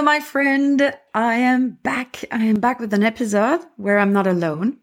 Hello, 0.00 0.12
my 0.12 0.20
friend. 0.20 0.94
I 1.12 1.34
am 1.34 1.72
back. 1.82 2.24
I 2.32 2.42
am 2.46 2.58
back 2.58 2.80
with 2.80 2.94
an 2.94 3.02
episode 3.02 3.60
where 3.76 3.98
I'm 3.98 4.14
not 4.14 4.26
alone. 4.26 4.78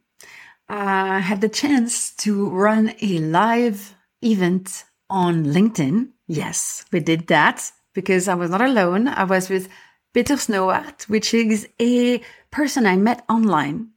Uh, 0.69 1.17
I 1.17 1.19
had 1.21 1.41
the 1.41 1.49
chance 1.49 2.13
to 2.17 2.47
run 2.51 2.93
a 3.01 3.17
live 3.17 3.95
event 4.21 4.83
on 5.09 5.43
LinkedIn. 5.43 6.09
Yes, 6.27 6.85
we 6.91 6.99
did 6.99 7.25
that 7.29 7.71
because 7.95 8.27
I 8.27 8.35
was 8.35 8.51
not 8.51 8.61
alone. 8.61 9.07
I 9.07 9.23
was 9.23 9.49
with 9.49 9.69
Peter 10.13 10.35
Snauwaert, 10.35 11.09
which 11.09 11.33
is 11.33 11.67
a 11.81 12.21
person 12.51 12.85
I 12.85 12.95
met 12.95 13.25
online. 13.27 13.87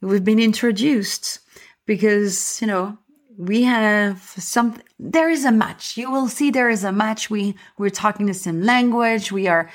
We've 0.00 0.24
been 0.24 0.40
introduced 0.40 1.38
because, 1.86 2.60
you 2.60 2.66
know, 2.66 2.98
we 3.38 3.62
have 3.62 4.22
some, 4.38 4.82
there 4.98 5.30
is 5.30 5.44
a 5.44 5.52
match. 5.52 5.96
You 5.96 6.10
will 6.10 6.26
see 6.26 6.50
there 6.50 6.68
is 6.68 6.82
a 6.82 6.90
match. 6.90 7.30
We, 7.30 7.54
we're 7.78 7.90
talking 7.90 8.26
the 8.26 8.34
same 8.34 8.62
language. 8.62 9.30
We 9.30 9.46
are, 9.46 9.70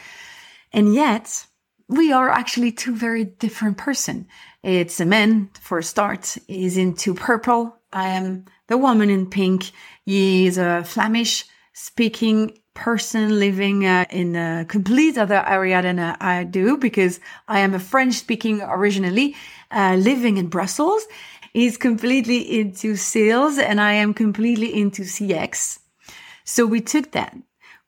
and 0.71 0.93
yet 0.93 1.45
we 1.87 2.11
are 2.11 2.29
actually 2.29 2.71
two 2.71 2.95
very 2.95 3.25
different 3.25 3.77
person. 3.77 4.27
It's 4.63 4.99
a 4.99 5.05
man 5.05 5.49
for 5.59 5.79
a 5.79 5.83
start. 5.83 6.37
He's 6.47 6.77
into 6.77 7.13
purple. 7.15 7.75
I 7.91 8.09
am 8.09 8.45
the 8.67 8.77
woman 8.77 9.09
in 9.09 9.25
pink. 9.25 9.71
He 10.05 10.45
is 10.45 10.57
a 10.57 10.83
Flemish 10.83 11.45
speaking 11.73 12.59
person 12.75 13.39
living 13.39 13.85
uh, 13.85 14.05
in 14.09 14.35
a 14.35 14.65
complete 14.67 15.17
other 15.17 15.43
area 15.47 15.81
than 15.81 15.99
uh, 15.99 16.15
I 16.21 16.43
do 16.43 16.77
because 16.77 17.19
I 17.47 17.59
am 17.59 17.73
a 17.73 17.79
French 17.79 18.15
speaking 18.15 18.61
originally, 18.61 19.35
uh, 19.71 19.95
living 19.99 20.37
in 20.37 20.47
Brussels. 20.47 21.05
He's 21.53 21.77
completely 21.77 22.59
into 22.59 22.95
sales 22.95 23.57
and 23.57 23.81
I 23.81 23.93
am 23.93 24.13
completely 24.13 24.79
into 24.79 25.01
CX. 25.01 25.79
So 26.43 26.65
we 26.65 26.81
took 26.81 27.11
that 27.11 27.35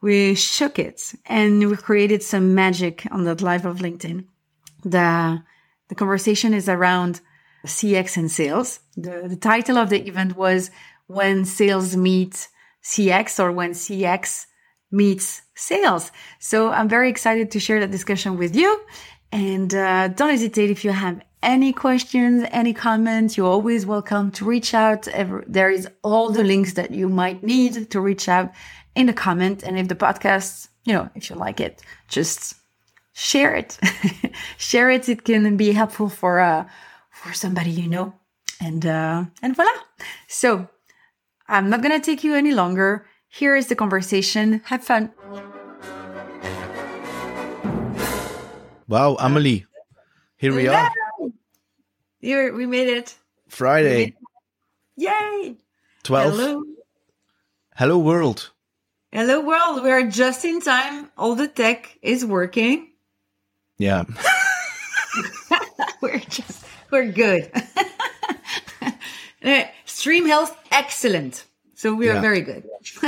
we 0.01 0.35
shook 0.35 0.79
it 0.79 1.13
and 1.25 1.69
we 1.69 1.77
created 1.77 2.23
some 2.23 2.55
magic 2.55 3.07
on 3.11 3.23
that 3.25 3.41
live 3.41 3.65
of 3.65 3.77
LinkedIn. 3.77 4.25
The, 4.83 5.43
the 5.89 5.95
conversation 5.95 6.53
is 6.53 6.67
around 6.67 7.21
CX 7.65 8.17
and 8.17 8.31
sales. 8.31 8.79
The, 8.97 9.27
the 9.27 9.35
title 9.35 9.77
of 9.77 9.89
the 9.89 10.01
event 10.07 10.35
was 10.35 10.71
When 11.07 11.45
Sales 11.45 11.95
Meet 11.95 12.47
CX 12.83 13.39
or 13.39 13.51
When 13.51 13.71
CX 13.71 14.47
Meets 14.91 15.43
Sales. 15.55 16.11
So 16.39 16.71
I'm 16.71 16.89
very 16.89 17.09
excited 17.09 17.51
to 17.51 17.59
share 17.59 17.79
that 17.79 17.91
discussion 17.91 18.37
with 18.37 18.55
you. 18.55 18.81
And 19.31 19.73
uh, 19.73 20.09
don't 20.09 20.31
hesitate 20.31 20.71
if 20.71 20.83
you 20.83 20.91
have 20.91 21.21
any 21.43 21.73
questions, 21.73 22.45
any 22.51 22.73
comments, 22.73 23.37
you're 23.37 23.47
always 23.47 23.85
welcome 23.85 24.31
to 24.31 24.45
reach 24.45 24.73
out. 24.73 25.07
There 25.47 25.69
is 25.69 25.87
all 26.03 26.29
the 26.31 26.43
links 26.43 26.73
that 26.73 26.91
you 26.91 27.07
might 27.09 27.43
need 27.43 27.89
to 27.91 28.01
reach 28.01 28.27
out 28.27 28.51
in 28.95 29.05
the 29.07 29.13
comment. 29.13 29.63
And 29.63 29.77
if 29.77 29.87
the 29.87 29.95
podcast, 29.95 30.67
you 30.85 30.93
know, 30.93 31.09
if 31.15 31.29
you 31.29 31.35
like 31.35 31.59
it, 31.59 31.81
just 32.07 32.55
share 33.13 33.55
it. 33.55 33.77
share 34.57 34.89
it. 34.89 35.07
It 35.09 35.23
can 35.23 35.57
be 35.57 35.71
helpful 35.71 36.09
for 36.09 36.39
uh 36.39 36.65
for 37.09 37.33
somebody 37.33 37.71
you 37.71 37.87
know. 37.87 38.13
And 38.59 38.85
uh 38.85 39.25
and 39.41 39.55
voila. 39.55 39.71
So 40.27 40.67
I'm 41.47 41.69
not 41.69 41.81
gonna 41.81 41.99
take 41.99 42.23
you 42.23 42.35
any 42.35 42.51
longer. 42.51 43.05
Here 43.27 43.55
is 43.55 43.67
the 43.67 43.75
conversation. 43.75 44.61
Have 44.65 44.83
fun. 44.83 45.11
Wow, 48.87 49.15
Amelie. 49.19 49.65
Here 50.35 50.53
we 50.53 50.67
are. 50.67 50.91
Here 52.19 52.53
we 52.53 52.65
made 52.65 52.89
it. 52.89 53.15
Friday. 53.47 53.89
We 53.89 53.95
made 53.95 54.07
it. 54.09 54.15
Yay! 54.97 55.55
12. 56.03 56.33
Hello. 56.33 56.63
Hello 57.77 57.97
world. 57.97 58.51
Hello 59.13 59.41
world, 59.41 59.83
we're 59.83 60.09
just 60.09 60.45
in 60.45 60.61
time. 60.61 61.09
All 61.17 61.35
the 61.35 61.49
tech 61.49 61.97
is 62.01 62.25
working. 62.25 62.87
Yeah. 63.77 64.05
we're 66.01 66.19
just 66.19 66.63
we're 66.89 67.11
good. 67.11 67.51
Stream 69.83 70.27
health 70.27 70.57
excellent. 70.71 71.43
So 71.75 71.93
we 71.93 72.07
are 72.07 72.13
yeah. 72.13 72.21
very 72.21 72.39
good. 72.39 72.63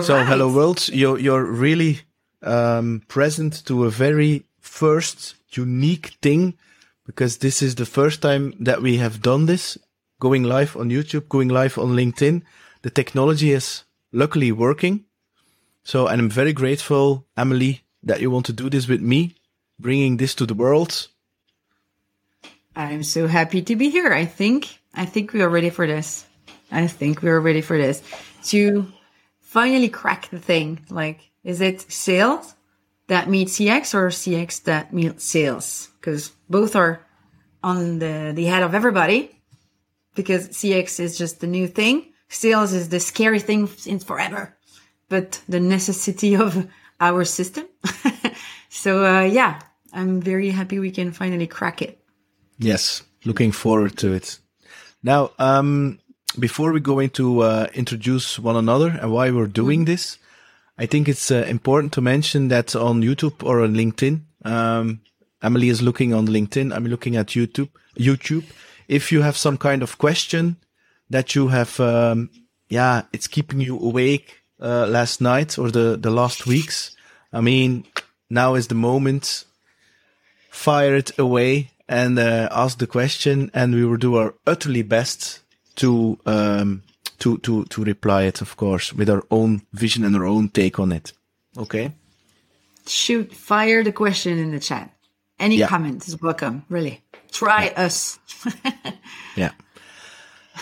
so 0.00 0.14
right. 0.14 0.26
hello 0.26 0.50
world, 0.54 0.88
you're 0.88 1.18
you're 1.18 1.44
really 1.44 2.00
um, 2.42 3.02
present 3.08 3.62
to 3.66 3.84
a 3.84 3.90
very 3.90 4.46
first 4.58 5.34
unique 5.50 6.16
thing 6.22 6.56
because 7.04 7.38
this 7.38 7.60
is 7.60 7.74
the 7.74 7.84
first 7.84 8.22
time 8.22 8.54
that 8.58 8.80
we 8.80 8.96
have 8.96 9.20
done 9.20 9.44
this 9.44 9.76
going 10.18 10.44
live 10.44 10.78
on 10.78 10.88
YouTube, 10.88 11.28
going 11.28 11.48
live 11.48 11.76
on 11.76 11.88
LinkedIn. 11.88 12.40
The 12.80 12.90
technology 12.90 13.52
is 13.52 13.84
luckily 14.12 14.52
working. 14.52 15.04
So, 15.84 16.06
and 16.06 16.20
I'm 16.20 16.30
very 16.30 16.52
grateful, 16.52 17.26
Emily, 17.36 17.82
that 18.02 18.20
you 18.20 18.30
want 18.30 18.46
to 18.46 18.52
do 18.52 18.68
this 18.68 18.88
with 18.88 19.00
me, 19.00 19.34
bringing 19.78 20.16
this 20.16 20.34
to 20.36 20.46
the 20.46 20.54
world. 20.54 21.08
I'm 22.76 23.02
so 23.02 23.26
happy 23.26 23.62
to 23.62 23.76
be 23.76 23.90
here. 23.90 24.12
I 24.12 24.24
think, 24.24 24.78
I 24.94 25.04
think 25.04 25.32
we 25.32 25.42
are 25.42 25.48
ready 25.48 25.70
for 25.70 25.86
this. 25.86 26.26
I 26.70 26.86
think 26.86 27.22
we 27.22 27.30
are 27.30 27.40
ready 27.40 27.60
for 27.60 27.76
this 27.76 28.02
to 28.44 28.86
finally 29.40 29.88
crack 29.88 30.28
the 30.28 30.38
thing. 30.38 30.80
Like, 30.90 31.30
is 31.42 31.60
it 31.60 31.90
sales 31.90 32.54
that 33.06 33.28
meets 33.28 33.58
CX 33.58 33.94
or 33.94 34.08
CX 34.08 34.64
that 34.64 34.92
meets 34.92 35.24
sales? 35.24 35.88
Because 35.98 36.32
both 36.48 36.76
are 36.76 37.04
on 37.64 37.98
the, 37.98 38.32
the 38.34 38.44
head 38.44 38.62
of 38.62 38.74
everybody 38.74 39.30
because 40.14 40.48
CX 40.48 41.00
is 41.00 41.16
just 41.16 41.40
the 41.40 41.46
new 41.46 41.66
thing. 41.66 42.07
Sales 42.28 42.72
is 42.72 42.88
the 42.88 43.00
scary 43.00 43.40
thing 43.40 43.66
since 43.66 44.04
forever, 44.04 44.56
but 45.08 45.40
the 45.48 45.60
necessity 45.60 46.36
of 46.36 46.68
our 47.00 47.24
system. 47.24 47.66
so, 48.68 49.04
uh, 49.04 49.22
yeah, 49.22 49.60
I'm 49.92 50.20
very 50.20 50.50
happy 50.50 50.78
we 50.78 50.90
can 50.90 51.12
finally 51.12 51.46
crack 51.46 51.80
it. 51.82 51.98
Yes. 52.58 53.02
Looking 53.24 53.52
forward 53.52 53.96
to 53.98 54.12
it. 54.12 54.38
Now, 55.02 55.30
um, 55.38 55.98
before 56.38 56.72
we 56.72 56.80
go 56.80 56.98
into 56.98 57.40
uh, 57.40 57.66
introduce 57.74 58.38
one 58.38 58.56
another 58.56 58.90
and 59.00 59.12
why 59.12 59.30
we're 59.30 59.46
doing 59.46 59.84
this, 59.84 60.18
I 60.76 60.86
think 60.86 61.08
it's 61.08 61.30
uh, 61.30 61.44
important 61.48 61.92
to 61.94 62.00
mention 62.00 62.48
that 62.48 62.76
on 62.76 63.02
YouTube 63.02 63.44
or 63.44 63.62
on 63.62 63.74
LinkedIn, 63.74 64.20
um, 64.44 65.00
Emily 65.42 65.68
is 65.68 65.82
looking 65.82 66.14
on 66.14 66.28
LinkedIn. 66.28 66.74
I'm 66.74 66.86
looking 66.86 67.16
at 67.16 67.28
YouTube. 67.28 67.70
YouTube. 67.96 68.44
If 68.86 69.12
you 69.12 69.22
have 69.22 69.36
some 69.36 69.56
kind 69.56 69.82
of 69.82 69.98
question 69.98 70.56
that 71.10 71.34
you 71.34 71.48
have, 71.48 71.78
um, 71.80 72.30
yeah, 72.68 73.02
it's 73.12 73.26
keeping 73.26 73.60
you 73.60 73.78
awake 73.78 74.42
uh, 74.60 74.86
last 74.86 75.20
night 75.20 75.58
or 75.58 75.70
the 75.70 75.96
the 75.96 76.10
last 76.10 76.46
weeks. 76.46 76.96
I 77.32 77.40
mean, 77.40 77.84
now 78.30 78.54
is 78.54 78.68
the 78.68 78.74
moment. 78.74 79.44
Fire 80.50 80.96
it 80.96 81.18
away 81.18 81.70
and 81.88 82.18
uh, 82.18 82.48
ask 82.50 82.78
the 82.78 82.86
question, 82.86 83.50
and 83.54 83.74
we 83.74 83.84
will 83.84 83.96
do 83.96 84.16
our 84.16 84.34
utterly 84.46 84.82
best 84.82 85.40
to 85.76 86.18
um, 86.26 86.82
to 87.18 87.38
to 87.38 87.64
to 87.64 87.84
reply 87.84 88.24
it, 88.24 88.40
of 88.40 88.56
course, 88.56 88.92
with 88.92 89.08
our 89.08 89.24
own 89.30 89.62
vision 89.72 90.04
and 90.04 90.16
our 90.16 90.26
own 90.26 90.48
take 90.48 90.78
on 90.78 90.92
it. 90.92 91.12
Okay. 91.56 91.92
Shoot, 92.86 93.34
fire 93.34 93.84
the 93.84 93.92
question 93.92 94.38
in 94.38 94.50
the 94.50 94.60
chat. 94.60 94.90
Any 95.38 95.56
yeah. 95.56 95.68
comment 95.68 96.06
is 96.06 96.20
welcome. 96.20 96.64
Really, 96.68 97.02
try 97.30 97.66
yeah. 97.66 97.84
us. 97.84 98.18
yeah. 99.36 99.52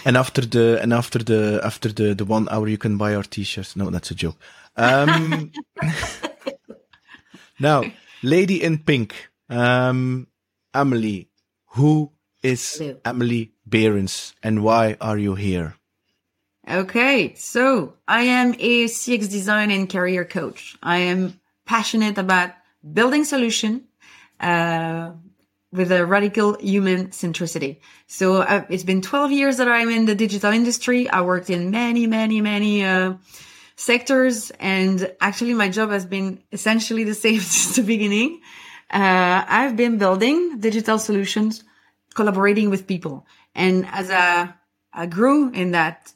And 0.05 0.17
after 0.17 0.43
the 0.43 0.81
and 0.83 0.93
after 0.93 1.19
the 1.19 1.61
after 1.65 1.93
the 1.93 2.15
the 2.15 2.25
one 2.25 2.49
hour, 2.51 2.69
you 2.69 2.79
can 2.79 2.97
buy 2.97 3.15
our 3.15 3.23
t-shirts. 3.23 3.77
No, 3.77 3.91
that's 3.91 4.11
a 4.11 4.15
joke. 4.15 4.37
Um, 4.77 5.53
now, 7.59 7.83
lady 8.23 8.63
in 8.63 8.79
pink. 8.79 9.31
Um, 9.49 10.27
Amelie, 10.75 11.29
who 11.77 12.13
is 12.43 12.79
Hello. 12.79 12.97
Amelie 13.05 13.53
Berens 13.67 14.35
and 14.43 14.63
why 14.63 14.97
are 15.01 15.19
you 15.19 15.35
here? 15.35 15.77
Okay, 16.69 17.35
so 17.35 17.95
I 18.09 18.23
am 18.23 18.55
a 18.59 18.87
CX 18.87 19.31
design 19.31 19.71
and 19.71 19.89
career 19.89 20.25
coach. 20.25 20.77
I 20.83 20.99
am 20.99 21.41
passionate 21.65 22.19
about 22.19 22.51
building 22.93 23.25
solution 23.25 23.85
uh, 24.41 25.13
with 25.76 25.93
a 25.93 26.06
radical 26.06 26.56
human 26.58 27.08
centricity. 27.08 27.81
So 28.06 28.43
uh, 28.43 28.64
it's 28.70 28.84
been 28.84 29.02
12 29.02 29.32
years 29.32 29.56
that 29.58 29.69
I'm 29.69 29.90
in 29.90 30.06
the 30.06 30.14
digital 30.14 30.52
industry. 30.52 31.08
I 31.08 31.20
worked 31.20 31.50
in 31.50 31.70
many, 31.70 32.06
many, 32.06 32.40
many 32.40 32.84
uh, 32.84 33.14
sectors, 33.76 34.50
and 34.58 35.12
actually 35.20 35.55
my 35.55 35.69
job 35.69 35.90
has 35.90 36.06
been 36.06 36.43
essentially 36.50 37.05
the 37.05 37.14
same 37.14 37.40
since 37.40 37.76
the 37.76 37.82
beginning. 37.82 38.40
Uh, 38.90 39.44
I've 39.46 39.76
been 39.76 39.99
building 39.99 40.58
digital 40.61 40.99
solutions, 40.99 41.62
collaborating 42.14 42.70
with 42.70 42.87
people. 42.87 43.26
And 43.55 43.87
as 43.93 44.11
I, 44.11 44.55
I 44.93 45.06
grew 45.06 45.50
in 45.50 45.73
that 45.73 46.12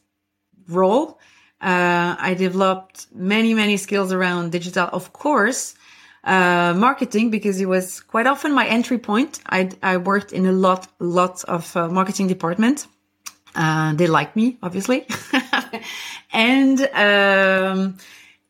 role, 0.69 1.19
uh, 1.61 2.17
I 2.19 2.35
developed 2.35 3.09
many, 3.13 3.53
many 3.53 3.77
skills 3.77 4.13
around 4.13 4.53
digital, 4.53 4.89
of 4.93 5.13
course, 5.13 5.75
uh, 6.25 6.75
marketing, 6.77 7.31
because 7.31 7.61
it 7.61 7.67
was 7.67 8.01
quite 8.01 8.27
often 8.27 8.53
my 8.53 8.67
entry 8.67 8.99
point. 8.99 9.41
I, 9.47 9.71
I 9.83 9.97
worked 9.97 10.33
in 10.33 10.47
a 10.47 10.53
lot, 10.53 10.89
lot 10.99 11.45
of 11.45 11.77
uh, 11.77 11.89
marketing 11.89 12.29
department. 12.29 12.87
Uh, 13.55 13.95
they 13.95 14.07
like 14.07 14.37
me, 14.37 14.59
obviously. 14.63 15.07
and, 16.33 16.81
um, 16.95 17.99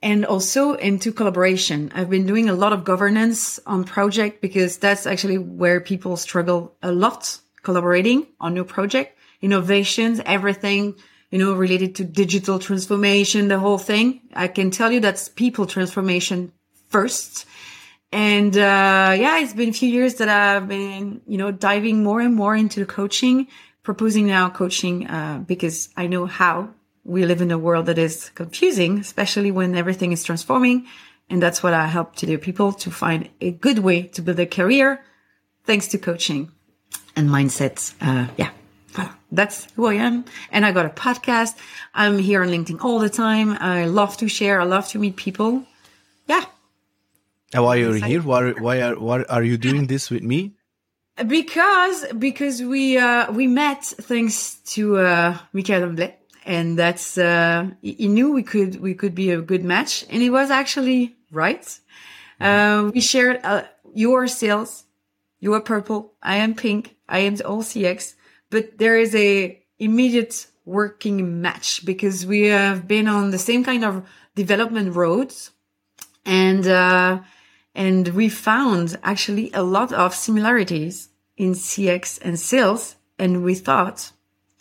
and 0.02 0.24
also 0.26 0.74
into 0.74 1.12
collaboration. 1.12 1.92
I've 1.94 2.10
been 2.10 2.26
doing 2.26 2.48
a 2.48 2.54
lot 2.54 2.72
of 2.72 2.84
governance 2.84 3.60
on 3.66 3.84
project 3.84 4.40
because 4.40 4.78
that's 4.78 5.06
actually 5.06 5.38
where 5.38 5.80
people 5.80 6.16
struggle 6.16 6.74
a 6.82 6.92
lot 6.92 7.38
collaborating 7.62 8.26
on 8.40 8.54
new 8.54 8.64
project, 8.64 9.16
innovations, 9.42 10.20
everything, 10.24 10.96
you 11.30 11.38
know, 11.38 11.54
related 11.54 11.94
to 11.96 12.04
digital 12.04 12.58
transformation, 12.58 13.48
the 13.48 13.58
whole 13.58 13.78
thing. 13.78 14.20
I 14.34 14.48
can 14.48 14.70
tell 14.70 14.90
you 14.90 15.00
that's 15.00 15.28
people 15.28 15.66
transformation 15.66 16.52
first. 16.90 17.46
And, 18.12 18.56
uh, 18.56 19.14
yeah, 19.16 19.38
it's 19.38 19.54
been 19.54 19.70
a 19.70 19.72
few 19.72 19.88
years 19.88 20.16
that 20.16 20.28
I've 20.28 20.68
been, 20.68 21.22
you 21.26 21.38
know, 21.38 21.50
diving 21.50 22.02
more 22.02 22.20
and 22.20 22.34
more 22.34 22.56
into 22.56 22.84
coaching, 22.84 23.46
proposing 23.82 24.26
now 24.26 24.50
coaching, 24.50 25.06
uh, 25.06 25.42
because 25.46 25.88
I 25.96 26.06
know 26.08 26.26
how 26.26 26.70
we 27.04 27.24
live 27.24 27.40
in 27.40 27.50
a 27.50 27.58
world 27.58 27.86
that 27.86 27.98
is 27.98 28.30
confusing, 28.34 28.98
especially 28.98 29.50
when 29.50 29.74
everything 29.74 30.12
is 30.12 30.24
transforming. 30.24 30.86
And 31.30 31.40
that's 31.40 31.62
what 31.62 31.72
I 31.72 31.86
help 31.86 32.16
to 32.16 32.26
do 32.26 32.36
people 32.36 32.72
to 32.72 32.90
find 32.90 33.28
a 33.40 33.52
good 33.52 33.78
way 33.78 34.02
to 34.02 34.22
build 34.22 34.40
a 34.40 34.46
career 34.46 35.00
thanks 35.64 35.88
to 35.88 35.98
coaching 35.98 36.50
and 37.14 37.30
mindsets. 37.30 37.94
Uh, 38.00 38.28
yeah. 38.36 38.50
That's 39.32 39.68
who 39.76 39.86
I 39.86 39.94
am. 39.94 40.24
And 40.50 40.66
I 40.66 40.72
got 40.72 40.86
a 40.86 40.90
podcast. 40.90 41.54
I'm 41.94 42.18
here 42.18 42.42
on 42.42 42.48
LinkedIn 42.48 42.82
all 42.82 42.98
the 42.98 43.08
time. 43.08 43.52
I 43.52 43.84
love 43.84 44.16
to 44.16 44.28
share. 44.28 44.60
I 44.60 44.64
love 44.64 44.88
to 44.88 44.98
meet 44.98 45.14
people. 45.14 45.64
Yeah. 46.26 46.44
And 47.52 47.64
why 47.64 47.76
are 47.78 47.96
you 47.96 48.04
here? 48.04 48.22
Why, 48.22 48.50
why 48.52 48.82
are, 48.82 48.98
why 48.98 49.22
are 49.24 49.42
you 49.42 49.58
doing 49.58 49.86
this 49.86 50.10
with 50.10 50.22
me? 50.22 50.54
Because, 51.26 52.06
because 52.18 52.62
we, 52.62 52.96
uh, 52.96 53.30
we 53.32 53.46
met 53.46 53.84
thanks 53.84 54.54
to, 54.74 54.98
uh, 54.98 55.38
Michael 55.52 55.82
and 56.44 56.78
that's 56.78 57.18
uh, 57.18 57.68
he 57.82 58.08
knew 58.08 58.32
we 58.32 58.42
could 58.42 58.80
we 58.80 58.94
could 58.94 59.14
be 59.14 59.30
a 59.30 59.40
good 59.40 59.64
match, 59.64 60.04
and 60.10 60.22
he 60.22 60.30
was 60.30 60.50
actually 60.50 61.16
right. 61.30 61.78
Uh, 62.40 62.90
we 62.94 63.00
shared 63.00 63.40
uh, 63.44 63.64
your 63.94 64.26
sales, 64.26 64.84
you 65.40 65.52
are 65.54 65.60
purple, 65.60 66.14
I 66.22 66.36
am 66.36 66.54
pink, 66.54 66.96
I 67.08 67.20
am 67.20 67.36
all 67.44 67.62
CX, 67.62 68.14
but 68.48 68.78
there 68.78 68.98
is 68.98 69.14
a 69.14 69.62
immediate 69.78 70.46
working 70.64 71.42
match 71.42 71.84
because 71.84 72.24
we 72.24 72.46
have 72.46 72.88
been 72.88 73.08
on 73.08 73.30
the 73.30 73.38
same 73.38 73.62
kind 73.62 73.84
of 73.84 74.08
development 74.34 74.96
roads, 74.96 75.50
and 76.24 76.66
uh, 76.66 77.20
and 77.74 78.08
we 78.08 78.28
found 78.28 78.98
actually 79.02 79.50
a 79.52 79.62
lot 79.62 79.92
of 79.92 80.14
similarities 80.14 81.08
in 81.36 81.52
CX 81.52 82.18
and 82.22 82.38
sales, 82.38 82.96
and 83.18 83.42
we 83.42 83.54
thought 83.54 84.12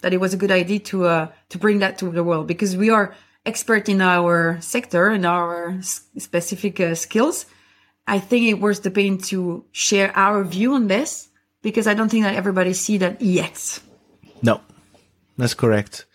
that 0.01 0.13
it 0.13 0.19
was 0.19 0.33
a 0.33 0.37
good 0.37 0.51
idea 0.51 0.79
to 0.79 1.05
uh, 1.05 1.27
to 1.49 1.57
bring 1.57 1.79
that 1.79 1.97
to 1.99 2.09
the 2.09 2.23
world 2.23 2.47
because 2.47 2.77
we 2.77 2.89
are 2.89 3.13
expert 3.45 3.89
in 3.89 4.01
our 4.01 4.59
sector 4.61 5.07
and 5.07 5.25
our 5.25 5.81
specific 5.81 6.79
uh, 6.79 6.95
skills. 6.95 7.45
I 8.07 8.19
think 8.19 8.47
it 8.47 8.59
worth 8.59 8.83
the 8.83 8.91
pain 8.91 9.17
to 9.29 9.65
share 9.71 10.15
our 10.15 10.43
view 10.43 10.73
on 10.73 10.87
this 10.87 11.29
because 11.61 11.87
I 11.87 11.93
don't 11.93 12.09
think 12.09 12.23
that 12.23 12.35
everybody 12.35 12.73
see 12.73 12.97
that 12.97 13.21
yet. 13.21 13.79
No, 14.41 14.61
that's 15.37 15.53
correct. 15.53 16.05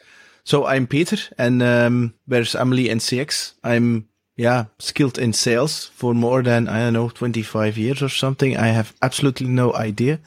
So 0.44 0.66
I'm 0.66 0.86
Peter, 0.86 1.16
and 1.38 1.62
um, 1.62 2.14
where's 2.26 2.54
Emily 2.54 2.90
and 2.90 3.00
CX? 3.00 3.54
I'm 3.62 4.08
yeah 4.36 4.64
skilled 4.78 5.18
in 5.18 5.32
sales 5.32 5.86
for 5.94 6.14
more 6.14 6.42
than 6.42 6.68
I 6.68 6.80
don't 6.80 6.92
know 6.92 7.08
25 7.08 7.78
years 7.78 8.02
or 8.02 8.08
something. 8.08 8.56
I 8.56 8.68
have 8.68 8.94
absolutely 9.02 9.48
no 9.48 9.72
idea, 9.74 10.20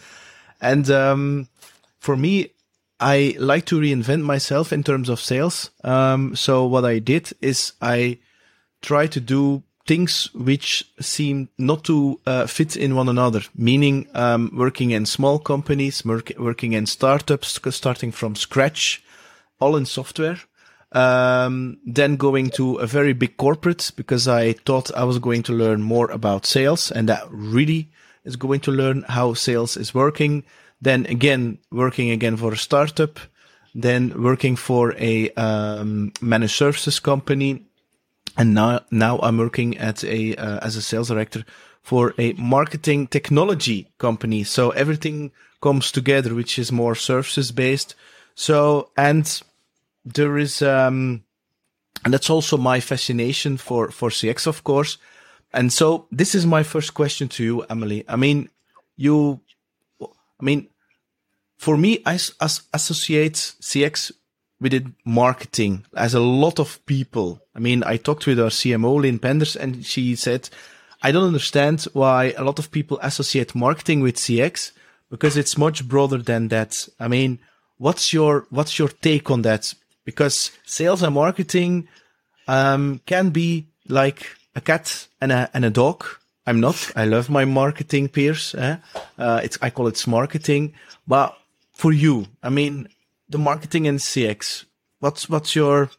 and 0.62 0.90
um, 0.90 1.48
for 2.00 2.16
me, 2.16 2.52
I 3.00 3.36
like 3.38 3.66
to 3.66 3.80
reinvent 3.80 4.24
myself 4.24 4.74
in 4.74 4.84
terms 4.84 5.10
of 5.10 5.20
sales. 5.20 5.70
Um, 5.84 6.36
so 6.36 6.66
what 6.66 6.86
I 6.86 7.00
did 7.00 7.32
is 7.42 7.74
I 7.82 8.18
try 8.82 9.08
to 9.08 9.20
do 9.20 9.64
things 9.86 10.30
which 10.34 10.86
seem 11.00 11.50
not 11.58 11.84
to 11.86 12.20
uh, 12.26 12.46
fit 12.46 12.76
in 12.76 12.96
one 12.96 13.08
another, 13.10 13.42
meaning 13.56 14.08
um, 14.14 14.52
working 14.54 14.92
in 14.92 15.06
small 15.06 15.40
companies, 15.40 16.04
work, 16.04 16.32
working 16.38 16.74
in 16.74 16.86
startups, 16.86 17.60
starting 17.70 18.12
from 18.12 18.36
scratch, 18.36 19.04
all 19.60 19.76
in 19.76 19.86
software. 19.86 20.40
Um, 20.94 21.80
then 21.86 22.16
going 22.16 22.50
to 22.52 22.78
a 22.78 22.88
very 22.88 23.12
big 23.12 23.36
corporate 23.36 23.92
because 23.98 24.26
I 24.28 24.54
thought 24.54 24.96
I 24.96 25.04
was 25.04 25.20
going 25.20 25.44
to 25.44 25.54
learn 25.54 25.82
more 25.82 26.10
about 26.10 26.46
sales 26.46 26.92
and 26.92 27.10
that 27.10 27.28
really 27.30 27.90
is 28.24 28.38
going 28.38 28.62
to 28.62 28.72
learn 28.72 29.04
how 29.08 29.34
sales 29.34 29.76
is 29.76 29.94
working 29.94 30.46
then 30.82 31.06
again 31.08 31.60
working 31.72 32.12
again 32.12 32.38
for 32.38 32.54
a 32.54 32.58
startup, 32.58 33.20
then 33.74 34.22
working 34.22 34.56
for 34.56 34.94
a 34.98 35.30
um, 35.32 36.14
managed 36.22 36.56
services 36.56 37.00
company, 37.00 37.66
and 38.38 38.54
now 38.54 38.82
now 38.92 39.20
I'm 39.20 39.38
working 39.38 39.78
at 39.78 40.04
a 40.04 40.36
uh, 40.36 40.60
as 40.60 40.76
a 40.76 40.82
sales 40.82 41.08
director 41.08 41.44
for 41.82 42.14
a 42.18 42.34
marketing 42.34 43.08
technology 43.08 43.90
company. 43.98 44.44
So 44.44 44.72
everything 44.72 45.32
comes 45.62 45.92
together, 45.92 46.36
which 46.36 46.60
is 46.60 46.72
more 46.72 46.96
services 46.96 47.52
based. 47.52 47.96
So 48.36 48.92
and 48.96 49.42
there 50.14 50.38
is 50.38 50.62
um 50.62 51.24
and 52.04 52.14
that's 52.14 52.30
also 52.30 52.58
my 52.58 52.80
fascination 52.80 53.58
for, 53.58 53.92
for 53.92 54.10
CX, 54.10 54.48
of 54.48 54.64
course. 54.64 54.98
And 55.54 55.74
so 55.74 56.08
this 56.12 56.36
is 56.36 56.46
my 56.46 56.64
first 56.64 56.94
question 56.94 57.28
to 57.30 57.44
you, 57.44 57.64
Emily. 57.64 58.06
I 58.08 58.16
mean, 58.16 58.50
you, 58.96 59.42
I 60.02 60.42
mean, 60.42 60.70
for 61.58 61.78
me, 61.78 62.02
I 62.06 62.14
as, 62.14 62.62
associate 62.74 63.34
CX 63.34 64.12
with 64.60 64.74
it 64.74 64.86
marketing 65.06 65.86
as 65.96 66.14
a 66.14 66.20
lot 66.20 66.60
of 66.60 66.84
people. 66.86 67.42
I 67.56 67.60
mean, 67.60 67.84
I 67.84 67.98
talked 67.98 68.26
with 68.26 68.40
our 68.40 68.50
CMO, 68.50 69.02
Lynn 69.02 69.20
Penders, 69.20 69.56
and 69.56 69.86
she 69.86 70.16
said, 70.16 70.50
I 71.02 71.12
don't 71.12 71.28
understand 71.28 71.88
why 71.94 72.34
a 72.38 72.44
lot 72.44 72.58
of 72.58 72.72
people 72.72 73.00
associate 73.02 73.54
marketing 73.54 74.00
with 74.00 74.16
CX 74.16 74.72
because 75.10 75.38
it's 75.38 75.58
much 75.58 75.88
broader 75.88 76.18
than 76.18 76.48
that. 76.50 76.88
I 77.00 77.08
mean, 77.08 77.40
what's 77.78 78.14
your, 78.14 78.48
what's 78.50 78.80
your 78.80 78.88
take 78.88 79.30
on 79.30 79.44
that? 79.44 79.74
Because 80.08 80.52
sales 80.66 81.04
and 81.04 81.14
marketing, 81.14 81.90
um, 82.48 83.02
can 83.06 83.30
be 83.30 83.68
like 83.90 84.38
a 84.56 84.62
cat 84.62 85.08
and 85.20 85.32
a, 85.32 85.50
and 85.54 85.66
a 85.66 85.70
dog. 85.70 86.06
I'm 86.46 86.62
not. 86.62 86.92
I 86.96 87.04
love 87.04 87.30
my 87.30 87.44
marketing 87.44 88.08
peers. 88.08 88.56
Eh? 88.56 88.78
Uh, 89.18 89.42
it's, 89.44 89.58
I 89.62 89.70
call 89.70 89.88
it 89.88 90.08
marketing, 90.08 90.74
but 91.06 91.38
for 91.74 91.92
you, 91.92 92.28
I 92.42 92.50
mean, 92.50 92.88
the 93.28 93.38
marketing 93.38 93.86
and 93.86 94.00
CX, 94.00 94.64
what's, 95.00 95.30
what's 95.30 95.56
your 95.56 95.92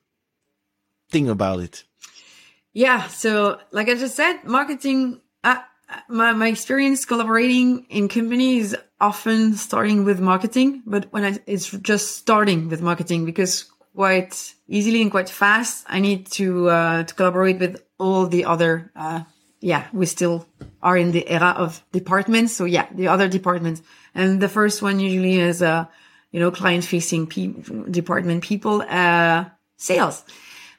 thing 1.10 1.28
about 1.28 1.60
it? 1.60 1.84
Yeah. 2.72 3.08
So, 3.08 3.60
like 3.72 3.90
I 3.90 3.94
just 3.94 4.16
said, 4.16 4.44
marketing, 4.44 5.20
uh, 5.44 5.60
my, 6.08 6.32
my 6.32 6.48
experience 6.48 7.04
collaborating 7.04 7.84
in 7.90 8.08
companies 8.08 8.74
often 9.00 9.54
starting 9.54 10.04
with 10.04 10.18
marketing, 10.18 10.82
but 10.86 11.12
when 11.12 11.24
I, 11.24 11.38
it's 11.46 11.70
just 11.70 12.16
starting 12.16 12.68
with 12.70 12.80
marketing 12.80 13.26
because 13.26 13.70
quite 13.98 14.54
easily 14.68 15.02
and 15.02 15.10
quite 15.10 15.28
fast, 15.28 15.84
I 15.88 15.98
need 15.98 16.30
to, 16.38 16.70
uh, 16.70 17.02
to 17.02 17.14
collaborate 17.14 17.58
with 17.58 17.82
all 17.98 18.28
the 18.28 18.44
other, 18.44 18.92
uh, 18.94 19.24
yeah, 19.58 19.88
we 19.92 20.06
still 20.06 20.46
are 20.80 20.96
in 20.96 21.10
the 21.10 21.28
era 21.28 21.52
of 21.56 21.82
departments. 21.90 22.52
So 22.52 22.64
yeah, 22.64 22.86
the 22.94 23.08
other 23.08 23.26
departments. 23.26 23.82
And 24.14 24.40
the 24.40 24.48
first 24.48 24.82
one 24.82 25.00
usually 25.00 25.40
is, 25.40 25.62
uh, 25.62 25.86
you 26.30 26.38
know, 26.38 26.52
client 26.52 26.84
facing 26.84 27.26
pe- 27.26 27.54
department 27.90 28.44
people, 28.44 28.84
uh, 28.88 29.46
sales. 29.76 30.22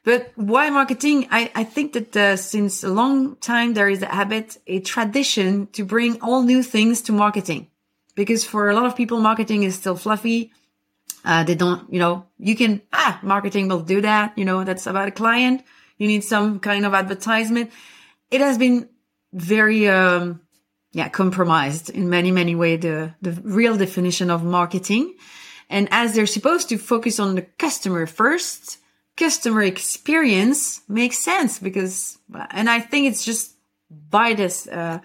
But 0.05 0.31
why 0.35 0.69
marketing? 0.69 1.27
I, 1.29 1.51
I 1.53 1.65
think 1.65 1.91
that 1.97 2.15
uh, 2.15 2.37
since 2.37 2.85
a 2.85 2.89
long 3.01 3.35
time, 3.41 3.73
there 3.73 3.89
is 3.89 4.01
a 4.01 4.15
habit, 4.19 4.59
a 4.65 4.79
tradition 4.79 5.67
to 5.73 5.83
bring 5.83 6.21
all 6.21 6.43
new 6.43 6.63
things 6.63 7.01
to 7.01 7.11
marketing. 7.11 7.67
Because 8.15 8.45
for 8.45 8.69
a 8.69 8.75
lot 8.75 8.85
of 8.85 8.95
people, 8.95 9.19
marketing 9.19 9.63
is 9.63 9.75
still 9.75 9.97
fluffy. 9.97 10.53
Uh, 11.25 11.43
they 11.43 11.55
don't, 11.55 11.91
you 11.91 11.99
know, 11.99 12.25
you 12.37 12.55
can, 12.55 12.81
ah, 12.93 13.19
marketing 13.23 13.67
will 13.67 13.81
do 13.81 14.01
that. 14.01 14.37
You 14.37 14.45
know, 14.45 14.63
that's 14.63 14.87
about 14.87 15.07
a 15.07 15.11
client. 15.11 15.63
You 15.97 16.07
need 16.07 16.23
some 16.23 16.59
kind 16.59 16.85
of 16.85 16.93
advertisement. 16.93 17.71
It 18.31 18.41
has 18.41 18.57
been 18.57 18.89
very, 19.33 19.87
um, 19.87 20.41
yeah, 20.91 21.09
compromised 21.09 21.89
in 21.89 22.09
many, 22.09 22.31
many 22.31 22.55
ways, 22.55 22.79
the, 22.81 23.13
the 23.21 23.31
real 23.43 23.77
definition 23.77 24.29
of 24.31 24.43
marketing. 24.43 25.15
And 25.69 25.87
as 25.91 26.15
they're 26.15 26.25
supposed 26.25 26.69
to 26.69 26.77
focus 26.77 27.19
on 27.19 27.35
the 27.35 27.43
customer 27.43 28.05
first, 28.07 28.79
customer 29.15 29.61
experience 29.61 30.81
makes 30.87 31.19
sense 31.19 31.59
because, 31.59 32.17
and 32.51 32.69
I 32.69 32.79
think 32.79 33.07
it's 33.07 33.23
just 33.23 33.53
by 33.89 34.33
this, 34.33 34.67
uh, 34.67 34.99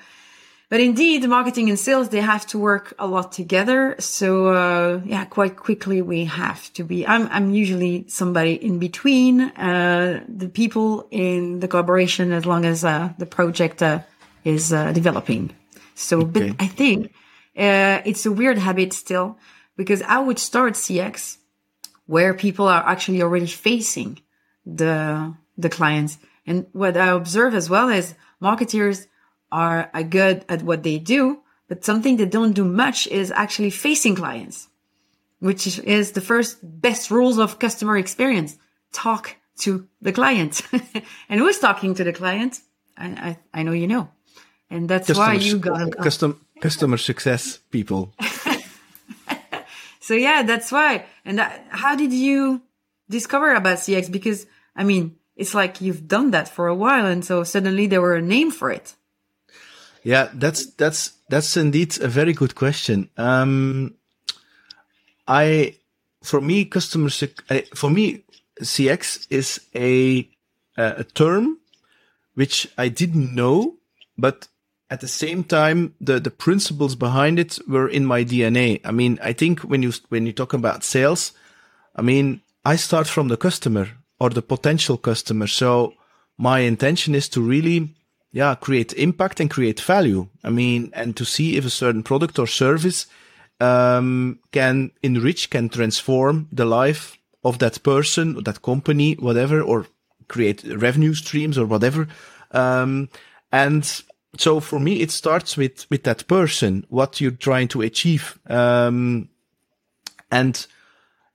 but 0.70 0.80
indeed, 0.80 1.28
marketing 1.28 1.68
and 1.68 1.78
sales, 1.78 2.08
they 2.08 2.20
have 2.20 2.46
to 2.46 2.58
work 2.58 2.94
a 2.98 3.06
lot 3.06 3.32
together. 3.32 3.96
So, 3.98 4.48
uh, 4.48 5.00
yeah, 5.04 5.24
quite 5.26 5.56
quickly 5.56 6.00
we 6.00 6.24
have 6.24 6.72
to 6.72 6.84
be, 6.84 7.06
I'm, 7.06 7.28
I'm 7.30 7.50
usually 7.52 8.06
somebody 8.08 8.54
in 8.54 8.78
between, 8.78 9.42
uh, 9.42 10.24
the 10.26 10.48
people 10.48 11.06
in 11.10 11.60
the 11.60 11.68
collaboration 11.68 12.32
as 12.32 12.46
long 12.46 12.64
as, 12.64 12.84
uh, 12.84 13.12
the 13.18 13.26
project, 13.26 13.82
uh, 13.82 14.00
is, 14.44 14.72
uh, 14.72 14.92
developing. 14.92 15.54
So, 15.94 16.22
okay. 16.22 16.50
but 16.50 16.62
I 16.62 16.66
think, 16.66 17.12
uh, 17.56 18.00
it's 18.04 18.24
a 18.24 18.32
weird 18.32 18.58
habit 18.58 18.92
still 18.94 19.38
because 19.76 20.00
I 20.02 20.18
would 20.18 20.38
start 20.38 20.74
CX 20.74 21.36
where 22.06 22.32
people 22.34 22.68
are 22.68 22.86
actually 22.86 23.22
already 23.22 23.46
facing 23.46 24.18
the, 24.64 25.34
the 25.58 25.68
clients. 25.68 26.18
And 26.46 26.66
what 26.72 26.96
I 26.96 27.08
observe 27.08 27.54
as 27.54 27.68
well 27.70 27.90
is 27.90 28.14
marketers 28.40 29.06
are, 29.54 29.90
are 29.94 30.02
good 30.02 30.44
at 30.48 30.62
what 30.62 30.82
they 30.82 30.98
do, 30.98 31.38
but 31.68 31.84
something 31.84 32.16
they 32.16 32.26
don't 32.26 32.52
do 32.52 32.64
much 32.64 33.06
is 33.06 33.30
actually 33.30 33.70
facing 33.70 34.16
clients, 34.16 34.68
which 35.38 35.78
is 35.78 36.12
the 36.12 36.20
first 36.20 36.58
best 36.62 37.10
rules 37.10 37.38
of 37.38 37.58
customer 37.58 37.96
experience. 37.96 38.58
Talk 38.92 39.36
to 39.60 39.86
the 40.02 40.12
client. 40.12 40.62
and 41.28 41.40
who's 41.40 41.58
talking 41.58 41.94
to 41.94 42.04
the 42.04 42.12
client? 42.12 42.60
I, 42.96 43.06
I, 43.06 43.60
I 43.60 43.62
know 43.62 43.72
you 43.72 43.86
know. 43.86 44.10
And 44.70 44.88
that's 44.88 45.06
customer, 45.06 45.26
why 45.26 45.34
you 45.34 45.58
got 45.58 45.96
custom, 45.98 46.40
customer 46.60 46.96
success 46.96 47.58
people. 47.70 48.12
So 50.04 50.12
yeah, 50.12 50.42
that's 50.42 50.70
why. 50.70 51.06
And 51.24 51.38
that, 51.38 51.64
how 51.70 51.96
did 51.96 52.12
you 52.12 52.60
discover 53.08 53.54
about 53.54 53.78
CX? 53.78 54.12
Because 54.12 54.46
I 54.76 54.84
mean, 54.84 55.16
it's 55.34 55.54
like 55.54 55.80
you've 55.80 56.06
done 56.06 56.32
that 56.32 56.46
for 56.46 56.68
a 56.68 56.74
while, 56.74 57.06
and 57.06 57.24
so 57.24 57.42
suddenly 57.42 57.86
there 57.86 58.02
were 58.02 58.16
a 58.16 58.20
name 58.20 58.50
for 58.50 58.70
it. 58.70 58.96
Yeah, 60.04 60.28
that's 60.34 60.66
that's 60.74 61.14
that's 61.28 61.56
indeed 61.56 62.00
a 62.00 62.08
very 62.08 62.32
good 62.32 62.54
question. 62.54 63.08
Um, 63.16 63.94
I, 65.26 65.76
for 66.22 66.40
me, 66.40 66.66
customer 66.66 67.08
for 67.74 67.90
me, 67.90 68.24
CX 68.62 69.26
is 69.30 69.60
a 69.74 70.28
a 70.76 71.04
term 71.04 71.58
which 72.34 72.68
I 72.76 72.88
didn't 72.88 73.34
know, 73.34 73.76
but 74.18 74.48
at 74.90 75.00
the 75.00 75.08
same 75.08 75.44
time, 75.44 75.94
the, 76.00 76.20
the 76.20 76.30
principles 76.30 76.94
behind 76.94 77.38
it 77.38 77.58
were 77.66 77.88
in 77.88 78.04
my 78.04 78.24
DNA. 78.24 78.80
I 78.84 78.90
mean, 78.90 79.18
I 79.22 79.32
think 79.32 79.60
when 79.60 79.82
you, 79.82 79.92
when 80.08 80.26
you 80.26 80.32
talk 80.32 80.52
about 80.52 80.84
sales, 80.84 81.32
I 81.96 82.02
mean, 82.02 82.42
I 82.64 82.76
start 82.76 83.06
from 83.06 83.28
the 83.28 83.36
customer 83.36 83.88
or 84.20 84.30
the 84.30 84.42
potential 84.42 84.96
customer. 84.96 85.46
So 85.46 85.94
my 86.36 86.60
intention 86.60 87.14
is 87.14 87.28
to 87.30 87.40
really, 87.40 87.94
yeah, 88.34 88.56
create 88.56 88.92
impact 88.94 89.38
and 89.38 89.48
create 89.48 89.80
value. 89.80 90.28
I 90.42 90.50
mean, 90.50 90.90
and 90.92 91.16
to 91.16 91.24
see 91.24 91.56
if 91.56 91.64
a 91.64 91.70
certain 91.70 92.02
product 92.02 92.36
or 92.36 92.48
service, 92.48 93.06
um, 93.60 94.40
can 94.50 94.90
enrich, 95.04 95.50
can 95.50 95.68
transform 95.68 96.48
the 96.50 96.64
life 96.64 97.16
of 97.44 97.60
that 97.60 97.80
person, 97.84 98.42
that 98.42 98.60
company, 98.60 99.14
whatever, 99.14 99.62
or 99.62 99.86
create 100.26 100.64
revenue 100.64 101.14
streams 101.14 101.56
or 101.56 101.64
whatever. 101.64 102.08
Um, 102.50 103.08
and 103.52 103.84
so 104.36 104.58
for 104.58 104.80
me, 104.80 105.00
it 105.00 105.12
starts 105.12 105.56
with, 105.56 105.88
with 105.88 106.02
that 106.02 106.26
person, 106.26 106.86
what 106.88 107.20
you're 107.20 107.30
trying 107.30 107.68
to 107.68 107.82
achieve. 107.82 108.36
Um, 108.48 109.28
and, 110.32 110.66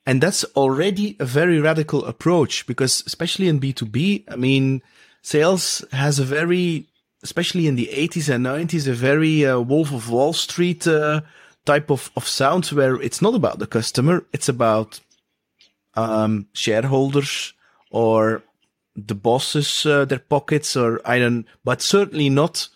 and 0.06 0.20
that's 0.20 0.44
already 0.56 1.16
a 1.18 1.26
very 1.26 1.62
radical 1.62 2.04
approach 2.04 2.68
because 2.68 3.04
especially 3.08 3.48
in 3.48 3.62
B2B, 3.62 4.26
I 4.28 4.36
mean, 4.36 4.82
sales 5.22 5.86
has 5.92 6.20
a 6.20 6.26
very, 6.26 6.89
especially 7.24 7.68
in 7.68 7.76
the 7.76 7.90
80s 7.92 8.34
and 8.34 8.46
90s, 8.46 8.88
a 8.88 8.94
very 8.94 9.46
uh, 9.46 9.60
Wolf 9.60 9.92
of 9.92 10.10
Wall 10.10 10.34
Street 10.34 10.88
uh, 10.88 11.22
type 11.66 11.90
of, 11.92 12.12
of 12.16 12.28
sound 12.28 12.66
where 12.68 13.02
it's 13.02 13.22
not 13.22 13.36
about 13.36 13.60
the 13.60 13.68
customer, 13.68 14.26
it's 14.34 14.50
about 14.50 15.00
um, 15.96 16.48
shareholders 16.54 17.54
or 17.92 18.44
the 18.96 19.16
bosses, 19.16 19.86
uh, 19.86 20.06
their 20.06 20.20
pockets, 20.20 20.76
or 20.76 21.02
I 21.06 21.20
don't, 21.20 21.46
but 21.64 21.82
certainly 21.82 22.30
not 22.30 22.68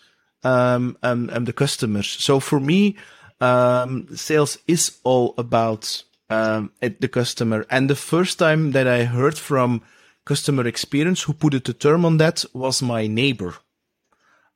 um, 0.42 0.96
the 1.02 1.54
customers. 1.54 2.08
So 2.10 2.40
for 2.40 2.60
me, 2.60 2.96
um, 3.40 4.08
sales 4.14 4.58
is 4.66 4.98
all 5.04 5.34
about 5.38 6.02
um, 6.30 6.72
the 6.80 7.08
customer. 7.08 7.66
And 7.70 7.88
the 7.88 7.96
first 7.96 8.38
time 8.38 8.72
that 8.72 8.86
I 8.86 9.04
heard 9.04 9.38
from 9.38 9.82
customer 10.24 10.66
experience 10.66 11.22
who 11.22 11.34
put 11.34 11.54
it 11.54 11.68
a 11.68 11.74
term 11.74 12.04
on 12.04 12.16
that 12.18 12.44
was 12.54 12.82
my 12.82 13.06
neighbor. 13.06 13.54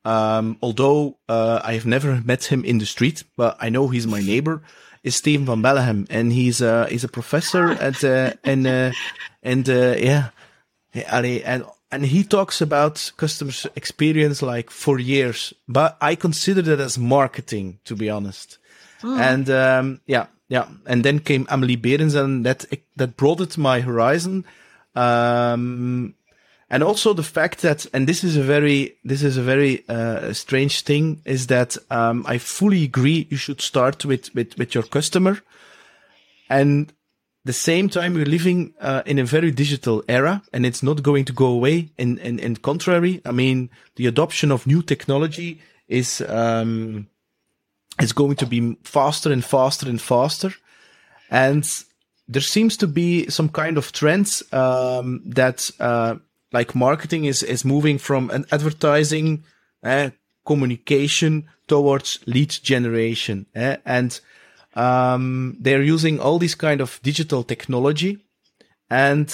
Um, 0.05 0.57
although 0.61 1.17
uh, 1.27 1.59
I 1.63 1.73
have 1.73 1.85
never 1.85 2.21
met 2.21 2.45
him 2.45 2.63
in 2.63 2.77
the 2.77 2.85
street, 2.85 3.23
but 3.35 3.57
I 3.59 3.69
know 3.69 3.87
he's 3.87 4.07
my 4.07 4.21
neighbor. 4.21 4.61
Is 5.01 5.15
Steven 5.15 5.45
van 5.45 5.61
Belleghem, 5.61 6.07
and 6.09 6.33
he's 6.33 6.61
uh, 6.61 6.87
he's 6.87 7.05
a 7.05 7.07
professor 7.07 7.69
at 7.87 8.03
uh, 8.03 8.33
and 8.43 8.67
uh, 8.67 8.91
and 9.41 9.69
uh, 9.69 9.95
yeah, 9.97 10.29
and 10.93 11.63
and 11.91 12.05
he 12.05 12.23
talks 12.23 12.61
about 12.61 13.11
customer 13.17 13.51
experience 13.75 14.41
like 14.41 14.69
for 14.69 14.99
years, 14.99 15.53
but 15.67 15.97
I 16.01 16.15
consider 16.15 16.61
that 16.61 16.79
as 16.79 16.99
marketing, 16.99 17.79
to 17.85 17.95
be 17.95 18.09
honest. 18.09 18.59
Mm. 19.01 19.19
And, 19.19 19.49
um, 19.49 20.01
yeah, 20.05 20.27
yeah. 20.49 20.67
And 20.85 21.03
then 21.03 21.19
came 21.19 21.47
Amelie 21.49 21.77
Berens 21.77 22.15
and 22.15 22.45
that, 22.45 22.65
that 22.97 23.17
broadened 23.17 23.57
my 23.57 23.81
horizon. 23.81 24.45
Um, 24.95 26.15
and 26.69 26.83
also 26.83 27.13
the 27.13 27.23
fact 27.23 27.61
that, 27.61 27.87
and 27.93 28.07
this 28.07 28.23
is 28.23 28.37
a 28.37 28.43
very, 28.43 28.95
this 29.03 29.23
is 29.23 29.37
a 29.37 29.41
very, 29.41 29.83
uh, 29.89 30.33
strange 30.33 30.81
thing 30.81 31.21
is 31.25 31.47
that, 31.47 31.75
um, 31.89 32.23
I 32.27 32.37
fully 32.37 32.83
agree 32.83 33.27
you 33.29 33.37
should 33.37 33.61
start 33.61 34.05
with, 34.05 34.33
with, 34.35 34.57
with 34.57 34.75
your 34.75 34.83
customer. 34.83 35.41
And 36.47 36.93
the 37.43 37.53
same 37.53 37.89
time, 37.89 38.13
we're 38.13 38.25
living 38.25 38.73
uh, 38.79 39.01
in 39.07 39.17
a 39.17 39.23
very 39.25 39.49
digital 39.49 40.03
era 40.07 40.43
and 40.53 40.65
it's 40.65 40.83
not 40.83 41.01
going 41.01 41.25
to 41.25 41.33
go 41.33 41.47
away. 41.47 41.89
In, 41.97 42.19
in, 42.19 42.37
in 42.37 42.57
contrary, 42.57 43.21
I 43.25 43.31
mean, 43.31 43.71
the 43.95 44.05
adoption 44.05 44.51
of 44.51 44.67
new 44.67 44.83
technology 44.83 45.59
is, 45.87 46.21
um, 46.21 47.07
is 47.99 48.13
going 48.13 48.35
to 48.35 48.45
be 48.45 48.77
faster 48.83 49.31
and 49.31 49.43
faster 49.43 49.89
and 49.89 49.99
faster. 49.99 50.53
And 51.31 51.67
there 52.27 52.43
seems 52.43 52.77
to 52.77 52.87
be 52.87 53.27
some 53.29 53.49
kind 53.49 53.77
of 53.79 53.91
trends, 53.91 54.43
um, 54.53 55.23
that, 55.25 55.67
uh, 55.79 56.17
like 56.51 56.75
marketing 56.75 57.25
is, 57.25 57.43
is 57.43 57.63
moving 57.63 57.97
from 57.97 58.29
an 58.29 58.45
advertising, 58.51 59.43
uh, 59.83 60.09
communication 60.45 61.47
towards 61.67 62.19
lead 62.25 62.49
generation. 62.49 63.45
Uh, 63.55 63.77
and, 63.85 64.19
um, 64.75 65.57
they're 65.59 65.83
using 65.83 66.19
all 66.19 66.39
this 66.39 66.55
kind 66.55 66.81
of 66.81 66.99
digital 67.03 67.43
technology. 67.43 68.19
And 68.89 69.29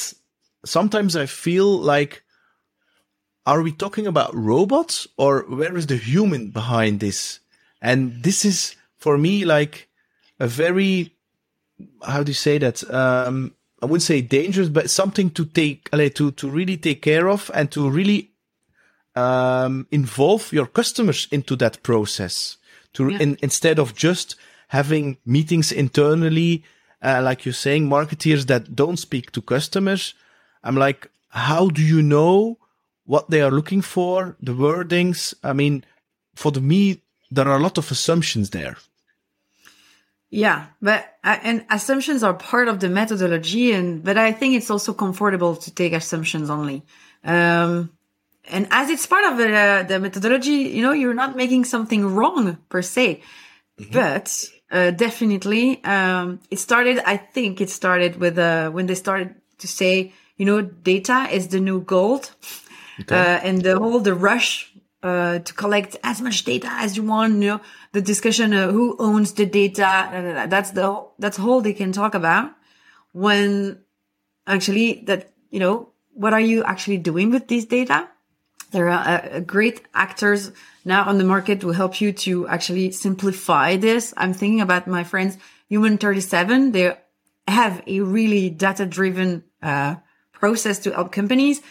sometimes 0.65 1.15
I 1.15 1.25
feel 1.25 1.77
like, 1.77 2.23
are 3.45 3.61
we 3.61 3.71
talking 3.71 4.07
about 4.07 4.35
robots 4.35 5.07
or 5.17 5.45
where 5.47 5.77
is 5.77 5.87
the 5.87 5.97
human 5.97 6.49
behind 6.49 6.99
this? 6.99 7.39
And 7.81 8.23
this 8.23 8.43
is 8.43 8.75
for 8.97 9.17
me 9.17 9.45
like 9.45 9.87
a 10.39 10.47
very, 10.47 11.15
how 12.03 12.23
do 12.23 12.31
you 12.31 12.33
say 12.33 12.57
that? 12.57 12.83
Um, 12.91 13.53
I 13.85 13.87
wouldn't 13.87 14.01
say 14.01 14.21
dangerous, 14.21 14.67
but 14.67 14.89
something 14.89 15.29
to 15.29 15.45
take, 15.45 15.91
to, 15.91 16.31
to 16.31 16.49
really 16.49 16.75
take 16.75 17.03
care 17.03 17.29
of 17.29 17.51
and 17.53 17.71
to 17.71 17.87
really, 17.87 18.31
um, 19.15 19.85
involve 19.91 20.51
your 20.51 20.65
customers 20.65 21.27
into 21.29 21.55
that 21.57 21.83
process 21.83 22.57
to, 22.93 23.09
yeah. 23.09 23.19
in, 23.19 23.37
instead 23.43 23.77
of 23.77 23.93
just 23.93 24.35
having 24.69 25.17
meetings 25.23 25.71
internally, 25.71 26.63
uh, 27.03 27.21
like 27.21 27.45
you're 27.45 27.53
saying, 27.53 27.87
marketeers 27.87 28.47
that 28.47 28.75
don't 28.75 28.97
speak 28.97 29.31
to 29.33 29.41
customers. 29.41 30.15
I'm 30.63 30.75
like, 30.75 31.11
how 31.29 31.67
do 31.67 31.83
you 31.83 32.01
know 32.01 32.57
what 33.05 33.29
they 33.29 33.41
are 33.43 33.51
looking 33.51 33.83
for? 33.83 34.35
The 34.41 34.53
wordings. 34.53 35.35
I 35.43 35.53
mean, 35.53 35.85
for 36.33 36.51
the 36.51 36.61
me, 36.61 37.03
there 37.29 37.47
are 37.47 37.59
a 37.59 37.61
lot 37.61 37.77
of 37.77 37.91
assumptions 37.91 38.49
there. 38.49 38.77
Yeah, 40.29 40.65
but 40.81 41.05
and 41.23 41.65
assumptions 41.69 42.23
are 42.23 42.33
part 42.33 42.67
of 42.67 42.79
the 42.79 42.89
methodology, 42.89 43.71
and 43.71 44.03
but 44.03 44.17
I 44.17 44.31
think 44.31 44.55
it's 44.55 44.69
also 44.69 44.93
comfortable 44.93 45.55
to 45.55 45.71
take 45.71 45.93
assumptions 45.93 46.49
only. 46.49 46.83
Um, 47.23 47.91
and 48.51 48.67
as 48.71 48.89
it's 48.89 49.07
part 49.07 49.25
of 49.25 49.37
the, 49.37 49.55
uh, 49.55 49.83
the 49.83 49.99
methodology, 49.99 50.51
you 50.51 50.81
know, 50.81 50.91
you're 50.91 51.13
not 51.13 51.35
making 51.35 51.65
something 51.65 52.05
wrong 52.05 52.57
per 52.69 52.81
se, 52.81 53.21
mm-hmm. 53.79 53.93
but 53.93 54.45
uh, 54.71 54.91
definitely. 54.91 55.83
Um, 55.83 56.39
it 56.51 56.59
started, 56.59 56.99
I 56.99 57.17
think 57.17 57.61
it 57.61 57.69
started 57.69 58.17
with, 58.17 58.37
uh, 58.37 58.69
when 58.69 58.85
they 58.85 58.95
started 58.95 59.35
to 59.59 59.67
say, 59.67 60.13
you 60.37 60.45
know, 60.45 60.61
data 60.61 61.27
is 61.31 61.47
the 61.47 61.59
new 61.59 61.81
gold. 61.81 62.31
Okay. 63.01 63.15
Uh, 63.15 63.39
and 63.43 63.61
the 63.61 63.77
whole, 63.77 63.99
the 63.99 64.13
rush, 64.13 64.71
uh, 65.03 65.39
to 65.39 65.53
collect 65.53 65.97
as 66.03 66.21
much 66.21 66.43
data 66.43 66.67
as 66.71 66.97
you 66.97 67.03
want, 67.03 67.41
you 67.41 67.49
know, 67.49 67.61
the 67.91 68.01
discussion 68.01 68.53
of 68.53 68.71
who 68.71 68.95
owns 68.99 69.33
the 69.33 69.45
data. 69.45 70.45
That's 70.49 70.71
the, 70.71 71.05
that's 71.19 71.39
all 71.39 71.61
they 71.61 71.73
can 71.73 71.91
talk 71.91 72.15
about 72.15 72.51
when 73.11 73.79
actually 74.47 75.03
that, 75.05 75.31
you 75.51 75.59
know, 75.59 75.89
what 76.13 76.33
are 76.33 76.41
you 76.41 76.63
actually 76.63 76.97
doing 76.97 77.31
with 77.31 77.47
these 77.47 77.65
data? 77.65 78.09
There 78.71 78.89
are 78.89 79.07
uh, 79.07 79.39
great 79.41 79.81
actors 79.93 80.51
now 80.83 81.05
on 81.05 81.17
the 81.17 81.23
market 81.23 81.61
to 81.61 81.69
help 81.69 82.01
you 82.01 82.11
to 82.11 82.47
actually 82.47 82.91
simplify 82.91 83.77
this. 83.77 84.13
I'm 84.17 84.33
thinking 84.33 84.61
about 84.61 84.87
my 84.87 85.03
friends, 85.03 85.37
Human 85.69 85.97
37. 85.97 86.71
They 86.71 86.97
have 87.47 87.81
a 87.87 88.01
really 88.01 88.49
data 88.49 88.85
driven, 88.85 89.43
uh, 89.61 89.95
process 90.33 90.79
to 90.79 90.91
help 90.91 91.11
companies, 91.11 91.61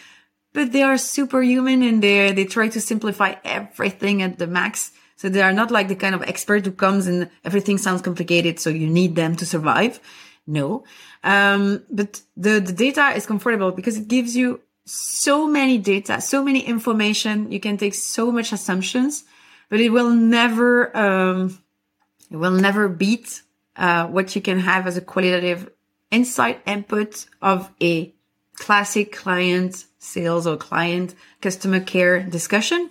but 0.55 0.71
they 0.71 0.81
are 0.81 0.97
superhuman 0.97 1.83
and 1.83 2.01
they 2.01 2.31
they 2.31 2.45
try 2.45 2.67
to 2.69 2.81
simplify 2.81 3.35
everything 3.43 4.21
at 4.23 4.39
the 4.39 4.47
max. 4.47 4.91
So 5.17 5.29
they 5.29 5.41
are 5.41 5.53
not 5.53 5.69
like 5.69 5.87
the 5.87 5.95
kind 5.95 6.15
of 6.15 6.23
expert 6.23 6.65
who 6.65 6.71
comes 6.71 7.07
and 7.07 7.29
everything 7.43 7.77
sounds 7.77 8.01
complicated. 8.01 8.59
So 8.59 8.69
you 8.69 8.87
need 8.87 9.15
them 9.15 9.35
to 9.35 9.45
survive. 9.45 9.99
No. 10.47 10.83
Um, 11.23 11.83
but 11.89 12.21
the, 12.37 12.59
the 12.59 12.73
data 12.73 13.13
is 13.15 13.25
comfortable 13.25 13.71
because 13.71 13.97
it 13.97 14.07
gives 14.07 14.35
you 14.35 14.61
so 14.85 15.47
many 15.47 15.77
data, 15.77 16.21
so 16.21 16.43
many 16.43 16.61
information. 16.61 17.51
You 17.51 17.59
can 17.59 17.77
take 17.77 17.95
so 17.95 18.31
much 18.31 18.51
assumptions, 18.51 19.23
but 19.69 19.79
it 19.79 19.89
will 19.89 20.11
never, 20.11 20.95
um, 20.95 21.59
it 22.29 22.37
will 22.37 22.51
never 22.51 22.87
beat, 22.87 23.41
uh, 23.75 24.07
what 24.07 24.35
you 24.35 24.41
can 24.41 24.59
have 24.59 24.85
as 24.87 24.97
a 24.97 25.01
qualitative 25.01 25.69
insight 26.11 26.61
input 26.65 27.25
of 27.41 27.71
a 27.81 28.14
classic 28.55 29.11
client 29.11 29.85
sales 29.99 30.47
or 30.47 30.57
client 30.57 31.15
customer 31.41 31.79
care 31.79 32.23
discussion. 32.23 32.89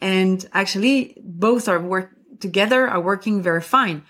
And 0.00 0.46
actually 0.52 1.16
both 1.22 1.68
are 1.68 1.80
work 1.80 2.10
together 2.40 2.86
are 2.88 3.00
working 3.00 3.42
very 3.42 3.62
fine. 3.62 4.02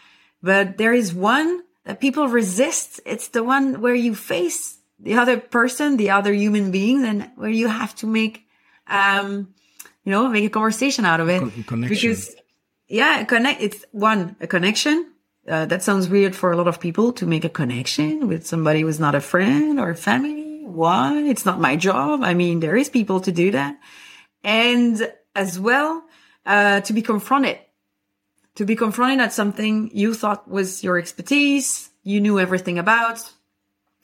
But 0.43 0.79
there 0.79 0.93
is 0.93 1.15
one 1.15 1.63
that 1.85 2.01
people 2.01 2.29
resist. 2.29 3.01
It's 3.07 3.29
the 3.29 3.43
one 3.43 3.81
where 3.81 3.95
you 3.95 4.15
face 4.15 4.79
the 5.01 5.15
other 5.15 5.39
person, 5.39 5.97
the 5.97 6.11
other 6.11 6.33
human 6.33 6.71
beings, 6.71 7.05
and 7.05 7.31
where 7.37 7.51
you 7.51 7.69
have 7.69 7.95
to 7.97 8.07
make, 8.07 8.47
um, 8.87 9.55
you 10.05 10.13
know, 10.13 10.29
make 10.29 10.45
a 10.45 10.51
conversation 10.51 11.05
out 11.05 11.21
of 11.21 11.29
it. 11.29 11.41
Connection. 11.67 11.89
Because, 11.89 12.37
yeah, 12.89 13.25
connect. 13.25 13.63
It's 13.63 13.85
one 13.93 14.37
a 14.41 14.47
connection. 14.47 15.13
Uh, 15.49 15.65
that 15.65 15.83
sounds 15.83 16.09
weird 16.09 16.37
for 16.37 16.53
a 16.53 16.57
lot 16.57 16.69
of 16.69 16.79
people 16.79 17.13
to 17.15 17.25
make 17.25 17.45
a 17.45 17.49
connection 17.49 18.29
with 18.29 18.47
somebody 18.47 18.83
who's 18.83 19.01
not 19.01 19.15
a 19.15 19.21
friend 19.21 19.81
or 19.81 19.91
a 19.91 19.97
family. 19.97 20.38
Why? 20.68 21.18
It's 21.22 21.46
not 21.46 21.61
my 21.61 21.76
job. 21.76 22.22
I 22.22 22.35
mean, 22.35 22.61
there 22.61 22.76
is 22.76 22.88
people 22.88 23.20
to 23.20 23.33
do 23.33 23.50
that, 23.52 23.78
and 24.44 25.12
as 25.35 25.59
well 25.59 26.04
uh, 26.46 26.81
to 26.81 26.92
be 26.92 27.02
confronted, 27.02 27.59
to 28.57 28.64
be 28.64 28.76
confronted 28.76 29.20
at 29.20 29.33
something 29.33 29.90
you 29.92 30.14
thought 30.14 30.48
was 30.48 30.83
your 30.83 30.98
expertise, 30.98 31.90
you 32.02 32.20
knew 32.20 32.40
everything 32.40 32.78
about, 32.78 33.20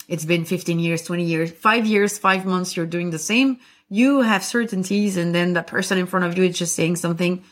it's 0.09 0.25
been 0.25 0.45
15 0.45 0.79
years, 0.79 1.03
20 1.03 1.25
years, 1.25 1.51
five 1.51 1.87
years, 1.87 2.19
five 2.19 2.45
months, 2.45 2.77
you're 2.77 2.87
doing 2.87 3.11
the 3.11 3.19
same. 3.19 3.59
You 3.89 4.21
have 4.21 4.45
certainties 4.45 5.17
and 5.17 5.35
then 5.35 5.55
the 5.55 5.63
person 5.63 5.99
in 5.99 6.07
front 6.07 6.27
of 6.27 6.37
you 6.37 6.45
is 6.45 6.59
just 6.59 6.75
saying 6.75 6.97
something 6.97 7.43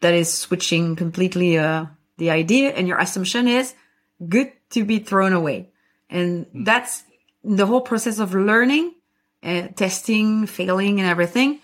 that 0.00 0.14
is 0.14 0.32
switching 0.32 0.96
completely, 0.96 1.58
uh, 1.58 1.86
the 2.18 2.30
idea 2.30 2.70
and 2.70 2.88
your 2.88 2.98
assumption 2.98 3.48
is 3.48 3.74
good 4.28 4.52
to 4.70 4.84
be 4.84 4.98
thrown 4.98 5.32
away. 5.32 5.70
And 6.10 6.46
mm. 6.46 6.64
that's 6.64 7.04
the 7.44 7.66
whole 7.66 7.80
process 7.80 8.18
of 8.18 8.34
learning, 8.34 8.94
uh, 9.42 9.68
testing, 9.68 10.46
failing 10.46 11.00
and 11.00 11.08
everything. 11.08 11.60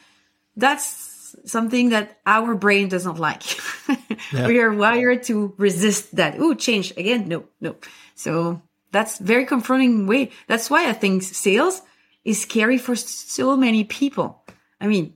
That's 0.56 1.36
something 1.44 1.90
that 1.90 2.18
our 2.26 2.54
brain 2.54 2.88
does 2.88 3.06
not 3.06 3.18
like. 3.18 3.42
yeah. 4.32 4.46
We 4.46 4.60
are 4.60 4.72
wired 4.72 5.22
to 5.24 5.54
resist 5.56 6.16
that. 6.16 6.38
Ooh, 6.38 6.54
change 6.54 6.92
again. 6.96 7.28
No, 7.28 7.44
no. 7.60 7.76
So 8.14 8.62
that's 8.92 9.18
very 9.18 9.46
confronting 9.46 10.06
way. 10.06 10.30
That's 10.46 10.68
why 10.68 10.88
I 10.88 10.92
think 10.92 11.22
sales 11.22 11.82
is 12.24 12.42
scary 12.42 12.78
for 12.78 12.96
so 12.96 13.56
many 13.56 13.84
people. 13.84 14.44
I 14.80 14.86
mean, 14.86 15.14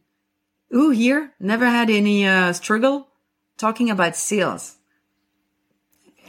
who 0.70 0.90
here 0.90 1.32
never 1.38 1.66
had 1.66 1.90
any 1.90 2.26
uh, 2.26 2.52
struggle 2.52 3.08
talking 3.58 3.90
about 3.90 4.16
sales? 4.16 4.76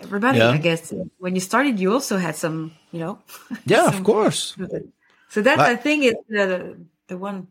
Everybody, 0.02 0.40
yeah. 0.40 0.50
I 0.50 0.58
guess, 0.58 0.94
when 1.18 1.36
you 1.36 1.42
started, 1.42 1.80
you 1.80 1.94
also 1.94 2.18
had 2.18 2.36
some, 2.36 2.74
you 2.92 3.00
know. 3.00 3.20
Yeah, 3.66 3.86
some, 3.86 3.96
of 3.96 4.04
course. 4.04 4.56
So 5.30 5.42
that 5.42 5.58
but, 5.58 5.70
I 5.70 5.76
think 5.76 6.04
is 6.06 6.16
the 6.30 6.78
the 7.08 7.18
one. 7.18 7.48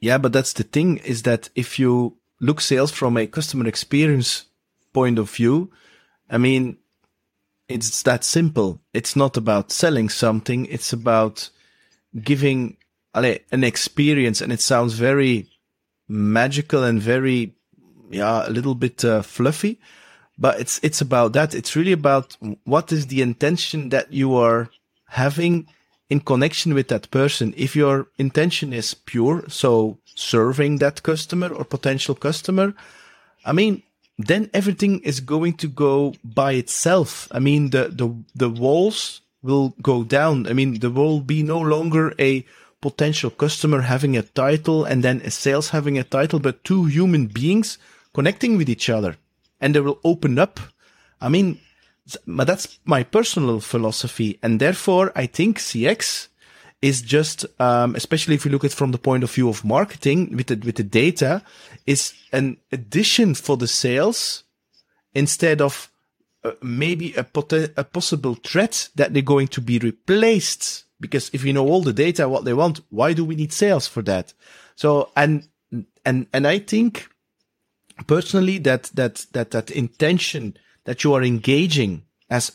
Yeah, 0.00 0.18
but 0.18 0.32
that's 0.32 0.52
the 0.52 0.62
thing 0.64 0.98
is 0.98 1.22
that 1.22 1.48
if 1.54 1.78
you 1.78 2.16
look 2.40 2.60
sales 2.60 2.90
from 2.90 3.16
a 3.16 3.26
customer 3.26 3.66
experience 3.66 4.46
point 4.92 5.18
of 5.18 5.30
view, 5.30 5.70
I 6.28 6.38
mean, 6.38 6.78
it's 7.68 8.02
that 8.02 8.24
simple. 8.24 8.80
It's 8.92 9.16
not 9.16 9.36
about 9.36 9.72
selling 9.72 10.08
something. 10.08 10.66
It's 10.66 10.92
about 10.92 11.50
giving 12.22 12.76
an 13.14 13.64
experience. 13.64 14.40
And 14.40 14.52
it 14.52 14.60
sounds 14.60 14.94
very 14.94 15.48
magical 16.08 16.84
and 16.84 17.00
very, 17.00 17.54
yeah, 18.10 18.48
a 18.48 18.50
little 18.50 18.74
bit 18.74 19.04
uh, 19.04 19.22
fluffy, 19.22 19.80
but 20.38 20.60
it's, 20.60 20.78
it's 20.82 21.00
about 21.00 21.32
that. 21.32 21.54
It's 21.54 21.76
really 21.76 21.92
about 21.92 22.36
what 22.64 22.92
is 22.92 23.06
the 23.06 23.22
intention 23.22 23.88
that 23.90 24.12
you 24.12 24.34
are 24.36 24.68
having 25.08 25.66
in 26.10 26.20
connection 26.20 26.74
with 26.74 26.88
that 26.88 27.10
person. 27.10 27.54
If 27.56 27.74
your 27.74 28.08
intention 28.18 28.72
is 28.72 28.94
pure, 28.94 29.44
so 29.48 29.98
serving 30.14 30.78
that 30.78 31.02
customer 31.02 31.48
or 31.48 31.64
potential 31.64 32.14
customer, 32.14 32.74
I 33.44 33.52
mean, 33.52 33.82
then 34.18 34.50
everything 34.54 35.00
is 35.00 35.20
going 35.20 35.54
to 35.54 35.68
go 35.68 36.14
by 36.24 36.52
itself. 36.52 37.28
I 37.30 37.38
mean, 37.38 37.70
the, 37.70 37.88
the, 37.88 38.14
the 38.34 38.48
walls 38.48 39.20
will 39.42 39.74
go 39.82 40.04
down. 40.04 40.46
I 40.46 40.52
mean, 40.52 40.80
there 40.80 40.90
will 40.90 41.20
be 41.20 41.42
no 41.42 41.60
longer 41.60 42.14
a 42.18 42.44
potential 42.80 43.30
customer 43.30 43.82
having 43.82 44.16
a 44.16 44.22
title 44.22 44.84
and 44.84 45.02
then 45.02 45.20
a 45.22 45.30
sales 45.30 45.70
having 45.70 45.98
a 45.98 46.04
title, 46.04 46.38
but 46.40 46.62
two 46.62 46.86
human 46.86 47.26
beings 47.26 47.78
connecting 48.12 48.56
with 48.56 48.68
each 48.68 48.88
other 48.88 49.16
and 49.60 49.74
they 49.74 49.80
will 49.80 50.00
open 50.04 50.38
up. 50.38 50.60
I 51.20 51.28
mean, 51.28 51.60
but 52.26 52.46
that's 52.46 52.78
my 52.84 53.02
personal 53.02 53.60
philosophy. 53.60 54.38
And 54.42 54.60
therefore 54.60 55.12
I 55.14 55.26
think 55.26 55.58
CX 55.58 56.28
is 56.82 57.02
just, 57.02 57.46
um, 57.60 57.94
especially 57.94 58.34
if 58.34 58.44
you 58.44 58.50
look 58.50 58.64
at 58.64 58.72
from 58.72 58.92
the 58.92 58.98
point 58.98 59.24
of 59.24 59.32
view 59.32 59.48
of 59.48 59.64
marketing 59.64 60.36
with 60.36 60.48
the, 60.48 60.56
with 60.56 60.76
the 60.76 60.82
data 60.82 61.42
is 61.86 62.12
an 62.32 62.58
addition 62.70 63.34
for 63.34 63.56
the 63.56 63.66
sales 63.68 64.44
instead 65.14 65.60
of 65.60 65.90
uh, 66.44 66.52
maybe 66.62 67.14
a, 67.14 67.24
pot- 67.24 67.52
a 67.52 67.84
possible 67.84 68.34
threat 68.34 68.88
that 68.94 69.12
they're 69.12 69.22
going 69.22 69.48
to 69.48 69.60
be 69.60 69.78
replaced. 69.78 70.84
Because 71.00 71.30
if 71.32 71.44
you 71.44 71.52
know 71.52 71.66
all 71.66 71.82
the 71.82 71.92
data, 71.92 72.28
what 72.28 72.44
they 72.44 72.54
want, 72.54 72.80
why 72.90 73.12
do 73.12 73.24
we 73.24 73.34
need 73.34 73.52
sales 73.52 73.86
for 73.86 74.02
that? 74.02 74.32
So, 74.76 75.10
and, 75.16 75.48
and, 76.04 76.26
and 76.32 76.46
I 76.46 76.58
think 76.58 77.08
personally 78.06 78.58
that, 78.58 78.84
that, 78.94 79.26
that, 79.32 79.50
that 79.52 79.70
intention 79.70 80.56
that 80.84 81.04
you 81.04 81.14
are 81.14 81.22
engaging 81.22 82.02
as 82.30 82.52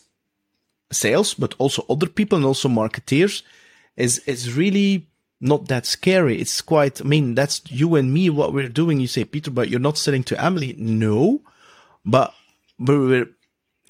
sales, 0.91 1.34
but 1.34 1.56
also 1.58 1.86
other 1.89 2.08
people 2.08 2.38
and 2.38 2.45
also 2.45 2.69
marketeers 2.69 3.43
is, 3.95 4.19
is 4.19 4.56
really 4.56 5.08
not 5.39 5.67
that 5.67 5.86
scary. 5.86 6.39
It's 6.39 6.62
quite, 6.62 7.01
I 7.01 7.04
mean, 7.04 7.36
that's 7.36 7.62
you 7.69 7.95
and 7.95 8.13
me, 8.13 8.30
what 8.30 8.54
we're 8.54 8.69
doing. 8.69 8.99
You 8.99 9.08
say, 9.08 9.25
Peter, 9.25 9.51
but 9.51 9.69
you're 9.69 9.80
not 9.80 9.97
selling 9.97 10.23
to 10.25 10.41
Emily. 10.41 10.75
No, 10.77 11.41
but 12.06 12.34
we're, 12.77 13.27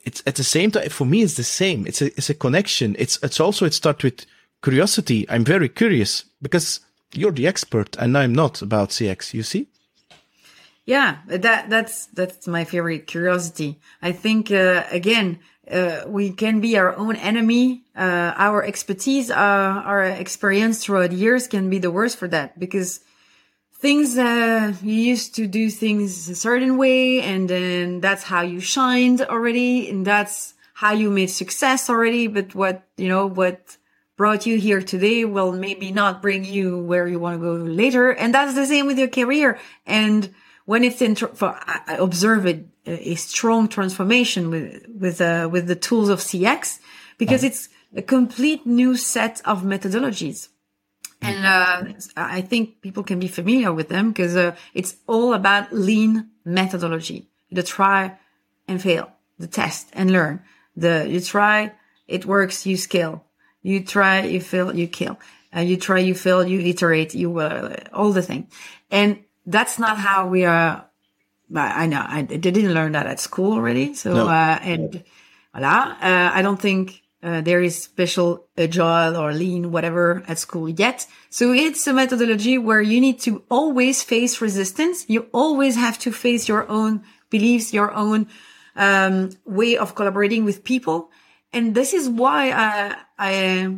it's 0.03 0.23
at 0.25 0.35
the 0.35 0.43
same 0.43 0.71
time, 0.71 0.89
for 0.89 1.05
me, 1.05 1.21
it's 1.21 1.35
the 1.35 1.43
same. 1.43 1.85
It's 1.85 2.01
a, 2.01 2.07
it's 2.07 2.29
a 2.29 2.33
connection. 2.33 2.95
It's, 2.97 3.19
it's 3.21 3.39
also, 3.39 3.65
it 3.65 3.73
starts 3.73 4.03
with 4.03 4.25
curiosity. 4.63 5.25
I'm 5.29 5.43
very 5.43 5.69
curious 5.69 6.25
because 6.41 6.79
you're 7.13 7.31
the 7.31 7.47
expert 7.47 7.97
and 7.97 8.17
I'm 8.17 8.33
not 8.33 8.61
about 8.61 8.89
CX, 8.89 9.33
you 9.33 9.43
see? 9.43 9.67
Yeah, 10.91 11.19
that, 11.27 11.69
that's, 11.69 12.07
that's 12.07 12.47
my 12.47 12.65
favorite 12.65 13.07
curiosity. 13.07 13.79
I 14.01 14.11
think, 14.11 14.51
uh, 14.51 14.83
again, 14.91 15.39
uh, 15.71 16.01
we 16.05 16.33
can 16.33 16.59
be 16.59 16.77
our 16.77 16.93
own 16.97 17.15
enemy. 17.15 17.85
Uh, 17.95 18.33
our 18.35 18.61
expertise, 18.61 19.31
uh, 19.31 19.35
our 19.85 20.03
experience 20.03 20.83
throughout 20.83 21.13
years 21.13 21.47
can 21.47 21.69
be 21.69 21.79
the 21.79 21.91
worst 21.91 22.17
for 22.17 22.27
that 22.27 22.59
because 22.59 22.99
things, 23.79 24.17
uh, 24.17 24.73
you 24.83 24.95
used 24.95 25.33
to 25.35 25.47
do 25.47 25.69
things 25.69 26.27
a 26.27 26.35
certain 26.35 26.75
way 26.75 27.21
and 27.21 27.49
then 27.49 28.01
that's 28.01 28.23
how 28.23 28.41
you 28.41 28.59
shined 28.59 29.21
already. 29.21 29.89
And 29.89 30.05
that's 30.05 30.55
how 30.73 30.91
you 30.91 31.09
made 31.09 31.29
success 31.29 31.89
already. 31.89 32.27
But 32.27 32.53
what, 32.53 32.83
you 32.97 33.07
know, 33.07 33.27
what 33.27 33.77
brought 34.17 34.45
you 34.45 34.59
here 34.59 34.81
today 34.81 35.23
will 35.23 35.53
maybe 35.53 35.93
not 35.93 36.21
bring 36.21 36.43
you 36.43 36.83
where 36.83 37.07
you 37.07 37.17
want 37.17 37.39
to 37.39 37.45
go 37.45 37.53
later. 37.53 38.11
And 38.11 38.35
that's 38.35 38.55
the 38.55 38.65
same 38.65 38.87
with 38.87 38.99
your 38.99 39.07
career. 39.07 39.57
And 39.85 40.35
when 40.71 40.85
it's 40.85 41.01
in, 41.01 41.15
for, 41.15 41.49
I 41.67 41.97
observe 41.99 42.45
it, 42.45 42.65
a 42.85 43.15
strong 43.15 43.67
transformation 43.67 44.49
with, 44.49 44.87
with, 44.87 45.19
uh, 45.19 45.49
with 45.51 45.67
the 45.67 45.75
tools 45.75 46.07
of 46.07 46.19
CX 46.19 46.79
because 47.17 47.43
it's 47.43 47.67
a 47.93 48.01
complete 48.01 48.65
new 48.65 48.95
set 48.95 49.41
of 49.43 49.63
methodologies. 49.63 50.47
And, 51.21 51.45
uh, 51.45 51.91
I 52.15 52.39
think 52.39 52.81
people 52.81 53.03
can 53.03 53.19
be 53.19 53.27
familiar 53.27 53.73
with 53.73 53.89
them 53.89 54.11
because, 54.11 54.37
uh, 54.37 54.55
it's 54.73 54.95
all 55.07 55.33
about 55.33 55.73
lean 55.73 56.29
methodology, 56.45 57.27
the 57.51 57.63
try 57.63 58.17
and 58.65 58.81
fail, 58.81 59.11
the 59.39 59.47
test 59.47 59.89
and 59.91 60.09
learn, 60.09 60.39
the, 60.77 61.05
you 61.05 61.19
try, 61.19 61.73
it 62.07 62.25
works, 62.25 62.65
you 62.65 62.77
scale, 62.77 63.25
you 63.61 63.83
try, 63.83 64.23
you 64.23 64.39
fail, 64.39 64.73
you 64.73 64.87
kill, 64.87 65.19
uh, 65.53 65.59
you 65.59 65.75
try, 65.75 65.99
you 65.99 66.15
fail, 66.15 66.47
you 66.47 66.61
iterate, 66.61 67.13
you, 67.13 67.39
uh, 67.39 67.75
all 67.91 68.13
the 68.13 68.21
thing. 68.21 68.47
And 68.89 69.25
that's 69.45 69.79
not 69.79 69.97
how 69.97 70.27
we 70.27 70.45
are 70.45 70.85
I 71.53 71.85
know 71.85 72.03
I 72.07 72.21
didn't 72.21 72.73
learn 72.73 72.93
that 72.93 73.07
at 73.07 73.19
school 73.19 73.53
already. 73.53 73.93
So, 73.93 74.13
no. 74.13 74.27
uh, 74.27 74.59
and 74.61 75.03
voila, 75.53 75.97
uh, 76.01 76.31
I 76.33 76.41
don't 76.41 76.59
think 76.61 77.01
uh, 77.23 77.41
there 77.41 77.61
is 77.61 77.83
special 77.83 78.47
agile 78.57 79.17
or 79.17 79.33
lean, 79.33 79.71
whatever 79.71 80.23
at 80.27 80.39
school 80.39 80.69
yet. 80.69 81.05
So 81.29 81.51
it's 81.53 81.85
a 81.87 81.93
methodology 81.93 82.57
where 82.57 82.81
you 82.81 82.99
need 82.99 83.19
to 83.21 83.43
always 83.49 84.01
face 84.01 84.41
resistance. 84.41 85.05
You 85.07 85.27
always 85.33 85.75
have 85.75 85.99
to 85.99 86.11
face 86.11 86.47
your 86.47 86.67
own 86.69 87.03
beliefs, 87.29 87.73
your 87.73 87.91
own, 87.93 88.27
um, 88.75 89.31
way 89.45 89.77
of 89.77 89.95
collaborating 89.95 90.45
with 90.45 90.63
people. 90.63 91.11
And 91.53 91.75
this 91.75 91.93
is 91.93 92.09
why 92.09 92.51
I, 92.51 92.95
I, 93.19 93.77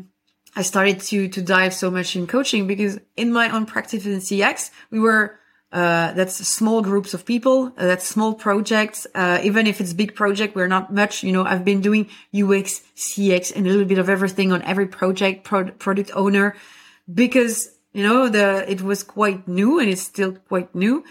I 0.56 0.62
started 0.62 1.02
to, 1.02 1.28
to 1.28 1.41
dive 1.41 1.73
so 1.73 1.89
much 1.89 2.15
in 2.15 2.28
coaching 2.28 2.67
because 2.67 2.99
in 3.17 3.34
my 3.34 3.49
own 3.49 3.65
practice 3.65 4.06
in 4.06 4.19
CX, 4.19 4.69
we 4.91 4.99
were 4.99 5.39
uh, 5.73 6.13
that's 6.13 6.36
small 6.47 6.83
groups 6.83 7.15
of 7.15 7.25
people. 7.25 7.73
Uh, 7.75 7.88
that's 7.88 8.07
small 8.07 8.36
projects. 8.36 9.07
Uh, 9.15 9.39
even 9.43 9.65
if 9.65 9.81
it's 9.81 9.91
big 9.91 10.13
project, 10.13 10.55
we're 10.55 10.67
not 10.67 10.93
much. 10.93 11.23
You 11.23 11.31
know, 11.31 11.43
I've 11.43 11.65
been 11.65 11.81
doing 11.81 12.05
UX, 12.31 12.83
CX, 12.95 13.55
and 13.55 13.65
a 13.65 13.69
little 13.71 13.86
bit 13.86 13.97
of 13.97 14.07
everything 14.07 14.51
on 14.51 14.62
every 14.62 14.86
project, 14.86 15.43
pro- 15.43 15.71
product 15.71 16.12
owner, 16.13 16.55
because 17.12 17.69
you 17.91 18.03
know 18.03 18.29
the 18.29 18.69
it 18.71 18.83
was 18.83 19.01
quite 19.01 19.47
new 19.47 19.79
and 19.79 19.89
it's 19.89 20.03
still 20.03 20.33
quite 20.47 20.75
new. 20.75 21.03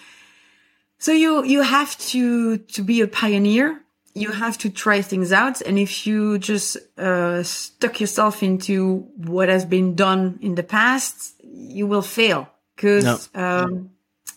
So 0.99 1.11
you 1.11 1.43
you 1.43 1.63
have 1.63 1.99
to 2.11 2.59
to 2.59 2.83
be 2.85 3.01
a 3.01 3.09
pioneer. 3.09 3.81
You 4.15 4.31
have 4.31 4.59
to 4.59 4.71
try 4.71 5.03
things 5.03 5.33
out, 5.33 5.61
and 5.61 5.77
if 5.77 6.07
you 6.07 6.39
just 6.39 6.77
uh, 6.99 7.43
stuck 7.43 8.01
yourself 8.01 8.45
into 8.45 9.09
what 9.17 9.49
has 9.49 9.65
been 9.65 9.97
done 9.97 10.39
in 10.41 10.55
the 10.55 10.63
past, 10.63 11.35
you 11.43 11.89
will 11.89 12.03
fail 12.03 12.49
because. 12.77 13.03
No. 13.05 13.19
Um, 13.35 13.92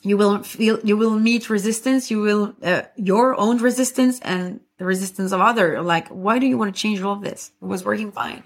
you 0.05 0.17
will 0.17 0.43
feel 0.43 0.79
you 0.83 0.95
will 0.95 1.17
meet 1.19 1.49
resistance 1.49 2.11
you 2.11 2.21
will 2.21 2.55
uh, 2.63 2.83
your 2.95 3.39
own 3.39 3.57
resistance 3.57 4.19
and 4.21 4.59
the 4.77 4.85
resistance 4.85 5.31
of 5.31 5.39
other. 5.39 5.81
Like 5.81 6.07
why 6.09 6.39
do 6.39 6.45
you 6.45 6.57
want 6.57 6.75
to 6.75 6.81
change 6.81 7.01
all 7.01 7.13
of 7.13 7.21
this? 7.21 7.51
It 7.61 7.65
was 7.65 7.83
working 7.83 8.11
fine. 8.11 8.43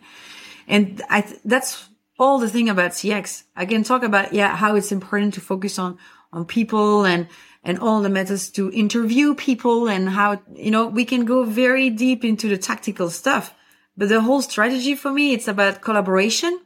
And 0.68 1.02
i 1.10 1.22
th- 1.22 1.42
that's 1.44 1.90
all 2.18 2.38
the 2.38 2.50
thing 2.50 2.68
about 2.68 2.92
cx 2.92 3.44
i 3.56 3.66
can 3.66 3.82
talk 3.82 4.04
about 4.04 4.34
yeah 4.34 4.54
how 4.54 4.76
it's 4.76 4.92
important 4.92 5.34
to 5.34 5.40
focus 5.40 5.80
on 5.80 5.98
on 6.34 6.44
people 6.44 7.06
and 7.06 7.28
and 7.64 7.80
all 7.80 8.02
the 8.02 8.10
methods 8.10 8.50
to 8.52 8.72
interview 8.72 9.36
people 9.36 9.88
and 9.88 10.10
how 10.10 10.42
you 10.56 10.72
know 10.72 10.88
we 10.88 11.06
can 11.06 11.26
go 11.26 11.44
very 11.44 11.90
deep 11.90 12.24
into 12.24 12.48
the 12.48 12.58
tactical 12.58 13.10
stuff. 13.10 13.54
But 13.98 14.10
the 14.10 14.22
whole 14.22 14.42
strategy 14.42 14.96
for 14.96 15.12
me 15.12 15.34
it's 15.34 15.48
about 15.48 15.82
collaboration 15.82 16.60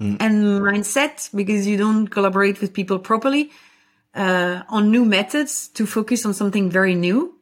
mm. 0.00 0.16
and 0.18 0.60
mindset 0.60 1.34
because 1.34 1.66
you 1.66 1.76
don't 1.76 2.08
collaborate 2.08 2.60
with 2.60 2.72
people 2.72 2.98
properly 2.98 3.50
uh, 4.14 4.62
on 4.68 4.90
new 4.90 5.04
methods 5.04 5.68
to 5.68 5.86
focus 5.86 6.26
on 6.26 6.34
something 6.34 6.70
very 6.70 6.94
new. 6.94 7.38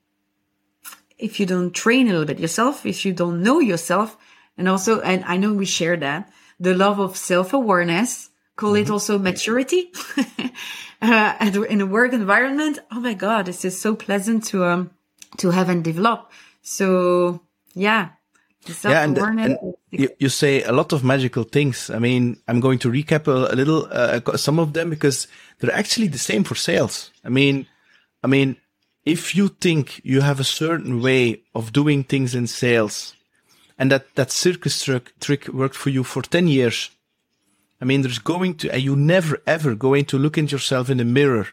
If 1.19 1.39
you 1.39 1.47
don't 1.47 1.73
train 1.73 2.09
a 2.09 2.13
little 2.13 2.27
bit 2.27 2.39
yourself, 2.39 2.87
if 2.87 3.05
you 3.05 3.13
don't 3.13 3.43
know 3.43 3.61
yourself, 3.61 4.17
and 4.57 4.69
also, 4.69 5.01
and 5.01 5.25
I 5.25 5.37
know 5.37 5.53
we 5.53 5.67
share 5.67 5.97
that, 5.97 6.31
the 6.59 6.75
love 6.75 6.99
of 6.99 7.17
self-awareness, 7.17 8.31
call 8.57 8.73
mm-hmm. 8.73 8.83
it 8.83 8.91
also 8.91 9.19
maturity, 9.19 9.93
uh, 11.03 11.65
in 11.69 11.81
a 11.81 11.87
work 11.87 12.13
environment. 12.13 12.79
Oh 12.91 13.01
my 13.01 13.15
God, 13.15 13.47
this 13.47 13.65
is 13.65 13.81
so 13.81 13.95
pleasant 13.95 14.45
to, 14.47 14.65
um, 14.65 14.91
to 15.39 15.51
have 15.51 15.69
and 15.69 15.85
develop. 15.85 16.31
So 16.63 17.43
yeah, 17.75 18.11
yeah, 18.85 19.03
and, 19.03 19.17
and 19.19 19.59
you, 19.91 20.11
you, 20.19 20.29
say 20.29 20.63
a 20.63 20.73
lot 20.73 20.93
of 20.93 21.03
magical 21.03 21.45
things. 21.45 21.89
I 21.91 21.99
mean, 21.99 22.37
I'm 22.47 22.61
going 22.61 22.79
to 22.81 22.91
recap 22.91 23.27
a, 23.27 23.53
a 23.53 23.57
little, 23.57 23.89
uh, 23.91 24.37
some 24.37 24.59
of 24.59 24.75
them 24.75 24.91
because 24.91 25.27
they're 25.59 25.75
actually 25.75 26.09
the 26.09 26.19
same 26.19 26.45
for 26.45 26.55
sales. 26.55 27.11
I 27.25 27.31
mean, 27.31 27.67
I 28.23 28.27
mean, 28.27 28.57
if 29.05 29.35
you 29.35 29.49
think 29.49 30.01
you 30.05 30.21
have 30.21 30.41
a 30.41 30.45
certain 30.45 31.01
way 31.01 31.43
of 31.55 31.73
doing 31.73 32.05
things 32.05 32.35
in 32.35 32.47
sales 32.47 33.15
and 33.79 33.91
that, 33.91 34.15
that 34.15 34.31
circus 34.31 34.85
trick, 34.85 35.19
trick 35.21 35.49
worked 35.49 35.77
for 35.77 35.89
you 35.89 36.05
for 36.05 36.23
10 36.23 36.49
years, 36.49 36.91
I 37.81 37.87
mean, 37.87 38.03
there's 38.03 38.19
going 38.19 38.57
to, 38.57 38.71
and 38.71 38.83
you 38.83 38.95
never 38.95 39.41
ever 39.47 39.75
going 39.75 40.05
to 40.07 40.19
look 40.19 40.37
at 40.37 40.53
yourself 40.53 40.91
in 40.91 40.99
the 40.99 41.05
mirror, 41.05 41.49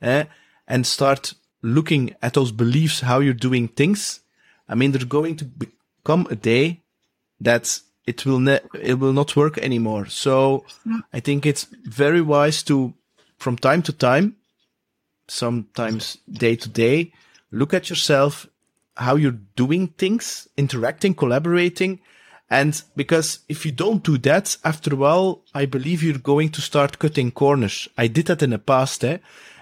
eh, 0.00 0.24
and 0.68 0.86
start 0.86 1.34
looking 1.62 2.14
at 2.22 2.34
those 2.34 2.52
beliefs, 2.52 3.00
how 3.00 3.18
you're 3.18 3.34
doing 3.34 3.68
things. 3.68 4.20
I 4.68 4.76
mean, 4.76 4.92
there's 4.92 5.04
going 5.04 5.36
to 5.36 5.44
be, 5.44 5.68
come 6.04 6.26
a 6.30 6.36
day 6.36 6.82
that 7.40 7.80
it 8.06 8.24
will 8.26 8.38
ne- 8.38 8.60
it 8.80 8.98
will 8.98 9.12
not 9.12 9.36
work 9.36 9.58
anymore. 9.58 10.06
So 10.06 10.64
I 11.12 11.20
think 11.20 11.46
it's 11.46 11.66
very 11.84 12.20
wise 12.20 12.62
to, 12.64 12.94
from 13.38 13.56
time 13.56 13.82
to 13.82 13.92
time, 13.92 14.36
sometimes 15.26 16.18
day 16.30 16.56
to 16.56 16.68
day, 16.68 17.12
look 17.50 17.72
at 17.72 17.88
yourself, 17.88 18.46
how 18.96 19.16
you're 19.16 19.38
doing 19.56 19.88
things, 19.88 20.48
interacting, 20.56 21.14
collaborating. 21.14 22.00
And 22.50 22.80
because 22.94 23.40
if 23.48 23.64
you 23.64 23.72
don't 23.72 24.04
do 24.04 24.18
that, 24.18 24.56
after 24.64 24.92
a 24.92 24.96
while, 24.96 25.42
I 25.54 25.66
believe 25.66 26.02
you're 26.02 26.18
going 26.18 26.50
to 26.50 26.60
start 26.60 26.98
cutting 26.98 27.32
corners. 27.32 27.88
I 27.96 28.06
did 28.06 28.26
that 28.26 28.42
in 28.42 28.50
the 28.50 28.58
past, 28.58 29.02
eh? 29.04 29.18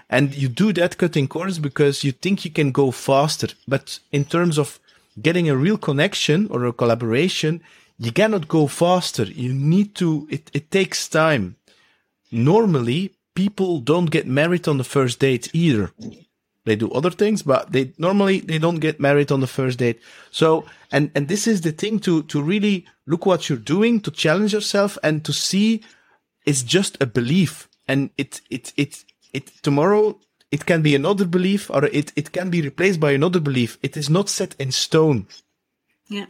And 0.09 0.35
you 0.35 0.49
do 0.49 0.73
that 0.73 0.97
cutting 0.97 1.27
corners 1.27 1.59
because 1.59 2.03
you 2.03 2.11
think 2.11 2.45
you 2.45 2.51
can 2.51 2.71
go 2.71 2.91
faster. 2.91 3.47
But 3.67 3.99
in 4.11 4.25
terms 4.25 4.59
of 4.59 4.79
getting 5.21 5.49
a 5.49 5.55
real 5.55 5.77
connection 5.77 6.47
or 6.49 6.65
a 6.65 6.73
collaboration, 6.73 7.61
you 7.97 8.11
cannot 8.11 8.47
go 8.47 8.67
faster. 8.67 9.23
You 9.23 9.53
need 9.53 9.95
to, 9.95 10.27
it, 10.29 10.49
it 10.53 10.71
takes 10.71 11.07
time. 11.07 11.55
Normally, 12.31 13.13
people 13.35 13.79
don't 13.79 14.11
get 14.11 14.27
married 14.27 14.67
on 14.67 14.77
the 14.77 14.83
first 14.83 15.19
date 15.19 15.49
either. 15.53 15.91
they 16.65 16.75
do 16.75 16.91
other 16.91 17.11
things, 17.11 17.43
but 17.43 17.71
they 17.71 17.93
normally 17.97 18.39
they 18.39 18.57
don't 18.57 18.79
get 18.79 18.99
married 18.99 19.31
on 19.31 19.41
the 19.41 19.47
first 19.47 19.79
date. 19.79 19.99
So 20.31 20.65
and 20.91 21.11
and 21.15 21.27
this 21.27 21.47
is 21.47 21.61
the 21.61 21.71
thing 21.71 21.99
to 21.99 22.23
to 22.23 22.41
really 22.41 22.85
look 23.05 23.25
what 23.25 23.49
you're 23.49 23.57
doing, 23.57 23.99
to 24.01 24.11
challenge 24.11 24.53
yourself, 24.53 24.97
and 25.03 25.23
to 25.25 25.33
see 25.33 25.83
it's 26.45 26.63
just 26.63 27.01
a 27.01 27.05
belief, 27.05 27.67
and 27.87 28.09
it 28.17 28.41
it 28.49 28.73
it 28.77 29.03
it 29.33 29.51
tomorrow 29.61 30.19
it 30.53 30.65
can 30.65 30.81
be 30.83 30.95
another 30.95 31.25
belief 31.25 31.69
or 31.69 31.85
it 31.85 32.13
it 32.15 32.31
can 32.31 32.49
be 32.49 32.61
replaced 32.61 32.99
by 32.99 33.11
another 33.11 33.39
belief. 33.39 33.77
It 33.81 33.97
is 33.97 34.09
not 34.09 34.29
set 34.29 34.55
in 34.59 34.71
stone. 34.71 35.25
Yeah. 36.07 36.27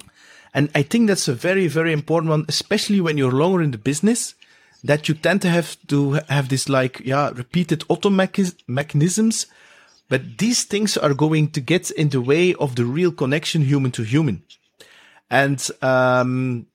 And 0.54 0.70
I 0.74 0.84
think 0.84 1.08
that's 1.08 1.28
a 1.28 1.34
very 1.34 1.68
very 1.68 1.92
important 1.92 2.30
one, 2.30 2.46
especially 2.48 3.02
when 3.02 3.18
you're 3.18 3.40
longer 3.42 3.62
in 3.62 3.72
the 3.72 3.78
business 3.92 4.36
that 4.84 5.08
you 5.08 5.16
tend 5.16 5.42
to 5.42 5.50
have 5.50 5.78
to 5.88 6.20
have 6.30 6.48
this 6.48 6.70
like, 6.70 7.02
yeah, 7.06 7.32
repeated 7.36 7.84
auto 7.90 8.10
mechanisms. 8.10 9.48
But 10.10 10.38
these 10.38 10.64
things 10.66 10.98
are 10.98 11.14
going 11.14 11.52
to 11.52 11.62
get 11.62 11.92
in 11.92 12.10
the 12.10 12.22
way 12.22 12.54
of 12.56 12.76
the 12.76 12.86
real 12.86 13.12
connection 13.12 13.62
human 13.62 13.92
to 13.92 14.04
human. 14.04 14.44
And, 15.30 15.60
um, 15.82 16.68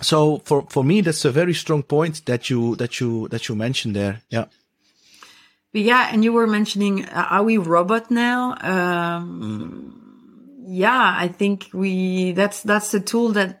so 0.00 0.38
for, 0.44 0.66
for 0.68 0.84
me, 0.84 1.00
that's 1.00 1.24
a 1.24 1.32
very 1.32 1.54
strong 1.54 1.82
point 1.82 2.26
that 2.26 2.50
you, 2.50 2.76
that 2.76 3.00
you, 3.00 3.28
that 3.28 3.48
you 3.48 3.54
mentioned 3.56 3.96
there. 3.96 4.20
Yeah. 4.28 4.44
Yeah. 5.76 6.08
And 6.10 6.24
you 6.24 6.32
were 6.32 6.46
mentioning, 6.46 7.04
uh, 7.04 7.26
are 7.30 7.42
we 7.42 7.58
robot 7.58 8.10
now? 8.10 8.56
Um, 8.60 10.62
yeah, 10.66 11.14
I 11.16 11.28
think 11.28 11.68
we, 11.72 12.32
that's, 12.32 12.62
that's 12.62 12.92
a 12.94 13.00
tool 13.00 13.32
that 13.32 13.60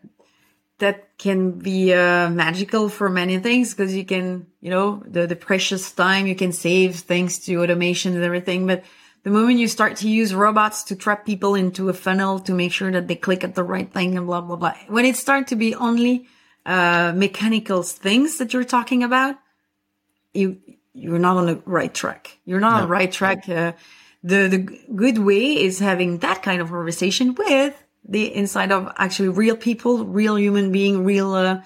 that 0.78 1.16
can 1.16 1.52
be 1.52 1.94
uh, 1.94 2.28
magical 2.28 2.88
for 2.88 3.08
many 3.08 3.38
things 3.38 3.72
because 3.72 3.94
you 3.94 4.04
can, 4.04 4.46
you 4.60 4.70
know, 4.70 5.02
the, 5.06 5.26
the 5.26 5.36
precious 5.36 5.90
time 5.92 6.26
you 6.26 6.34
can 6.34 6.52
save 6.52 6.96
thanks 6.96 7.38
to 7.38 7.62
automation 7.62 8.14
and 8.14 8.22
everything. 8.22 8.66
But 8.66 8.84
the 9.22 9.30
moment 9.30 9.58
you 9.58 9.68
start 9.68 9.96
to 9.98 10.08
use 10.08 10.34
robots 10.34 10.84
to 10.84 10.96
trap 10.96 11.24
people 11.24 11.54
into 11.54 11.88
a 11.88 11.94
funnel 11.94 12.40
to 12.40 12.52
make 12.52 12.72
sure 12.72 12.92
that 12.92 13.08
they 13.08 13.16
click 13.16 13.42
at 13.42 13.54
the 13.54 13.64
right 13.64 13.90
thing 13.90 14.18
and 14.18 14.26
blah, 14.26 14.42
blah, 14.42 14.56
blah. 14.56 14.74
When 14.88 15.06
it 15.06 15.16
starts 15.16 15.48
to 15.50 15.56
be 15.56 15.74
only, 15.74 16.28
uh, 16.66 17.12
mechanical 17.16 17.82
things 17.82 18.38
that 18.38 18.52
you're 18.52 18.64
talking 18.64 19.02
about, 19.02 19.36
you, 20.34 20.60
you're 20.96 21.18
not 21.18 21.36
on 21.36 21.46
the 21.46 21.62
right 21.66 21.92
track. 21.92 22.38
You're 22.44 22.60
not 22.60 22.70
no. 22.70 22.76
on 22.76 22.82
the 22.82 22.88
right 22.88 23.12
track. 23.12 23.48
Uh, 23.48 23.72
the, 24.22 24.48
the 24.48 24.58
good 24.94 25.18
way 25.18 25.62
is 25.62 25.78
having 25.78 26.18
that 26.18 26.42
kind 26.42 26.60
of 26.62 26.68
conversation 26.68 27.34
with 27.34 27.74
the 28.08 28.34
inside 28.34 28.72
of 28.72 28.92
actually 28.96 29.28
real 29.28 29.56
people, 29.56 30.04
real 30.04 30.38
human 30.38 30.72
being, 30.72 31.04
real, 31.04 31.34
uh, 31.34 31.60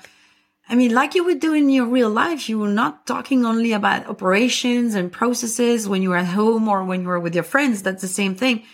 I 0.68 0.74
mean, 0.74 0.92
like 0.92 1.14
you 1.14 1.24
would 1.24 1.40
do 1.40 1.54
in 1.54 1.68
your 1.68 1.86
real 1.86 2.10
life, 2.10 2.48
you 2.48 2.58
were 2.58 2.68
not 2.68 3.06
talking 3.06 3.44
only 3.44 3.72
about 3.72 4.08
operations 4.08 4.94
and 4.94 5.12
processes 5.12 5.88
when 5.88 6.02
you 6.02 6.12
are 6.12 6.18
at 6.18 6.26
home 6.26 6.68
or 6.68 6.84
when 6.84 7.02
you 7.02 7.10
are 7.10 7.20
with 7.20 7.34
your 7.34 7.44
friends. 7.44 7.82
That's 7.82 8.02
the 8.02 8.08
same 8.08 8.34
thing. 8.34 8.64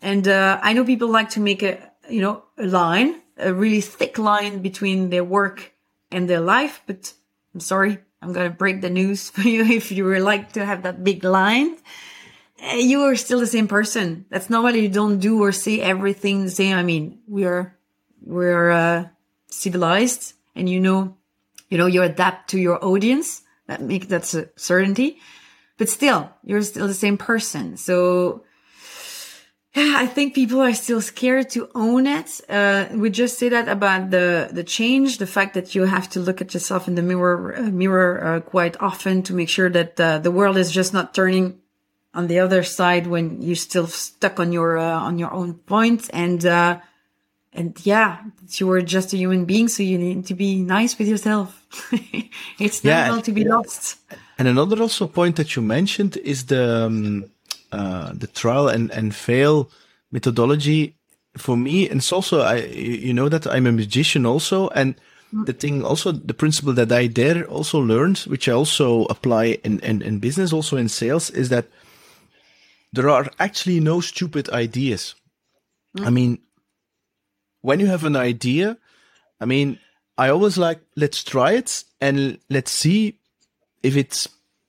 And, 0.00 0.26
uh, 0.28 0.60
I 0.62 0.72
know 0.72 0.84
people 0.84 1.08
like 1.08 1.30
to 1.30 1.40
make 1.40 1.62
a, 1.62 1.78
you 2.08 2.20
know, 2.20 2.44
a 2.58 2.66
line, 2.66 3.20
a 3.38 3.52
really 3.52 3.80
thick 3.80 4.18
line 4.18 4.62
between 4.62 5.10
their 5.10 5.24
work 5.24 5.72
and 6.10 6.28
their 6.28 6.40
life. 6.40 6.82
But 6.86 7.12
I'm 7.54 7.60
sorry, 7.60 7.98
I'm 8.22 8.32
going 8.32 8.50
to 8.50 8.56
break 8.56 8.80
the 8.80 8.90
news 8.90 9.30
for 9.34 9.42
you 9.42 9.64
if 9.64 9.92
you 9.92 10.04
would 10.04 10.22
like 10.22 10.52
to 10.52 10.64
have 10.64 10.82
that 10.82 11.04
big 11.04 11.24
line. 11.24 11.76
Eh, 12.58 12.78
you 12.78 13.02
are 13.02 13.16
still 13.16 13.40
the 13.40 13.46
same 13.46 13.68
person. 13.68 14.24
That's 14.30 14.48
not 14.48 14.62
why 14.62 14.70
you 14.70 14.88
don't 14.88 15.18
do 15.18 15.42
or 15.42 15.52
say 15.52 15.80
everything 15.80 16.44
the 16.44 16.50
same. 16.50 16.76
I 16.76 16.82
mean, 16.82 17.20
we're 17.26 17.76
we're 18.22 18.70
uh, 18.70 19.08
civilized, 19.48 20.32
and 20.54 20.68
you 20.68 20.80
know, 20.80 21.16
you 21.68 21.78
know, 21.78 21.86
you 21.86 22.02
adapt 22.02 22.50
to 22.50 22.58
your 22.58 22.82
audience. 22.84 23.42
That 23.66 23.82
make 23.82 24.08
that's 24.08 24.32
a 24.34 24.48
certainty, 24.56 25.18
but 25.76 25.88
still, 25.88 26.30
you're 26.44 26.62
still 26.62 26.86
the 26.86 26.94
same 26.94 27.18
person. 27.18 27.76
So, 27.76 28.44
yeah, 29.76 29.96
I 29.98 30.06
think 30.06 30.34
people 30.34 30.62
are 30.62 30.72
still 30.72 31.02
scared 31.02 31.50
to 31.50 31.68
own 31.74 32.06
it. 32.06 32.40
Uh, 32.48 32.86
we 32.94 33.10
just 33.10 33.38
say 33.38 33.50
that 33.50 33.68
about 33.68 34.10
the 34.10 34.48
the 34.50 34.64
change, 34.64 35.18
the 35.18 35.26
fact 35.26 35.52
that 35.52 35.74
you 35.74 35.84
have 35.84 36.08
to 36.10 36.20
look 36.20 36.40
at 36.40 36.54
yourself 36.54 36.88
in 36.88 36.94
the 36.94 37.02
mirror 37.02 37.54
uh, 37.58 37.62
mirror 37.62 38.24
uh, 38.24 38.40
quite 38.40 38.80
often 38.80 39.22
to 39.24 39.34
make 39.34 39.50
sure 39.50 39.68
that 39.68 40.00
uh, 40.00 40.18
the 40.18 40.30
world 40.30 40.56
is 40.56 40.72
just 40.72 40.94
not 40.94 41.12
turning 41.12 41.60
on 42.14 42.26
the 42.26 42.38
other 42.38 42.62
side 42.64 43.06
when 43.06 43.42
you're 43.42 43.54
still 43.54 43.86
stuck 43.86 44.40
on 44.40 44.50
your 44.50 44.78
uh, 44.78 44.98
on 45.08 45.18
your 45.18 45.32
own 45.34 45.52
point. 45.54 46.08
And 46.14 46.46
uh, 46.46 46.80
and 47.52 47.78
yeah 47.84 48.18
you 48.58 48.70
are 48.70 48.82
just 48.82 49.12
a 49.12 49.16
human 49.16 49.44
being 49.44 49.68
so 49.68 49.82
you 49.82 49.98
need 49.98 50.26
to 50.26 50.34
be 50.34 50.62
nice 50.62 50.98
with 50.98 51.08
yourself. 51.08 51.48
It's 52.58 52.82
yeah, 52.82 53.06
normal 53.06 53.22
to 53.22 53.32
be 53.32 53.44
lost. 53.44 53.98
And 54.38 54.48
another 54.48 54.80
also 54.80 55.06
point 55.06 55.36
that 55.36 55.54
you 55.54 55.62
mentioned 55.62 56.16
is 56.16 56.46
the 56.46 56.86
um, 56.86 57.24
uh, 57.72 58.12
the 58.12 58.26
trial 58.26 58.68
and 58.68 58.90
and 58.92 59.14
fail 59.14 59.70
methodology 60.10 60.94
for 61.36 61.56
me 61.56 61.88
and 61.88 61.98
it's 61.98 62.12
also 62.12 62.40
i 62.40 62.56
you 62.56 63.12
know 63.12 63.28
that 63.28 63.46
i'm 63.46 63.66
a 63.66 63.72
magician 63.72 64.24
also 64.24 64.68
and 64.68 64.94
the 65.44 65.52
thing 65.52 65.84
also 65.84 66.12
the 66.12 66.32
principle 66.32 66.72
that 66.72 66.90
i 66.90 67.06
there 67.06 67.44
also 67.44 67.78
learned 67.78 68.18
which 68.20 68.48
i 68.48 68.52
also 68.52 69.04
apply 69.06 69.58
in, 69.64 69.78
in 69.80 70.00
in 70.00 70.18
business 70.18 70.52
also 70.52 70.76
in 70.76 70.88
sales 70.88 71.28
is 71.30 71.50
that 71.50 71.66
there 72.96 73.10
are 73.10 73.30
actually 73.38 73.78
no 73.78 74.00
stupid 74.00 74.48
ideas. 74.50 75.14
Mm. 75.96 76.06
I 76.06 76.10
mean, 76.10 76.38
when 77.60 77.78
you 77.78 77.86
have 77.86 78.04
an 78.04 78.16
idea, 78.16 78.78
I 79.40 79.44
mean, 79.44 79.78
I 80.16 80.30
always 80.30 80.56
like, 80.56 80.80
let's 80.96 81.22
try 81.22 81.52
it 81.52 81.84
and 82.00 82.38
let's 82.48 82.70
see 82.70 83.18
if 83.82 83.96
it's, 83.96 84.28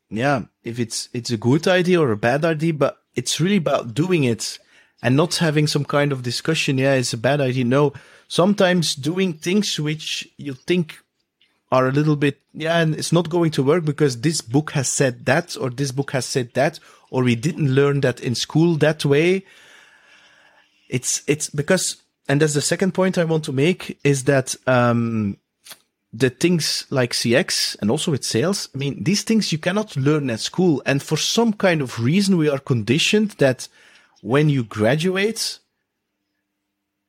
yeah, 0.10 0.43
if 0.63 0.80
it's, 0.80 1.10
it's 1.13 1.32
a 1.32 1.38
good 1.38 1.67
idea 1.67 2.00
or 2.00 2.12
a 2.12 2.17
bad 2.17 2.46
idea, 2.46 2.74
but 2.74 3.02
it's 3.15 3.39
really 3.39 3.58
about 3.58 3.93
doing 3.93 4.24
it 4.24 4.60
and 5.02 5.15
not 5.15 5.36
having 5.36 5.67
some 5.67 5.86
kind 5.86 6.12
of 6.12 6.24
discussion. 6.24 6.78
Yeah, 6.78 6.93
it's 6.93 7.13
a 7.13 7.17
bad 7.17 7.41
idea. 7.41 7.65
No, 7.65 7.93
sometimes 8.28 8.96
doing 8.96 9.34
things 9.34 9.80
which 9.80 10.28
you 10.38 10.54
think 10.54 11.00
are 11.72 11.88
a 11.88 11.91
little 11.91 12.15
bit, 12.15 12.39
yeah, 12.54 12.80
and 12.80 12.96
it's 12.96 13.12
not 13.12 13.30
going 13.30 13.52
to 13.52 13.63
work 13.63 13.84
because 13.84 14.22
this 14.22 14.41
book 14.41 14.72
has 14.72 14.88
said 14.88 15.26
that 15.26 15.58
or 15.60 15.70
this 15.70 15.91
book 15.91 16.12
has 16.12 16.26
said 16.26 16.54
that 16.54 16.80
or 17.12 17.24
we 17.24 17.36
didn't 17.36 17.74
learn 17.74 18.02
that 18.02 18.20
in 18.22 18.36
school 18.36 18.76
that 18.76 19.04
way. 19.04 19.43
It's, 20.88 21.24
it's 21.28 21.50
because, 21.50 21.98
and 22.30 22.41
that's 22.41 22.54
the 22.54 22.62
second 22.62 22.93
point 22.93 23.17
I 23.17 23.26
want 23.26 23.43
to 23.46 23.52
make 23.52 24.00
is 24.04 24.24
that, 24.24 24.56
um, 24.65 25.38
the 26.17 26.30
things 26.30 26.86
like 26.89 27.12
CX 27.13 27.77
and 27.80 27.91
also 27.91 28.12
with 28.12 28.23
sales, 28.23 28.69
I 28.73 28.77
mean, 28.77 29.03
these 29.03 29.23
things 29.23 29.51
you 29.51 29.58
cannot 29.58 29.95
learn 29.95 30.30
at 30.30 30.39
school. 30.39 30.82
And 30.86 31.01
for 31.01 31.17
some 31.17 31.53
kind 31.53 31.82
of 31.82 31.99
reason, 31.99 32.38
we 32.38 32.49
are 32.49 32.60
conditioned 32.60 33.32
that 33.38 33.67
when 34.21 34.49
you 34.49 34.63
graduate, 34.63 35.60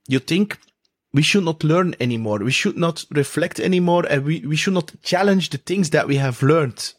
you 0.06 0.18
think 0.18 0.58
we 1.12 1.22
should 1.22 1.44
not 1.44 1.64
learn 1.64 1.94
anymore. 2.00 2.40
We 2.40 2.50
should 2.50 2.76
not 2.76 3.04
reflect 3.10 3.58
anymore 3.60 4.04
and 4.10 4.24
we, 4.24 4.40
we 4.40 4.56
should 4.56 4.74
not 4.74 4.92
challenge 5.02 5.50
the 5.50 5.58
things 5.58 5.90
that 5.90 6.06
we 6.06 6.16
have 6.16 6.42
learned. 6.42 6.92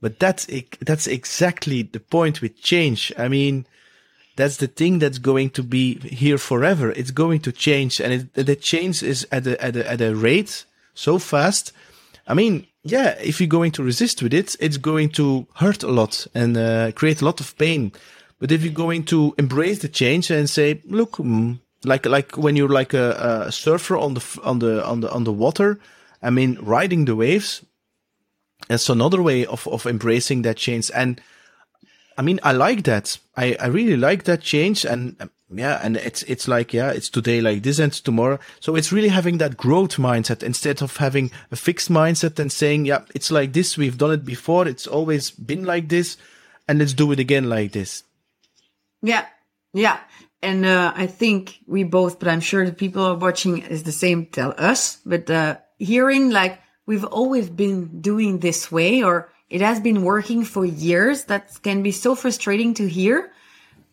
But 0.00 0.18
that's 0.18 0.46
that's 0.80 1.06
exactly 1.06 1.82
the 1.82 2.00
point 2.00 2.42
with 2.42 2.60
change. 2.60 3.12
I 3.16 3.28
mean, 3.28 3.66
that's 4.36 4.58
the 4.58 4.66
thing 4.66 4.98
that's 4.98 5.18
going 5.18 5.50
to 5.50 5.62
be 5.62 5.98
here 6.00 6.36
forever. 6.36 6.92
It's 6.92 7.10
going 7.10 7.40
to 7.40 7.50
change, 7.50 7.98
and 7.98 8.12
it, 8.12 8.34
the 8.34 8.56
change 8.56 9.02
is 9.02 9.26
at 9.32 9.46
a, 9.46 9.64
at 9.64 9.74
a 9.74 9.90
at 9.90 10.00
a 10.02 10.14
rate 10.14 10.66
so 10.96 11.18
fast. 11.20 11.72
I 12.26 12.34
mean, 12.34 12.66
yeah, 12.82 13.16
if 13.22 13.40
you're 13.40 13.46
going 13.48 13.72
to 13.72 13.84
resist 13.84 14.20
with 14.22 14.34
it, 14.34 14.56
it's 14.58 14.78
going 14.78 15.10
to 15.10 15.46
hurt 15.54 15.84
a 15.84 15.88
lot 15.88 16.26
and 16.34 16.56
uh, 16.56 16.90
create 16.92 17.22
a 17.22 17.24
lot 17.24 17.40
of 17.40 17.56
pain. 17.56 17.92
But 18.40 18.50
if 18.50 18.64
you're 18.64 18.72
going 18.72 19.04
to 19.04 19.34
embrace 19.38 19.78
the 19.78 19.88
change 19.88 20.30
and 20.30 20.50
say, 20.50 20.82
look, 20.86 21.12
mm, 21.18 21.60
like 21.84 22.04
like 22.06 22.36
when 22.36 22.56
you're 22.56 22.68
like 22.80 22.94
a, 22.94 23.44
a 23.46 23.52
surfer 23.52 23.96
on 23.96 24.14
the 24.14 24.40
on 24.42 24.58
the 24.58 24.84
on 24.84 25.00
the 25.00 25.10
on 25.12 25.24
the 25.24 25.32
water, 25.32 25.78
I 26.20 26.30
mean, 26.30 26.58
riding 26.60 27.04
the 27.04 27.14
waves 27.14 27.62
it's 28.68 28.88
another 28.88 29.22
way 29.22 29.46
of, 29.46 29.66
of 29.68 29.86
embracing 29.86 30.42
that 30.42 30.56
change. 30.56 30.90
And 30.94 31.20
I 32.18 32.22
mean, 32.22 32.40
I 32.42 32.52
like 32.52 32.84
that. 32.84 33.18
I, 33.36 33.56
I 33.60 33.66
really 33.66 33.96
like 33.96 34.24
that 34.24 34.40
change. 34.40 34.84
And 34.84 35.30
yeah, 35.48 35.80
and 35.82 35.96
it's, 35.96 36.22
it's 36.24 36.48
like, 36.48 36.72
yeah, 36.72 36.90
it's 36.90 37.08
today 37.08 37.40
like 37.40 37.62
this 37.62 37.78
and 37.78 37.92
tomorrow. 37.92 38.38
So 38.58 38.74
it's 38.74 38.90
really 38.90 39.08
having 39.08 39.38
that 39.38 39.56
growth 39.56 39.96
mindset 39.96 40.42
instead 40.42 40.82
of 40.82 40.96
having 40.96 41.30
a 41.52 41.56
fixed 41.56 41.90
mindset 41.90 42.38
and 42.38 42.50
saying, 42.50 42.86
yeah, 42.86 43.02
it's 43.14 43.30
like 43.30 43.52
this. 43.52 43.78
We've 43.78 43.96
done 43.96 44.12
it 44.12 44.24
before. 44.24 44.66
It's 44.66 44.86
always 44.86 45.30
been 45.30 45.64
like 45.64 45.88
this 45.88 46.16
and 46.66 46.80
let's 46.80 46.94
do 46.94 47.12
it 47.12 47.20
again 47.20 47.48
like 47.48 47.72
this. 47.72 48.02
Yeah. 49.02 49.26
Yeah. 49.72 50.00
And, 50.42 50.66
uh, 50.66 50.92
I 50.96 51.06
think 51.06 51.60
we 51.66 51.84
both, 51.84 52.18
but 52.18 52.28
I'm 52.28 52.40
sure 52.40 52.66
the 52.66 52.72
people 52.72 53.04
are 53.04 53.14
watching 53.14 53.58
is 53.58 53.84
the 53.84 53.92
same 53.92 54.26
tell 54.26 54.52
us, 54.58 54.98
but, 55.06 55.30
uh, 55.30 55.58
hearing 55.78 56.30
like, 56.30 56.60
we've 56.86 57.04
always 57.04 57.50
been 57.50 58.00
doing 58.00 58.40
this 58.40 58.70
way 58.72 59.02
or 59.02 59.30
it 59.48 59.60
has 59.60 59.80
been 59.80 60.02
working 60.02 60.44
for 60.44 60.64
years. 60.64 61.24
That 61.24 61.50
can 61.62 61.82
be 61.82 61.92
so 61.92 62.14
frustrating 62.14 62.74
to 62.74 62.88
hear 62.88 63.30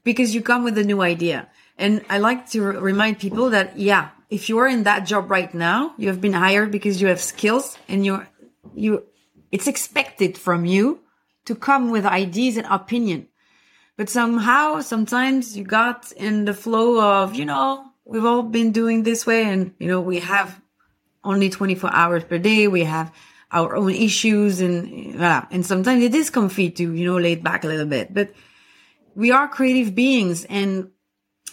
because 0.04 0.36
you 0.36 0.42
come 0.42 0.64
with 0.64 0.78
a 0.78 0.84
new 0.84 1.02
idea. 1.02 1.48
And 1.78 2.04
I 2.10 2.20
like 2.20 2.50
to 2.52 2.62
remind 2.62 3.20
people 3.20 3.50
that, 3.50 3.78
yeah, 3.78 4.10
if 4.30 4.50
you 4.50 4.58
are 4.60 4.68
in 4.68 4.84
that 4.84 5.06
job 5.06 5.32
right 5.32 5.54
now, 5.54 5.94
you 5.98 6.08
have 6.08 6.22
been 6.22 6.34
hired 6.34 6.72
because 6.72 7.02
you 7.02 7.08
have 7.08 7.22
skills 7.22 7.78
and 7.88 8.06
you're, 8.06 8.28
you, 8.76 9.04
it's 9.52 9.68
expected 9.68 10.38
from 10.38 10.66
you 10.66 11.00
to 11.46 11.56
come 11.56 11.92
with 11.92 12.06
ideas 12.06 12.58
and 12.58 12.68
opinion. 12.68 13.28
But 13.98 14.10
somehow, 14.10 14.82
sometimes 14.82 15.56
you 15.58 15.64
got 15.64 16.12
in 16.14 16.46
the 16.46 16.54
flow 16.54 17.00
of, 17.02 17.36
you 17.36 17.46
know, 17.46 17.86
we've 18.06 18.26
all 18.26 18.44
been 18.44 18.72
doing 18.72 19.04
this 19.04 19.26
way 19.26 19.44
and, 19.44 19.74
you 19.78 19.88
know, 19.88 20.02
we 20.02 20.20
have 20.20 20.60
only 21.24 21.50
24 21.50 21.94
hours 21.94 22.24
per 22.24 22.38
day. 22.38 22.68
We 22.68 22.84
have 22.84 23.14
our 23.52 23.76
own 23.76 23.92
issues 23.92 24.62
and, 24.62 25.22
uh, 25.22 25.46
and 25.52 25.66
sometimes 25.66 26.04
it 26.04 26.16
is 26.16 26.30
comfy 26.30 26.72
to, 26.72 26.94
you 26.94 27.06
know, 27.06 27.18
lay 27.18 27.36
back 27.36 27.64
a 27.64 27.68
little 27.68 27.86
bit, 27.86 28.14
but 28.14 28.34
we 29.16 29.32
are 29.32 29.48
creative 29.48 29.96
beings. 29.96 30.46
And 30.46 30.92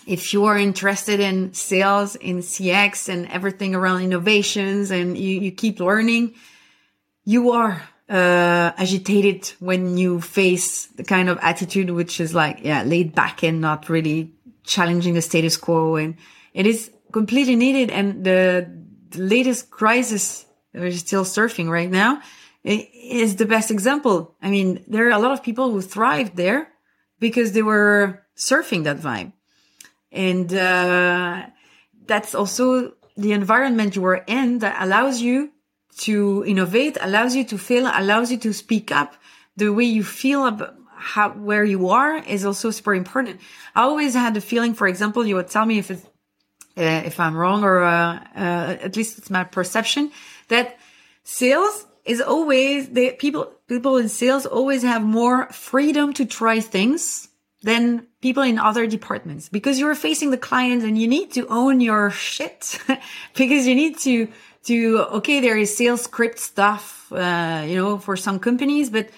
if 0.06 0.32
you 0.32 0.46
are 0.46 0.56
interested 0.56 1.20
in 1.20 1.52
sales, 1.52 2.16
in 2.16 2.38
CX 2.38 3.08
and 3.08 3.26
everything 3.28 3.74
around 3.74 4.02
innovations 4.02 4.90
and 4.90 5.16
you, 5.16 5.40
you 5.40 5.52
keep 5.52 5.80
learning, 5.80 6.34
you 7.24 7.52
are 7.52 7.82
uh, 8.08 8.72
agitated 8.76 9.52
when 9.60 9.96
you 9.96 10.20
face 10.20 10.86
the 10.86 11.04
kind 11.04 11.28
of 11.28 11.38
attitude 11.42 11.90
which 11.90 12.20
is 12.20 12.34
like, 12.34 12.60
yeah, 12.62 12.82
laid 12.82 13.14
back 13.14 13.42
and 13.42 13.60
not 13.60 13.88
really 13.88 14.32
challenging 14.64 15.14
the 15.14 15.22
status 15.22 15.56
quo. 15.56 15.96
And 15.96 16.16
it 16.54 16.66
is 16.66 16.90
completely 17.12 17.56
needed. 17.56 17.90
And 17.90 18.24
the, 18.24 18.68
the 19.10 19.22
latest 19.22 19.70
crisis 19.70 20.46
we're 20.72 20.92
still 20.92 21.24
surfing 21.24 21.68
right 21.68 21.90
now 21.90 22.20
is 22.62 23.36
the 23.36 23.46
best 23.46 23.70
example. 23.70 24.36
I 24.42 24.50
mean, 24.50 24.84
there 24.86 25.06
are 25.06 25.10
a 25.10 25.18
lot 25.18 25.32
of 25.32 25.42
people 25.42 25.70
who 25.70 25.80
thrived 25.80 26.36
there 26.36 26.68
because 27.20 27.52
they 27.52 27.62
were 27.62 28.22
surfing 28.36 28.84
that 28.84 28.98
vibe. 28.98 29.32
And, 30.10 30.52
uh, 30.52 31.46
that's 32.06 32.34
also 32.34 32.94
the 33.16 33.32
environment 33.32 33.94
you 33.94 34.04
are 34.06 34.24
in 34.26 34.58
that 34.58 34.82
allows 34.82 35.20
you 35.20 35.52
to 35.98 36.44
innovate, 36.46 36.96
allows 37.00 37.36
you 37.36 37.44
to 37.44 37.58
feel, 37.58 37.88
allows 37.94 38.32
you 38.32 38.38
to 38.38 38.52
speak 38.52 38.90
up. 38.90 39.14
The 39.56 39.72
way 39.72 39.84
you 39.84 40.02
feel 40.02 40.46
about 40.46 40.74
how, 40.96 41.30
where 41.30 41.64
you 41.64 41.88
are 41.88 42.16
is 42.16 42.44
also 42.44 42.70
super 42.70 42.94
important. 42.94 43.40
I 43.74 43.82
always 43.82 44.14
had 44.14 44.34
the 44.34 44.40
feeling, 44.40 44.74
for 44.74 44.86
example, 44.88 45.24
you 45.24 45.36
would 45.36 45.48
tell 45.48 45.66
me 45.66 45.78
if 45.78 45.90
it's, 45.90 46.04
uh, 46.76 47.02
if 47.04 47.20
I'm 47.20 47.36
wrong 47.36 47.64
or, 47.64 47.82
uh, 47.82 48.18
uh, 48.36 48.76
at 48.80 48.96
least 48.96 49.18
it's 49.18 49.30
my 49.30 49.44
perception 49.44 50.10
that 50.48 50.78
sales 51.22 51.86
is 52.04 52.20
always 52.20 52.88
the 52.90 53.12
people 53.12 53.52
people 53.70 53.96
in 53.98 54.08
sales 54.08 54.46
always 54.46 54.82
have 54.82 55.02
more 55.02 55.46
freedom 55.52 56.12
to 56.12 56.26
try 56.26 56.58
things 56.58 57.28
than 57.62 58.04
people 58.20 58.42
in 58.42 58.58
other 58.58 58.84
departments 58.86 59.48
because 59.48 59.78
you're 59.78 59.94
facing 59.94 60.30
the 60.32 60.42
client 60.48 60.82
and 60.82 60.98
you 60.98 61.06
need 61.06 61.30
to 61.30 61.46
own 61.48 61.80
your 61.80 62.10
shit 62.10 62.78
because 63.36 63.66
you 63.68 63.74
need 63.76 63.96
to 63.98 64.28
to 64.64 64.98
okay 65.18 65.38
there 65.40 65.56
is 65.56 65.74
sales 65.74 66.02
script 66.02 66.40
stuff 66.40 67.12
uh, 67.12 67.62
you 67.66 67.76
know 67.76 67.96
for 67.96 68.16
some 68.16 68.38
companies 68.40 68.90
but 68.90 69.08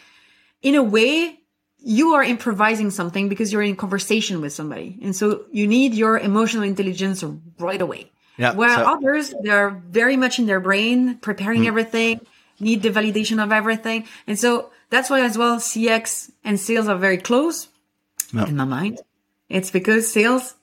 in 0.60 0.74
a 0.74 0.82
way 0.82 1.38
you 1.78 2.12
are 2.14 2.22
improvising 2.22 2.90
something 2.90 3.28
because 3.28 3.52
you're 3.52 3.62
in 3.62 3.74
conversation 3.74 4.42
with 4.42 4.52
somebody 4.52 4.98
and 5.02 5.16
so 5.16 5.46
you 5.50 5.66
need 5.66 5.94
your 5.94 6.18
emotional 6.18 6.62
intelligence 6.62 7.24
right 7.58 7.80
away 7.80 8.12
yeah. 8.38 8.54
Where 8.54 8.74
so, 8.74 8.84
others, 8.84 9.34
they're 9.42 9.70
very 9.70 10.16
much 10.16 10.38
in 10.38 10.46
their 10.46 10.60
brain, 10.60 11.18
preparing 11.18 11.62
mm. 11.62 11.66
everything, 11.66 12.20
need 12.62 12.83
the 12.83 12.90
validation 12.90 13.42
of 13.42 13.53
everything. 13.53 14.07
And 14.27 14.38
so 14.38 14.70
that's 14.90 15.11
why 15.11 15.20
as 15.20 15.37
well, 15.37 15.59
CX 15.59 16.31
and 16.44 16.59
sales 16.59 16.88
are 16.88 16.98
very 16.98 17.18
close 17.18 17.68
yeah. 18.33 18.46
in 18.46 18.57
my 18.57 18.64
mind. 18.64 19.01
It's 19.48 19.70
because 19.70 20.11
sales 20.11 20.55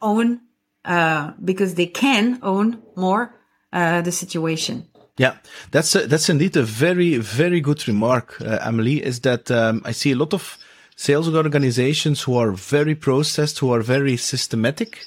own, 0.00 0.40
uh, 0.84 1.32
because 1.44 1.74
they 1.74 1.86
can 1.86 2.38
own 2.42 2.82
more, 2.94 3.34
uh, 3.72 4.00
the 4.02 4.12
situation. 4.12 4.86
Yeah, 5.18 5.36
that's 5.72 5.94
a, 5.96 6.06
that's 6.06 6.28
indeed 6.28 6.56
a 6.56 6.62
very 6.62 7.16
very 7.16 7.60
good 7.60 7.86
remark, 7.88 8.40
uh, 8.40 8.58
Amelie. 8.62 9.02
Is 9.02 9.20
that 9.20 9.50
um, 9.50 9.82
I 9.84 9.90
see 9.90 10.12
a 10.12 10.16
lot 10.16 10.32
of 10.32 10.56
sales 10.94 11.28
organizations 11.34 12.22
who 12.22 12.36
are 12.36 12.52
very 12.52 12.94
processed, 12.94 13.58
who 13.58 13.72
are 13.72 13.80
very 13.80 14.16
systematic, 14.16 15.06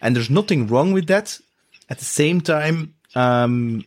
and 0.00 0.16
there's 0.16 0.30
nothing 0.30 0.66
wrong 0.66 0.92
with 0.92 1.06
that. 1.08 1.38
At 1.90 1.98
the 1.98 2.06
same 2.06 2.40
time, 2.40 2.94
um, 3.14 3.84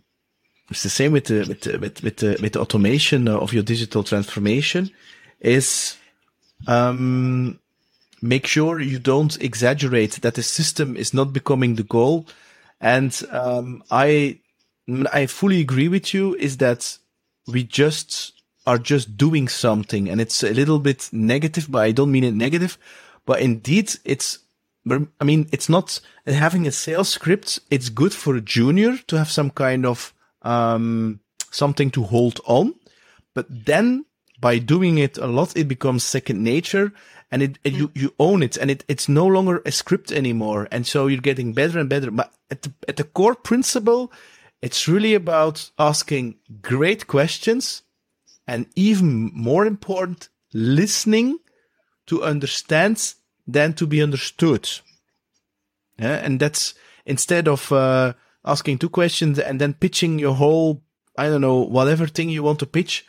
it's 0.69 0.83
the 0.83 0.89
same 0.89 1.11
with 1.11 1.25
the, 1.25 1.45
with 1.47 1.61
the, 1.61 1.77
with, 1.77 2.03
with 2.03 2.17
the, 2.17 2.37
with 2.41 2.53
the 2.53 2.61
automation 2.61 3.27
of 3.27 3.53
your 3.53 3.63
digital 3.63 4.03
transformation 4.03 4.91
is, 5.39 5.97
um, 6.67 7.59
make 8.21 8.47
sure 8.47 8.79
you 8.79 8.99
don't 8.99 9.41
exaggerate 9.41 10.21
that 10.21 10.35
the 10.35 10.43
system 10.43 10.95
is 10.95 11.13
not 11.13 11.33
becoming 11.33 11.75
the 11.75 11.83
goal. 11.83 12.25
And, 12.79 13.19
um, 13.31 13.83
I, 13.91 14.39
I 15.11 15.25
fully 15.27 15.61
agree 15.61 15.87
with 15.87 16.13
you 16.13 16.35
is 16.35 16.57
that 16.57 16.97
we 17.47 17.63
just 17.63 18.33
are 18.65 18.77
just 18.77 19.17
doing 19.17 19.49
something 19.49 20.09
and 20.09 20.21
it's 20.21 20.43
a 20.43 20.53
little 20.53 20.79
bit 20.79 21.09
negative, 21.11 21.67
but 21.69 21.79
I 21.79 21.91
don't 21.91 22.11
mean 22.11 22.23
it 22.23 22.33
negative, 22.33 22.77
but 23.25 23.41
indeed 23.41 23.93
it's 24.05 24.39
I 24.85 25.23
mean, 25.23 25.47
it's 25.51 25.69
not 25.69 26.01
having 26.27 26.67
a 26.67 26.71
sales 26.71 27.09
script. 27.09 27.59
It's 27.71 27.87
good 27.89 28.13
for 28.13 28.35
a 28.35 28.41
junior 28.41 28.97
to 29.07 29.17
have 29.17 29.31
some 29.31 29.49
kind 29.49 29.85
of, 29.85 30.12
um, 30.43 31.19
something 31.51 31.91
to 31.91 32.03
hold 32.03 32.39
on. 32.45 32.75
But 33.33 33.47
then 33.49 34.05
by 34.39 34.59
doing 34.59 34.97
it 34.97 35.17
a 35.17 35.27
lot, 35.27 35.55
it 35.55 35.67
becomes 35.67 36.03
second 36.03 36.43
nature 36.43 36.91
and 37.31 37.41
it, 37.41 37.57
it 37.63 37.73
you, 37.73 37.91
you 37.95 38.13
own 38.19 38.43
it 38.43 38.57
and 38.57 38.69
it, 38.69 38.83
it's 38.87 39.09
no 39.09 39.25
longer 39.25 39.61
a 39.65 39.71
script 39.71 40.11
anymore. 40.11 40.67
And 40.71 40.85
so 40.85 41.07
you're 41.07 41.21
getting 41.21 41.53
better 41.53 41.79
and 41.79 41.89
better. 41.89 42.11
But 42.11 42.31
at 42.51 42.61
the, 42.61 42.73
at 42.87 42.97
the 42.97 43.03
core 43.03 43.35
principle, 43.35 44.11
it's 44.61 44.87
really 44.87 45.13
about 45.13 45.71
asking 45.79 46.35
great 46.61 47.07
questions 47.07 47.83
and 48.47 48.67
even 48.75 49.31
more 49.33 49.65
important, 49.65 50.29
listening 50.53 51.39
to 52.07 52.23
understand 52.23 53.13
than 53.47 53.73
to 53.73 53.87
be 53.87 54.01
understood. 54.01 54.69
Yeah, 55.97 56.15
and 56.15 56.39
that's 56.39 56.73
instead 57.05 57.47
of 57.47 57.71
uh, 57.71 58.13
asking 58.45 58.79
two 58.79 58.89
questions 58.89 59.39
and 59.39 59.59
then 59.59 59.73
pitching 59.73 60.19
your 60.19 60.35
whole, 60.35 60.83
I 61.17 61.29
don't 61.29 61.41
know, 61.41 61.59
whatever 61.59 62.07
thing 62.07 62.29
you 62.29 62.43
want 62.43 62.59
to 62.59 62.65
pitch. 62.65 63.05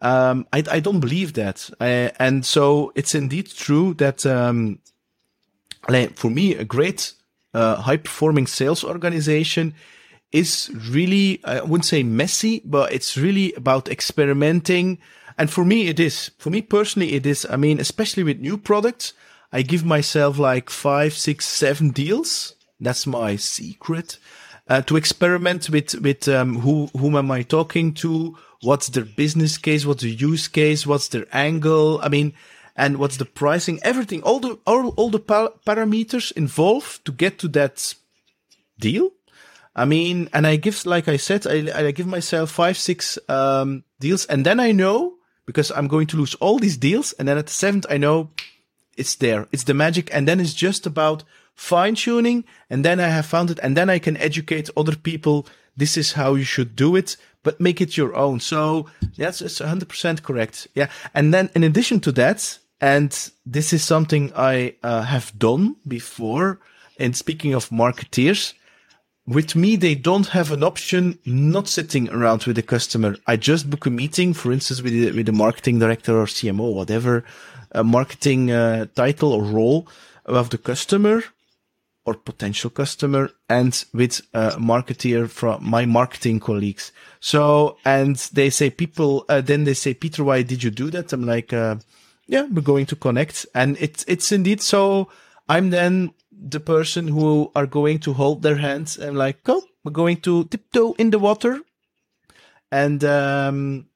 Um, 0.00 0.46
I, 0.52 0.62
I 0.70 0.80
don't 0.80 1.00
believe 1.00 1.34
that. 1.34 1.68
I, 1.80 2.12
and 2.18 2.46
so 2.46 2.92
it's 2.94 3.14
indeed 3.14 3.50
true 3.50 3.94
that, 3.94 4.24
um, 4.24 4.78
for 6.14 6.30
me, 6.30 6.54
a 6.54 6.64
great, 6.64 7.14
uh, 7.54 7.76
high 7.76 7.96
performing 7.96 8.46
sales 8.46 8.84
organization 8.84 9.74
is 10.32 10.70
really, 10.90 11.40
I 11.44 11.62
wouldn't 11.62 11.86
say 11.86 12.02
messy, 12.02 12.62
but 12.64 12.92
it's 12.92 13.16
really 13.16 13.52
about 13.54 13.88
experimenting. 13.88 14.98
And 15.38 15.50
for 15.50 15.64
me, 15.64 15.88
it 15.88 15.98
is. 15.98 16.30
For 16.38 16.50
me 16.50 16.62
personally, 16.62 17.14
it 17.14 17.24
is. 17.24 17.46
I 17.48 17.56
mean, 17.56 17.80
especially 17.80 18.22
with 18.22 18.40
new 18.40 18.58
products, 18.58 19.14
I 19.52 19.62
give 19.62 19.84
myself 19.84 20.38
like 20.38 20.68
five, 20.68 21.14
six, 21.14 21.46
seven 21.46 21.90
deals. 21.90 22.54
That's 22.78 23.06
my 23.06 23.36
secret. 23.36 24.18
Uh, 24.68 24.82
to 24.82 24.96
experiment 24.96 25.70
with, 25.70 25.94
with, 26.02 26.28
um, 26.28 26.60
who, 26.60 26.86
whom 26.96 27.16
am 27.16 27.30
I 27.30 27.42
talking 27.42 27.94
to? 27.94 28.36
What's 28.60 28.88
their 28.88 29.04
business 29.04 29.56
case? 29.56 29.86
What's 29.86 30.02
the 30.02 30.10
use 30.10 30.46
case? 30.46 30.86
What's 30.86 31.08
their 31.08 31.26
angle? 31.32 32.00
I 32.02 32.08
mean, 32.08 32.34
and 32.76 32.98
what's 32.98 33.16
the 33.16 33.24
pricing? 33.24 33.80
Everything, 33.82 34.22
all 34.22 34.40
the, 34.40 34.58
all, 34.66 34.90
all 34.90 35.10
the 35.10 35.20
pa- 35.20 35.52
parameters 35.66 36.32
involved 36.32 37.04
to 37.06 37.12
get 37.12 37.38
to 37.38 37.48
that 37.48 37.94
deal. 38.78 39.12
I 39.74 39.84
mean, 39.84 40.28
and 40.32 40.46
I 40.46 40.56
give, 40.56 40.84
like 40.84 41.08
I 41.08 41.16
said, 41.16 41.46
I, 41.46 41.86
I 41.86 41.90
give 41.92 42.06
myself 42.06 42.50
five, 42.50 42.76
six, 42.76 43.18
um, 43.28 43.84
deals 44.00 44.26
and 44.26 44.44
then 44.44 44.60
I 44.60 44.72
know 44.72 45.14
because 45.46 45.70
I'm 45.70 45.88
going 45.88 46.06
to 46.08 46.16
lose 46.18 46.34
all 46.36 46.58
these 46.58 46.76
deals. 46.76 47.14
And 47.14 47.26
then 47.26 47.38
at 47.38 47.46
the 47.46 47.52
seventh, 47.52 47.86
I 47.88 47.96
know 47.96 48.30
it's 48.98 49.14
there. 49.14 49.48
It's 49.50 49.64
the 49.64 49.72
magic. 49.72 50.12
And 50.12 50.28
then 50.28 50.40
it's 50.40 50.52
just 50.52 50.86
about 50.86 51.24
fine 51.58 51.96
tuning. 51.96 52.44
And 52.70 52.84
then 52.84 53.00
I 53.00 53.08
have 53.08 53.26
found 53.26 53.50
it. 53.50 53.58
And 53.62 53.76
then 53.76 53.90
I 53.90 53.98
can 53.98 54.16
educate 54.16 54.70
other 54.76 54.96
people. 54.96 55.46
This 55.76 55.96
is 55.96 56.12
how 56.12 56.34
you 56.34 56.44
should 56.44 56.76
do 56.76 56.96
it, 56.96 57.16
but 57.42 57.60
make 57.60 57.80
it 57.80 57.96
your 57.96 58.14
own. 58.14 58.40
So 58.40 58.86
that's 59.16 59.42
it's 59.42 59.58
100% 59.58 60.22
correct. 60.22 60.68
Yeah. 60.74 60.88
And 61.12 61.34
then 61.34 61.50
in 61.54 61.64
addition 61.64 62.00
to 62.00 62.12
that, 62.12 62.58
and 62.80 63.10
this 63.44 63.72
is 63.72 63.82
something 63.82 64.32
I 64.36 64.76
uh, 64.82 65.02
have 65.02 65.36
done 65.36 65.76
before. 65.86 66.60
And 66.98 67.16
speaking 67.16 67.54
of 67.54 67.70
marketeers, 67.70 68.54
with 69.26 69.54
me, 69.54 69.76
they 69.76 69.94
don't 69.94 70.28
have 70.28 70.52
an 70.52 70.62
option 70.62 71.18
not 71.26 71.68
sitting 71.68 72.08
around 72.08 72.44
with 72.44 72.56
the 72.56 72.62
customer. 72.62 73.16
I 73.26 73.36
just 73.36 73.68
book 73.68 73.84
a 73.84 73.90
meeting, 73.90 74.32
for 74.32 74.52
instance, 74.52 74.80
with 74.80 74.92
the, 74.92 75.10
with 75.10 75.26
the 75.26 75.32
marketing 75.32 75.80
director 75.80 76.16
or 76.18 76.26
CMO, 76.26 76.72
whatever 76.72 77.24
a 77.72 77.84
marketing 77.84 78.50
uh, 78.50 78.86
title 78.94 79.32
or 79.32 79.42
role 79.42 79.86
of 80.24 80.50
the 80.50 80.58
customer 80.58 81.22
or 82.08 82.14
potential 82.14 82.70
customer 82.70 83.28
and 83.50 83.84
with 83.92 84.22
a 84.32 84.52
marketeer 84.52 85.28
from 85.28 85.62
my 85.62 85.84
marketing 85.84 86.40
colleagues. 86.40 86.90
So, 87.20 87.76
and 87.84 88.16
they 88.32 88.48
say 88.48 88.70
people, 88.70 89.26
uh, 89.28 89.42
then 89.42 89.64
they 89.64 89.74
say, 89.74 89.92
Peter, 89.92 90.24
why 90.24 90.40
did 90.40 90.62
you 90.62 90.70
do 90.70 90.90
that? 90.90 91.12
I'm 91.12 91.26
like, 91.26 91.52
uh, 91.52 91.76
yeah, 92.26 92.46
we're 92.50 92.62
going 92.62 92.86
to 92.86 92.96
connect. 92.96 93.44
And 93.54 93.76
it's, 93.78 94.06
it's 94.08 94.32
indeed 94.32 94.62
so 94.62 95.10
I'm 95.50 95.68
then 95.68 96.14
the 96.32 96.60
person 96.60 97.08
who 97.08 97.52
are 97.54 97.66
going 97.66 97.98
to 98.00 98.14
hold 98.14 98.40
their 98.40 98.56
hands 98.56 98.96
and 98.96 99.18
like, 99.18 99.44
go, 99.44 99.62
we're 99.84 99.92
going 99.92 100.22
to 100.22 100.44
tiptoe 100.44 100.94
in 100.94 101.10
the 101.10 101.18
water. 101.18 101.60
And, 102.72 103.04
um, 103.04 103.86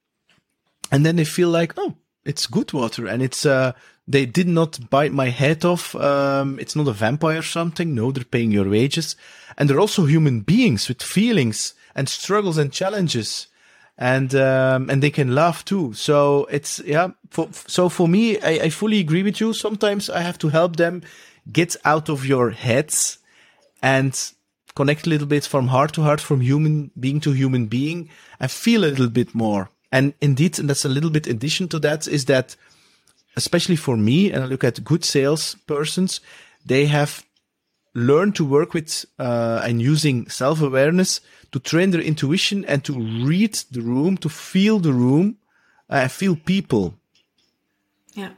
and 0.91 1.07
then 1.07 1.17
they 1.17 1.25
feel 1.25 1.49
like, 1.49 1.73
oh, 1.79 1.97
it's 2.27 2.47
good 2.47 2.75
water 2.75 3.07
and 3.07 3.23
it's 3.23 3.47
uh, 3.47 3.73
they 4.13 4.27
did 4.27 4.49
not 4.49 4.91
bite 4.91 5.13
my 5.13 5.31
head 5.31 5.65
off. 5.65 5.95
Um, 5.95 6.59
it's 6.61 6.77
not 6.77 6.89
a 6.89 6.93
vampire 6.93 7.39
or 7.39 7.43
something. 7.43 7.95
No, 7.95 8.13
they're 8.13 8.25
paying 8.25 8.53
your 8.53 8.69
wages. 8.69 9.17
And 9.57 9.69
they're 9.69 9.81
also 9.81 10.07
human 10.07 10.41
beings 10.41 10.89
with 10.89 11.03
feelings 11.03 11.75
and 11.95 12.09
struggles 12.09 12.59
and 12.59 12.73
challenges. 12.73 13.49
And, 13.99 14.35
um, 14.35 14.91
and 14.91 15.03
they 15.03 15.11
can 15.11 15.35
laugh 15.35 15.65
too. 15.65 15.93
So 15.95 16.47
it's, 16.51 16.81
yeah. 16.85 17.09
For, 17.31 17.49
so 17.53 17.89
for 17.89 18.09
me, 18.09 18.41
I, 18.41 18.65
I 18.65 18.71
fully 18.71 19.01
agree 19.01 19.23
with 19.23 19.41
you. 19.41 19.53
Sometimes 19.53 20.09
I 20.09 20.21
have 20.21 20.39
to 20.39 20.49
help 20.49 20.77
them 20.77 21.03
get 21.51 21.77
out 21.85 22.09
of 22.09 22.25
your 22.25 22.51
heads 22.51 23.19
and 23.83 24.19
connect 24.75 25.07
a 25.07 25.11
little 25.11 25.27
bit 25.27 25.45
from 25.45 25.69
heart 25.69 25.93
to 25.95 26.03
heart, 26.03 26.21
from 26.21 26.41
human 26.41 26.91
being 26.99 27.21
to 27.21 27.33
human 27.33 27.67
being 27.67 28.09
and 28.41 28.51
feel 28.51 28.85
a 28.85 28.87
little 28.87 29.11
bit 29.11 29.35
more. 29.35 29.71
And 29.91 30.15
indeed, 30.21 30.59
and 30.59 30.71
that's 30.71 30.87
a 30.87 30.89
little 30.89 31.11
bit 31.11 31.27
addition 31.27 31.69
to 31.69 31.79
that 31.81 32.09
is 32.09 32.25
that, 32.25 32.57
especially 33.37 33.76
for 33.76 33.97
me, 33.97 34.30
and 34.30 34.45
I 34.45 34.47
look 34.47 34.64
at 34.64 34.85
good 34.85 35.05
sales 35.05 35.57
persons, 35.66 36.20
they 36.64 36.87
have 36.87 37.24
learned 37.95 38.35
to 38.37 38.45
work 38.45 38.72
with 38.74 39.05
uh, 39.18 39.62
and 39.64 39.83
using 39.83 40.28
self 40.28 40.62
awareness 40.62 41.20
to 41.53 41.59
train 41.61 41.91
their 41.91 42.01
intuition 42.01 42.64
and 42.64 42.85
to 42.85 42.93
read 42.93 43.55
the 43.70 43.83
room, 43.83 44.16
to 44.18 44.28
feel 44.28 44.78
the 44.78 44.93
room, 44.93 45.37
uh, 45.91 46.09
feel 46.09 46.37
people. 46.37 46.95
Yeah. 48.14 48.33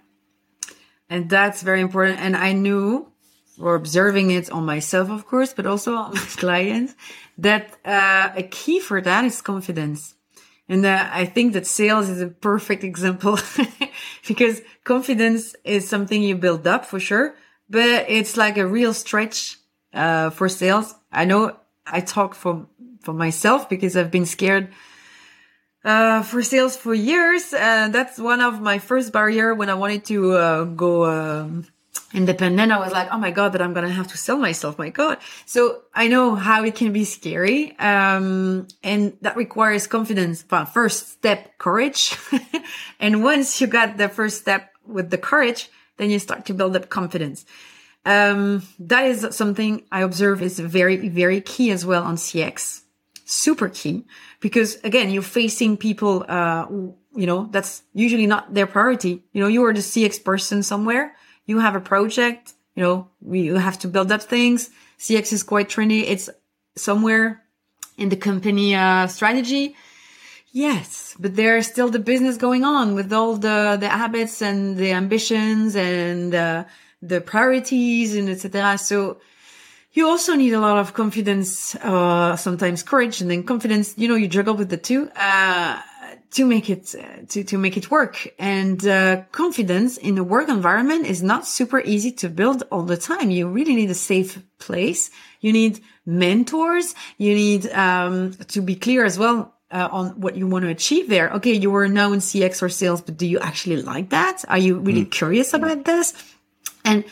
And 1.08 1.30
that's 1.30 1.62
very 1.62 1.80
important. 1.80 2.18
And 2.20 2.36
I 2.36 2.52
knew 2.52 3.12
or 3.60 3.76
observing 3.76 4.30
it 4.30 4.50
on 4.50 4.64
myself, 4.64 5.10
of 5.10 5.26
course, 5.26 5.52
but 5.54 5.66
also 5.66 5.94
on 5.94 6.14
my 6.14 6.20
clients, 6.36 6.94
that 7.38 7.76
uh, 7.84 8.30
a 8.34 8.42
key 8.42 8.80
for 8.80 9.00
that 9.00 9.24
is 9.24 9.40
confidence. 9.40 10.14
And 10.68 10.86
uh, 10.86 11.08
I 11.12 11.26
think 11.26 11.52
that 11.52 11.66
sales 11.66 12.08
is 12.08 12.20
a 12.20 12.28
perfect 12.28 12.84
example 12.84 13.38
because 14.26 14.62
confidence 14.84 15.54
is 15.64 15.88
something 15.88 16.22
you 16.22 16.36
build 16.36 16.66
up 16.66 16.86
for 16.86 16.98
sure, 16.98 17.34
but 17.68 18.06
it's 18.08 18.36
like 18.36 18.56
a 18.56 18.66
real 18.66 18.94
stretch 18.94 19.58
uh, 19.92 20.30
for 20.30 20.48
sales. 20.48 20.94
I 21.12 21.26
know 21.26 21.56
I 21.86 22.00
talk 22.00 22.34
for 22.34 22.66
for 23.02 23.12
myself 23.12 23.68
because 23.68 23.96
I've 23.96 24.10
been 24.10 24.24
scared 24.24 24.72
uh, 25.84 26.22
for 26.22 26.42
sales 26.42 26.76
for 26.76 26.94
years. 26.94 27.52
Uh, 27.52 27.88
that's 27.88 28.18
one 28.18 28.40
of 28.40 28.60
my 28.60 28.78
first 28.78 29.12
barrier 29.12 29.54
when 29.54 29.68
I 29.68 29.74
wanted 29.74 30.04
to 30.06 30.32
uh, 30.32 30.64
go 30.64 31.04
um, 31.04 31.66
independent. 32.12 32.72
I 32.72 32.78
was 32.78 32.92
like, 32.92 33.08
oh 33.12 33.18
my 33.18 33.30
God, 33.30 33.52
that 33.52 33.62
I'm 33.62 33.74
going 33.74 33.86
to 33.86 33.92
have 33.92 34.08
to 34.08 34.16
sell 34.16 34.38
myself. 34.38 34.78
My 34.78 34.90
God. 34.90 35.18
So 35.46 35.82
I 35.94 36.08
know 36.08 36.34
how 36.34 36.64
it 36.64 36.74
can 36.74 36.92
be 36.92 37.04
scary. 37.04 37.76
Um, 37.78 38.68
and 38.82 39.16
that 39.20 39.36
requires 39.36 39.86
confidence. 39.86 40.44
First 40.72 41.08
step, 41.08 41.58
courage. 41.58 42.16
and 43.00 43.22
once 43.22 43.60
you 43.60 43.66
got 43.66 43.96
the 43.96 44.08
first 44.08 44.40
step 44.40 44.70
with 44.86 45.10
the 45.10 45.18
courage, 45.18 45.70
then 45.96 46.10
you 46.10 46.18
start 46.18 46.46
to 46.46 46.54
build 46.54 46.76
up 46.76 46.88
confidence. 46.88 47.44
Um, 48.06 48.62
that 48.78 49.06
is 49.06 49.26
something 49.30 49.82
I 49.90 50.02
observe 50.02 50.42
is 50.42 50.58
very, 50.58 51.08
very 51.08 51.40
key 51.40 51.70
as 51.70 51.86
well 51.86 52.04
on 52.04 52.16
CX. 52.16 52.82
Super 53.24 53.70
key 53.70 54.04
because 54.40 54.76
again, 54.84 55.08
you're 55.08 55.22
facing 55.22 55.78
people, 55.78 56.26
uh, 56.28 56.66
you 56.68 57.26
know, 57.26 57.48
that's 57.50 57.82
usually 57.94 58.26
not 58.26 58.52
their 58.52 58.66
priority. 58.66 59.24
You 59.32 59.40
know, 59.40 59.46
you 59.48 59.64
are 59.64 59.72
the 59.72 59.80
CX 59.80 60.22
person 60.22 60.62
somewhere 60.62 61.16
you 61.46 61.58
have 61.58 61.74
a 61.74 61.80
project, 61.80 62.54
you 62.74 62.82
know, 62.82 63.08
we 63.20 63.46
have 63.46 63.78
to 63.80 63.88
build 63.88 64.10
up 64.10 64.22
things. 64.22 64.70
CX 64.98 65.32
is 65.32 65.42
quite 65.42 65.68
trendy. 65.68 66.04
It's 66.06 66.30
somewhere 66.76 67.42
in 67.96 68.08
the 68.08 68.16
company 68.16 68.74
uh, 68.74 69.06
strategy. 69.06 69.76
Yes, 70.52 71.16
but 71.18 71.34
there's 71.34 71.66
still 71.66 71.88
the 71.88 71.98
business 71.98 72.36
going 72.36 72.64
on 72.64 72.94
with 72.94 73.12
all 73.12 73.36
the 73.36 73.76
the 73.78 73.88
habits 73.88 74.40
and 74.40 74.76
the 74.76 74.92
ambitions 74.92 75.74
and 75.74 76.32
uh, 76.32 76.64
the 77.02 77.20
priorities 77.20 78.14
and 78.14 78.28
etc. 78.28 78.78
So 78.78 79.18
you 79.92 80.08
also 80.08 80.34
need 80.34 80.52
a 80.52 80.60
lot 80.60 80.78
of 80.78 80.94
confidence, 80.94 81.74
uh, 81.76 82.36
sometimes 82.36 82.82
courage, 82.82 83.20
and 83.20 83.30
then 83.30 83.42
confidence. 83.42 83.94
You 83.96 84.08
know, 84.08 84.16
you 84.16 84.28
juggle 84.28 84.54
with 84.54 84.68
the 84.68 84.76
two. 84.76 85.08
Uh, 85.16 85.80
to 86.32 86.44
make 86.44 86.68
it 86.68 86.94
to 87.28 87.44
to 87.44 87.58
make 87.58 87.76
it 87.76 87.90
work. 87.90 88.28
And 88.38 88.84
uh, 88.86 89.22
confidence 89.32 89.96
in 89.96 90.14
the 90.14 90.24
work 90.24 90.48
environment 90.48 91.06
is 91.06 91.22
not 91.22 91.46
super 91.46 91.80
easy 91.80 92.12
to 92.12 92.28
build 92.28 92.64
all 92.70 92.82
the 92.82 92.96
time. 92.96 93.30
You 93.30 93.48
really 93.48 93.74
need 93.74 93.90
a 93.90 93.94
safe 93.94 94.42
place. 94.58 95.10
You 95.40 95.52
need 95.52 95.80
mentors. 96.06 96.94
You 97.18 97.34
need 97.34 97.70
um, 97.72 98.32
to 98.48 98.60
be 98.60 98.76
clear 98.76 99.04
as 99.04 99.18
well 99.18 99.54
uh, 99.70 99.88
on 99.90 100.20
what 100.20 100.36
you 100.36 100.46
want 100.46 100.64
to 100.64 100.70
achieve 100.70 101.08
there. 101.08 101.30
Okay 101.34 101.54
you 101.54 101.70
were 101.70 101.88
now 101.88 102.12
in 102.12 102.20
cx 102.20 102.62
or 102.62 102.68
sales 102.68 103.02
but 103.02 103.16
do 103.16 103.26
you 103.26 103.38
actually 103.40 103.82
like 103.82 104.10
that? 104.10 104.44
Are 104.48 104.58
you 104.58 104.78
really 104.78 105.04
mm. 105.04 105.10
curious 105.10 105.54
about 105.54 105.84
this? 105.84 106.14
And 106.84 107.04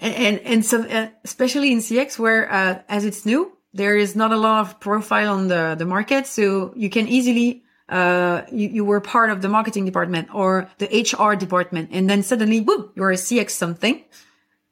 and 0.00 0.38
and 0.40 0.64
so 0.64 0.82
uh, 0.82 1.08
especially 1.24 1.72
in 1.72 1.78
cx 1.78 2.18
where 2.18 2.50
uh, 2.50 2.82
as 2.88 3.04
it's 3.04 3.24
new 3.24 3.52
there 3.74 3.96
is 3.96 4.14
not 4.14 4.32
a 4.32 4.36
lot 4.36 4.60
of 4.60 4.80
profile 4.80 5.34
on 5.34 5.48
the 5.48 5.76
the 5.78 5.86
market 5.86 6.26
so 6.26 6.72
you 6.76 6.90
can 6.90 7.08
easily 7.08 7.62
uh, 7.92 8.46
you, 8.50 8.68
you 8.68 8.84
were 8.84 9.00
part 9.00 9.28
of 9.28 9.42
the 9.42 9.48
marketing 9.48 9.84
department 9.84 10.34
or 10.34 10.70
the 10.78 10.88
HR 10.88 11.36
department, 11.36 11.90
and 11.92 12.08
then 12.08 12.22
suddenly, 12.22 12.60
boom, 12.60 12.90
you're 12.94 13.10
a 13.10 13.16
CX 13.16 13.50
something. 13.50 14.02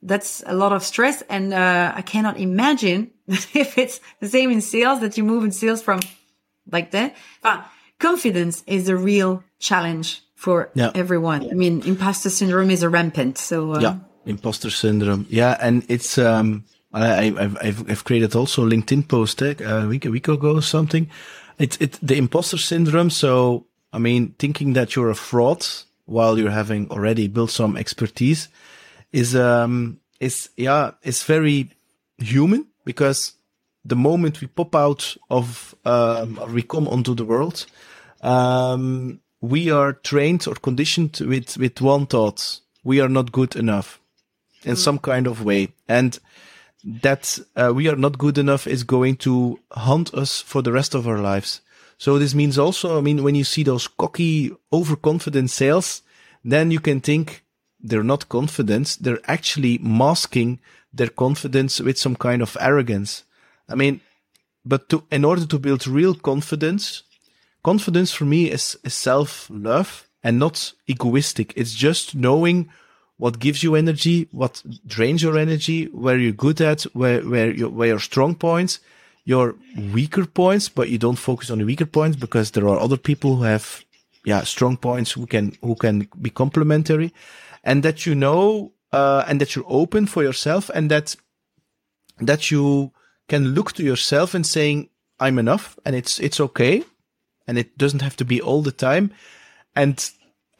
That's 0.03 0.43
a 0.47 0.55
lot 0.55 0.73
of 0.73 0.83
stress, 0.83 1.23
and 1.29 1.53
uh, 1.53 1.93
I 1.95 2.01
cannot 2.01 2.41
imagine 2.41 3.11
if 3.29 3.77
it's 3.77 4.01
the 4.21 4.29
same 4.29 4.51
in 4.51 4.63
sales 4.63 5.01
that 5.01 5.19
you 5.19 5.25
move 5.25 5.45
in 5.45 5.53
sales 5.53 5.83
from 5.83 6.01
like 6.73 6.93
that. 6.93 7.15
But 7.43 7.67
confidence 7.99 8.65
is 8.67 8.89
a 8.89 8.97
real 8.97 9.45
challenge 9.59 10.23
for 10.35 10.71
yeah. 10.73 10.91
everyone. 10.95 11.51
I 11.51 11.53
mean, 11.53 11.83
imposter 11.85 12.31
syndrome 12.31 12.71
is 12.71 12.83
a 12.83 12.89
rampant. 12.89 13.37
So 13.37 13.75
uh, 13.75 13.81
yeah, 13.81 13.97
imposter 14.25 14.71
syndrome. 14.71 15.27
Yeah, 15.29 15.59
and 15.61 15.85
it's 15.91 16.17
um, 16.17 16.65
I, 16.95 17.25
have 17.25 17.59
I've 17.61 17.91
I've 17.91 18.05
created 18.05 18.35
also 18.35 18.65
a 18.65 18.71
LinkedIn 18.71 19.09
post 19.09 19.43
eh, 19.43 19.55
a 19.61 19.87
week 19.87 20.07
a 20.07 20.11
week 20.11 20.29
ago 20.29 20.57
or 20.57 20.63
something 20.63 21.11
it's 21.61 21.77
it 21.77 21.99
the 22.03 22.17
imposter 22.17 22.59
syndrome. 22.59 23.11
So 23.11 23.67
I 23.93 23.99
mean, 23.99 24.35
thinking 24.39 24.73
that 24.73 24.97
you're 24.97 25.11
a 25.11 25.15
fraud 25.15 25.65
while 26.07 26.39
you're 26.39 26.51
having 26.51 26.91
already 26.91 27.29
built 27.29 27.51
some 27.51 27.77
expertise 27.77 28.49
is 29.13 29.37
um 29.37 30.01
is 30.19 30.51
yeah 30.57 30.93
is 31.03 31.23
very 31.23 31.71
human 32.19 32.67
because 32.85 33.35
the 33.85 33.97
moment 33.97 34.41
we 34.41 34.47
pop 34.47 34.75
out 34.75 35.17
of 35.31 35.75
um, 35.85 36.39
or 36.41 36.49
we 36.49 36.63
come 36.63 36.87
onto 36.89 37.15
the 37.15 37.25
world, 37.25 37.67
um, 38.21 39.21
we 39.41 39.71
are 39.71 39.95
trained 39.95 40.47
or 40.47 40.55
conditioned 40.55 41.21
with 41.21 41.57
with 41.57 41.81
one 41.81 42.07
thought: 42.07 42.61
we 42.85 43.01
are 43.01 43.09
not 43.09 43.33
good 43.33 43.57
enough 43.57 44.01
in 44.65 44.75
mm. 44.75 44.79
some 44.79 44.99
kind 44.99 45.27
of 45.27 45.45
way, 45.45 45.69
and 45.89 46.19
that 46.85 47.39
uh, 47.57 47.73
we 47.75 47.89
are 47.89 47.97
not 47.97 48.19
good 48.19 48.39
enough 48.39 48.67
is 48.67 48.85
going 48.85 49.17
to 49.17 49.59
haunt 49.73 50.13
us 50.15 50.41
for 50.41 50.63
the 50.63 50.73
rest 50.73 50.95
of 50.95 51.07
our 51.07 51.19
lives. 51.19 51.61
So 51.99 52.19
this 52.19 52.35
means 52.35 52.59
also, 52.59 52.97
I 52.97 53.03
mean, 53.03 53.23
when 53.23 53.35
you 53.35 53.45
see 53.45 53.63
those 53.63 53.87
cocky, 53.87 54.53
overconfident 54.73 55.51
sales, 55.51 56.03
then 56.43 56.71
you 56.71 56.81
can 56.81 57.01
think 57.01 57.45
they're 57.79 58.03
not 58.03 58.29
confident. 58.29 58.97
They're 59.01 59.21
actually 59.25 59.79
masking 59.79 60.61
their 60.93 61.09
confidence 61.09 61.81
with 61.81 61.99
some 61.99 62.17
kind 62.17 62.43
of 62.43 62.57
arrogance. 62.61 63.25
I 63.69 63.75
mean, 63.75 64.01
but 64.65 64.89
to, 64.89 65.05
in 65.11 65.25
order 65.25 65.47
to 65.47 65.59
build 65.59 65.87
real 65.87 66.15
confidence, 66.15 67.03
confidence 67.63 68.13
for 68.13 68.25
me 68.25 68.51
is, 68.51 68.79
is 68.85 68.95
self 68.95 69.49
love 69.51 70.09
and 70.23 70.39
not 70.39 70.73
egoistic. 70.87 71.53
It's 71.57 71.75
just 71.75 72.15
knowing 72.15 72.71
what 73.21 73.39
gives 73.39 73.63
you 73.63 73.75
energy, 73.75 74.27
what 74.33 74.63
drains 74.87 75.23
your 75.23 75.37
energy, 75.37 75.85
where 75.89 76.17
you're 76.17 76.33
good 76.33 76.59
at, 76.63 76.85
where, 76.95 77.21
where 77.21 77.51
your, 77.51 77.69
where 77.69 77.89
your 77.89 77.99
strong 77.99 78.35
points, 78.35 78.81
your 79.27 79.57
weaker 79.93 80.25
points, 80.25 80.71
but 80.71 80.89
you 80.89 80.97
don't 80.97 81.17
focus 81.17 81.51
on 81.51 81.59
the 81.59 81.67
weaker 81.67 81.85
points 81.85 82.17
because 82.17 82.53
there 82.53 82.67
are 82.67 82.81
other 82.81 82.97
people 82.97 83.37
who 83.37 83.43
have, 83.43 83.85
yeah, 84.25 84.43
strong 84.45 84.79
points 84.79 85.13
who 85.13 85.27
can, 85.27 85.55
who 85.61 85.75
can 85.75 86.09
be 86.23 86.31
complementary 86.31 87.13
and 87.63 87.83
that 87.83 88.07
you 88.07 88.15
know, 88.15 88.73
uh, 88.91 89.23
and 89.29 89.39
that 89.39 89.55
you're 89.55 89.67
open 89.69 90.07
for 90.07 90.23
yourself 90.23 90.71
and 90.71 90.91
that, 90.91 91.15
that 92.21 92.51
you 92.51 92.91
can 93.29 93.49
look 93.49 93.73
to 93.73 93.83
yourself 93.83 94.33
and 94.33 94.47
saying, 94.47 94.89
I'm 95.21 95.39
enough 95.39 95.79
and 95.85 95.95
it's, 95.95 96.19
it's 96.21 96.41
okay. 96.41 96.85
And 97.47 97.59
it 97.59 97.77
doesn't 97.77 98.01
have 98.01 98.17
to 98.17 98.25
be 98.25 98.41
all 98.41 98.63
the 98.63 98.73
time. 98.73 99.13
And 99.77 100.11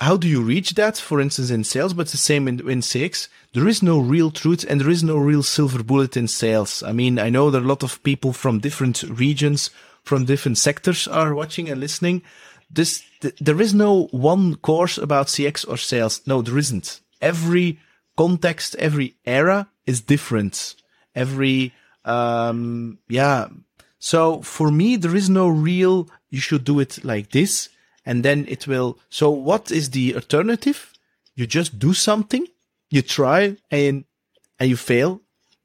how 0.01 0.17
do 0.17 0.27
you 0.27 0.41
reach 0.41 0.75
that? 0.75 0.97
For 0.97 1.21
instance, 1.21 1.51
in 1.51 1.63
sales, 1.63 1.93
but 1.93 2.09
the 2.09 2.17
same 2.17 2.49
in, 2.49 2.59
in 2.69 2.81
CX. 2.81 3.29
There 3.53 3.69
is 3.69 3.83
no 3.83 3.99
real 3.99 4.31
truth 4.31 4.65
and 4.69 4.81
there 4.81 4.89
is 4.89 5.05
no 5.05 5.19
real 5.19 5.43
silver 5.43 5.83
bullet 5.83 6.17
in 6.17 6.27
sales. 6.27 6.83
I 6.83 6.93
mean, 6.93 7.19
I 7.19 7.29
know 7.29 7.51
there 7.51 7.61
are 7.61 7.65
a 7.65 7.69
lot 7.69 7.83
of 7.83 8.03
people 8.03 8.33
from 8.33 8.61
different 8.61 9.03
regions, 9.03 9.69
from 10.03 10.25
different 10.25 10.57
sectors 10.57 11.07
are 11.07 11.35
watching 11.35 11.69
and 11.69 11.79
listening. 11.81 12.23
This, 12.71 13.03
th- 13.21 13.37
there 13.41 13.61
is 13.61 13.75
no 13.75 14.07
one 14.11 14.57
course 14.57 14.97
about 14.97 15.27
CX 15.27 15.69
or 15.69 15.77
sales. 15.77 16.23
No, 16.27 16.41
there 16.41 16.57
isn't. 16.57 17.01
Every 17.21 17.79
context, 18.17 18.77
every 18.77 19.17
era 19.27 19.69
is 19.85 20.01
different. 20.01 20.77
Every, 21.15 21.75
um, 22.07 22.99
yeah. 23.09 23.49
So 23.99 24.41
for 24.41 24.71
me, 24.71 24.97
there 24.97 25.15
is 25.15 25.29
no 25.29 25.49
real, 25.49 26.09
you 26.31 26.41
should 26.41 26.65
do 26.65 26.81
it 26.81 27.05
like 27.05 27.33
this 27.33 27.69
and 28.11 28.25
then 28.25 28.45
it 28.49 28.67
will. 28.67 28.99
So 29.09 29.31
what 29.31 29.71
is 29.71 29.91
the 29.91 30.17
alternative? 30.17 30.93
You 31.37 31.47
just 31.47 31.79
do 31.79 31.95
something 31.95 32.45
you 32.91 33.03
try 33.03 33.57
and, 33.71 34.05
and 34.59 34.69
you 34.69 34.77
fail 34.77 35.21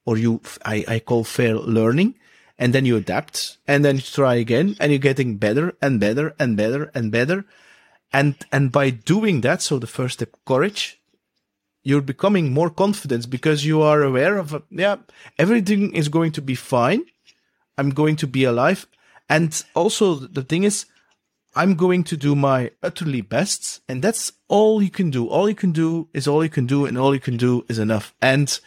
or 0.05 0.15
you, 0.15 0.41
I, 0.63 0.85
I 0.87 0.99
call 0.99 1.23
fail 1.23 1.57
learning 1.65 2.13
and 2.59 2.71
then 2.71 2.85
you 2.85 2.97
adapt 2.97 3.57
and 3.67 3.83
then 3.83 3.95
you 3.95 4.03
try 4.03 4.35
again 4.35 4.77
and 4.79 4.91
you're 4.91 4.99
getting 4.99 5.37
better 5.37 5.75
and 5.81 5.99
better 5.99 6.35
and 6.37 6.55
better 6.55 6.91
and 6.93 7.11
better. 7.11 7.45
And, 8.13 8.35
and 8.51 8.71
by 8.71 8.91
doing 8.91 9.41
that, 9.41 9.63
so 9.63 9.79
the 9.79 9.87
first 9.87 10.19
step, 10.19 10.29
courage, 10.45 11.01
you're 11.83 12.01
becoming 12.13 12.53
more 12.53 12.69
confident 12.69 13.31
because 13.31 13.65
you 13.65 13.81
are 13.81 14.03
aware 14.03 14.37
of, 14.37 14.63
yeah, 14.69 14.97
everything 15.39 15.95
is 15.95 16.09
going 16.09 16.31
to 16.33 16.43
be 16.43 16.53
fine. 16.53 17.05
I'm 17.75 17.89
going 17.89 18.17
to 18.17 18.27
be 18.27 18.43
alive. 18.43 18.85
And 19.27 19.63
also 19.73 20.13
the 20.13 20.43
thing 20.43 20.63
is, 20.63 20.85
I'm 21.55 21.75
going 21.75 22.03
to 22.05 22.17
do 22.17 22.35
my 22.35 22.71
utterly 22.83 23.21
best. 23.21 23.81
And 23.87 24.01
that's 24.01 24.33
all 24.47 24.81
you 24.81 24.89
can 24.89 25.09
do. 25.09 25.27
All 25.27 25.47
you 25.47 25.55
can 25.55 25.71
do 25.71 26.09
is 26.13 26.27
all 26.27 26.43
you 26.43 26.49
can 26.49 26.65
do 26.65 26.85
and 26.85 26.97
all 26.97 27.13
you 27.13 27.19
can 27.19 27.37
do 27.37 27.65
is 27.69 27.79
enough. 27.79 28.13
And 28.21 28.59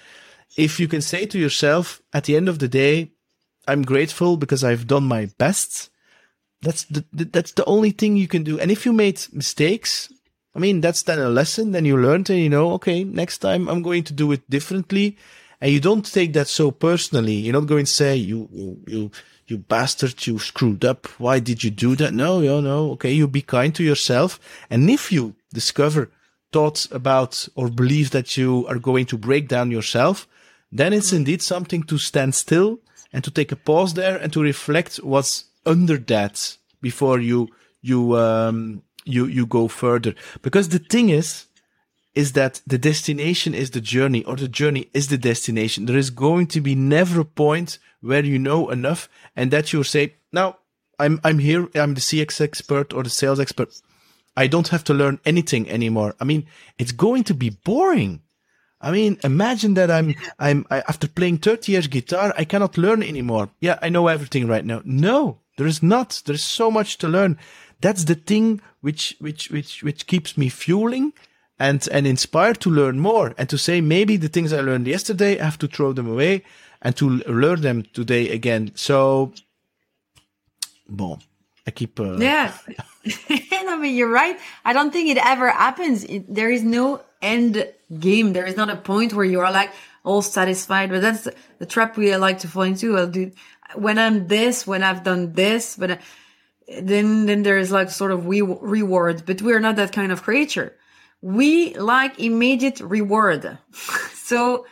if 0.57 0.81
you 0.81 0.89
can 0.89 1.03
say 1.03 1.27
to 1.27 1.39
yourself 1.39 2.01
at 2.13 2.25
the 2.25 2.37
end 2.37 2.49
of 2.49 2.59
the 2.59 2.69
day, 2.69 3.13
I'm 3.67 3.83
grateful 3.83 4.37
because 4.39 4.65
I've 4.65 4.87
done 4.87 5.05
my 5.05 5.27
best. 5.37 5.91
That's 6.63 6.85
the, 6.85 7.05
that's 7.13 7.53
the 7.53 7.65
only 7.67 7.91
thing 7.91 8.17
you 8.17 8.27
can 8.27 8.43
do. 8.43 8.59
And 8.59 8.71
if 8.71 8.87
you 8.87 8.93
made 8.93 9.21
mistakes, 9.33 10.11
I 10.55 10.59
mean, 10.59 10.81
that's 10.81 11.03
then 11.03 11.19
a 11.19 11.29
lesson. 11.29 11.73
Then 11.73 11.85
you 11.85 11.97
learned 11.97 12.31
and 12.31 12.39
you 12.39 12.49
know, 12.49 12.73
okay, 12.73 13.05
next 13.05 13.39
time 13.39 13.69
I'm 13.69 13.83
going 13.83 14.05
to 14.05 14.13
do 14.15 14.33
it 14.33 14.49
differently. 14.49 15.17
And 15.61 15.71
you 15.71 15.81
don't 15.81 16.11
take 16.11 16.33
that 16.33 16.49
so 16.49 16.71
personally. 16.71 17.35
You're 17.35 17.53
not 17.53 17.67
going 17.67 17.85
to 17.85 17.91
say, 17.91 18.17
you, 18.17 18.49
you, 18.53 18.81
you, 18.87 19.11
you 19.51 19.59
bastard, 19.59 20.27
you 20.27 20.39
screwed 20.39 20.85
up. 20.85 21.07
Why 21.19 21.41
did 21.41 21.65
you 21.65 21.71
do 21.71 21.97
that? 21.97 22.13
No, 22.15 22.41
you 22.41 22.61
know, 22.61 22.91
okay. 22.93 23.13
You 23.13 23.27
be 23.27 23.43
kind 23.43 23.75
to 23.75 23.83
yourself. 23.83 24.39
And 24.71 24.91
if 24.91 25.11
you 25.11 25.35
discover 25.53 26.11
thoughts 26.53 26.89
about 26.91 27.49
or 27.55 27.69
believe 27.69 28.11
that 28.11 28.37
you 28.37 28.67
are 28.69 28.79
going 28.79 29.07
to 29.07 29.19
break 29.19 29.49
down 29.49 29.71
yourself, 29.71 30.27
then 30.71 30.93
it's 30.93 31.13
indeed 31.13 31.43
something 31.43 31.83
to 31.85 31.99
stand 31.99 32.35
still 32.35 32.81
and 33.13 33.25
to 33.25 33.31
take 33.31 33.53
a 33.53 33.57
pause 33.57 33.95
there 33.95 34.17
and 34.19 34.33
to 34.33 34.43
reflect 34.43 34.97
what's 34.97 35.45
under 35.65 35.97
that 35.97 36.57
before 36.81 37.19
you, 37.19 37.49
you, 37.81 38.17
um, 38.17 38.83
you, 39.05 39.27
you 39.27 39.47
go 39.47 39.69
further. 39.69 40.15
Because 40.43 40.69
the 40.69 40.79
thing 40.79 41.09
is, 41.09 41.47
is 42.15 42.33
that 42.33 42.61
the 42.67 42.79
destination 42.79 43.55
is 43.55 43.71
the 43.71 43.81
journey 43.81 44.25
or 44.25 44.37
the 44.37 44.49
journey 44.49 44.91
is 44.93 45.09
the 45.09 45.19
destination. 45.19 45.87
There 45.87 45.97
is 45.97 46.11
going 46.11 46.49
to 46.49 46.61
be 46.61 46.75
never 46.75 47.21
a 47.21 47.25
point 47.25 47.79
where 48.01 48.25
you 48.25 48.39
know 48.39 48.71
enough 48.71 49.09
and 49.37 49.51
that 49.51 49.73
you 49.73 49.83
say, 49.83 50.15
now 50.33 50.59
I'm, 50.99 51.21
I'm 51.25 51.39
here. 51.39 51.69
I'm 51.75 51.95
the 51.95 52.01
CX 52.01 52.41
expert 52.41 52.93
or 52.93 53.03
the 53.03 53.11
sales 53.11 53.41
expert. 53.41 53.81
I 54.37 54.47
don't 54.47 54.69
have 54.69 54.85
to 54.85 54.95
learn 54.95 55.21
anything 55.25 55.69
anymore. 55.69 56.15
I 56.21 56.25
mean, 56.25 56.47
it's 56.79 56.93
going 56.93 57.25
to 57.25 57.35
be 57.35 57.51
boring. 57.51 58.23
I 58.81 58.93
mean, 58.93 59.19
imagine 59.25 59.75
that 59.75 59.91
I'm, 59.91 60.15
I'm, 60.39 60.65
I, 60.71 60.81
after 60.81 61.09
playing 61.09 61.39
30 61.39 61.73
years 61.73 61.87
guitar, 61.89 62.33
I 62.37 62.45
cannot 62.45 62.79
learn 62.79 63.03
anymore. 63.03 63.51
Yeah, 63.61 63.79
I 63.83 63.89
know 63.89 64.07
everything 64.07 64.47
right 64.47 64.65
now. 64.65 64.83
No, 64.85 65.41
there 65.57 65.67
is 65.67 65.83
not. 65.83 66.23
There 66.25 66.37
is 66.37 66.45
so 66.45 66.71
much 66.71 66.99
to 66.99 67.09
learn. 67.09 67.39
That's 67.81 68.05
the 68.05 68.15
thing 68.15 68.61
which, 68.81 69.17
which, 69.19 69.51
which, 69.51 69.83
which 69.83 70.07
keeps 70.07 70.39
me 70.39 70.49
fueling 70.49 71.13
and, 71.59 71.89
and 71.91 72.07
inspired 72.07 72.61
to 72.61 72.71
learn 72.71 73.01
more 73.01 73.35
and 73.37 73.49
to 73.49 73.59
say 73.59 73.81
maybe 73.81 74.17
the 74.17 74.29
things 74.29 74.53
I 74.53 74.61
learned 74.61 74.87
yesterday, 74.87 75.41
I 75.41 75.45
have 75.45 75.59
to 75.59 75.69
throw 75.69 75.93
them 75.93 76.09
away 76.09 76.45
and 76.83 76.97
to 76.97 77.09
learn 77.09 77.61
them 77.61 77.83
today 77.93 78.31
again. 78.31 78.73
So, 78.75 79.33
bon, 80.89 81.19
I 81.67 81.71
keep, 81.71 81.99
uh, 82.01 82.17
yeah. 82.17 82.57
I 83.29 83.77
mean, 83.81 83.97
you're 83.97 84.11
right. 84.11 84.39
I 84.65 84.73
don't 84.73 84.93
think 84.93 85.09
it 85.09 85.19
ever 85.19 85.51
happens. 85.51 86.05
It, 86.05 86.33
there 86.33 86.51
is 86.51 86.63
no 86.63 87.03
end 87.21 87.67
game. 87.99 88.33
There 88.33 88.47
is 88.47 88.57
not 88.57 88.71
a 88.71 88.77
point 88.77 89.13
where 89.13 89.25
you 89.25 89.41
are 89.41 89.53
like 89.53 89.71
all 90.05 90.23
satisfied, 90.23 90.91
but 90.91 91.03
that's 91.03 91.29
the 91.59 91.67
trap 91.67 91.97
we 91.97 92.15
like 92.17 92.41
to 92.41 92.49
fall 92.49 92.63
into. 92.63 92.97
I'll 92.97 93.07
do 93.07 93.33
when 93.75 93.99
I'm 93.99 94.27
this, 94.29 94.67
when 94.67 94.83
I've 94.83 95.05
done 95.05 95.33
this, 95.33 95.77
but 95.77 95.91
uh, 95.91 95.97
then, 96.81 97.27
then 97.27 97.43
there 97.43 97.59
is 97.59 97.71
like 97.71 97.91
sort 97.91 98.13
of 98.13 98.27
we 98.27 98.41
reward, 98.43 99.25
but 99.27 99.43
we're 99.43 99.61
not 99.61 99.77
that 99.77 99.93
kind 99.93 100.13
of 100.13 100.23
creature. 100.23 100.75
We 101.21 101.75
like 101.75 102.19
immediate 102.19 102.81
reward. 102.81 103.59
so 104.15 104.67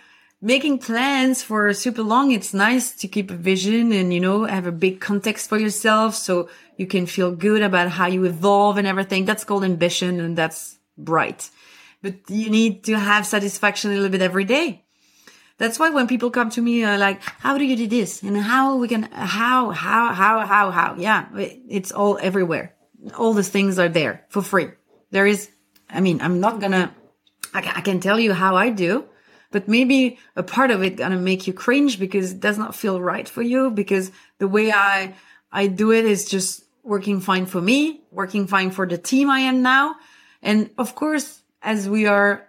making 0.47 0.79
plans 0.79 1.43
for 1.43 1.73
super 1.75 2.03
long, 2.03 2.31
it's 2.31 2.55
nice 2.55 2.87
to 3.01 3.07
keep 3.09 3.31
a 3.31 3.41
vision 3.51 3.93
and, 3.93 4.15
you 4.15 4.21
know, 4.21 4.45
have 4.45 4.67
a 4.67 4.73
big 4.85 5.01
context 5.01 5.49
for 5.49 5.59
yourself. 5.59 6.15
So 6.15 6.49
you 6.77 6.87
can 6.87 7.07
feel 7.07 7.33
good 7.33 7.63
about 7.63 7.89
how 7.99 8.07
you 8.07 8.25
evolve 8.25 8.79
and 8.79 8.87
everything. 8.87 9.25
That's 9.25 9.45
called 9.45 9.65
ambition 9.65 10.21
and 10.21 10.39
that's 10.39 10.79
bright 10.97 11.51
but 12.07 12.31
you 12.31 12.51
need 12.51 12.85
to 12.85 12.99
have 12.99 13.27
satisfaction 13.27 13.91
a 13.91 13.95
little 13.95 14.11
bit 14.11 14.23
every 14.23 14.45
day. 14.45 14.85
That's 15.59 15.79
why 15.79 15.91
when 15.91 16.07
people 16.07 16.31
come 16.31 16.51
to 16.51 16.61
me, 16.61 16.85
uh, 16.85 16.99
like, 16.99 17.21
how 17.23 17.57
do 17.59 17.65
you 17.65 17.77
do 17.77 17.87
this? 17.87 18.23
And 18.23 18.37
how 18.37 18.77
we 18.77 18.89
can, 18.89 19.05
how, 19.11 19.71
how, 19.71 20.13
how, 20.13 20.47
how, 20.47 20.71
how? 20.71 20.95
Yeah, 20.99 21.27
it's 21.35 21.93
all 21.93 22.19
everywhere. 22.21 22.75
All 23.17 23.33
these 23.33 23.49
things 23.49 23.79
are 23.79 23.89
there 23.89 24.27
for 24.29 24.43
free. 24.43 24.69
There 25.11 25.27
is, 25.27 25.51
I 25.89 26.01
mean, 26.01 26.21
I'm 26.21 26.41
not 26.41 26.61
gonna, 26.61 26.95
I, 27.55 27.73
I 27.77 27.81
can 27.81 28.01
tell 28.01 28.21
you 28.21 28.35
how 28.35 28.55
I 28.55 28.69
do, 28.71 29.07
but 29.51 29.69
maybe 29.69 30.19
a 30.35 30.43
part 30.43 30.71
of 30.71 30.83
it 30.83 30.97
gonna 30.97 31.19
make 31.19 31.47
you 31.47 31.53
cringe 31.53 31.99
because 31.99 32.33
it 32.33 32.41
does 32.41 32.59
not 32.59 32.75
feel 32.75 33.01
right 33.01 33.29
for 33.29 33.43
you 33.43 33.71
because 33.71 34.11
the 34.39 34.49
way 34.49 34.73
I, 34.73 35.15
I 35.51 35.67
do 35.67 35.93
it 35.93 36.05
is 36.05 36.25
just 36.27 36.65
working 36.83 37.21
fine 37.21 37.47
for 37.47 37.61
me, 37.61 38.01
working 38.11 38.47
fine 38.47 38.71
for 38.71 38.87
the 38.87 38.97
team 38.97 39.29
I 39.29 39.41
am 39.41 39.63
now. 39.63 39.97
And 40.43 40.71
of 40.79 40.95
course, 40.95 41.41
as 41.61 41.89
we 41.89 42.07
are, 42.07 42.47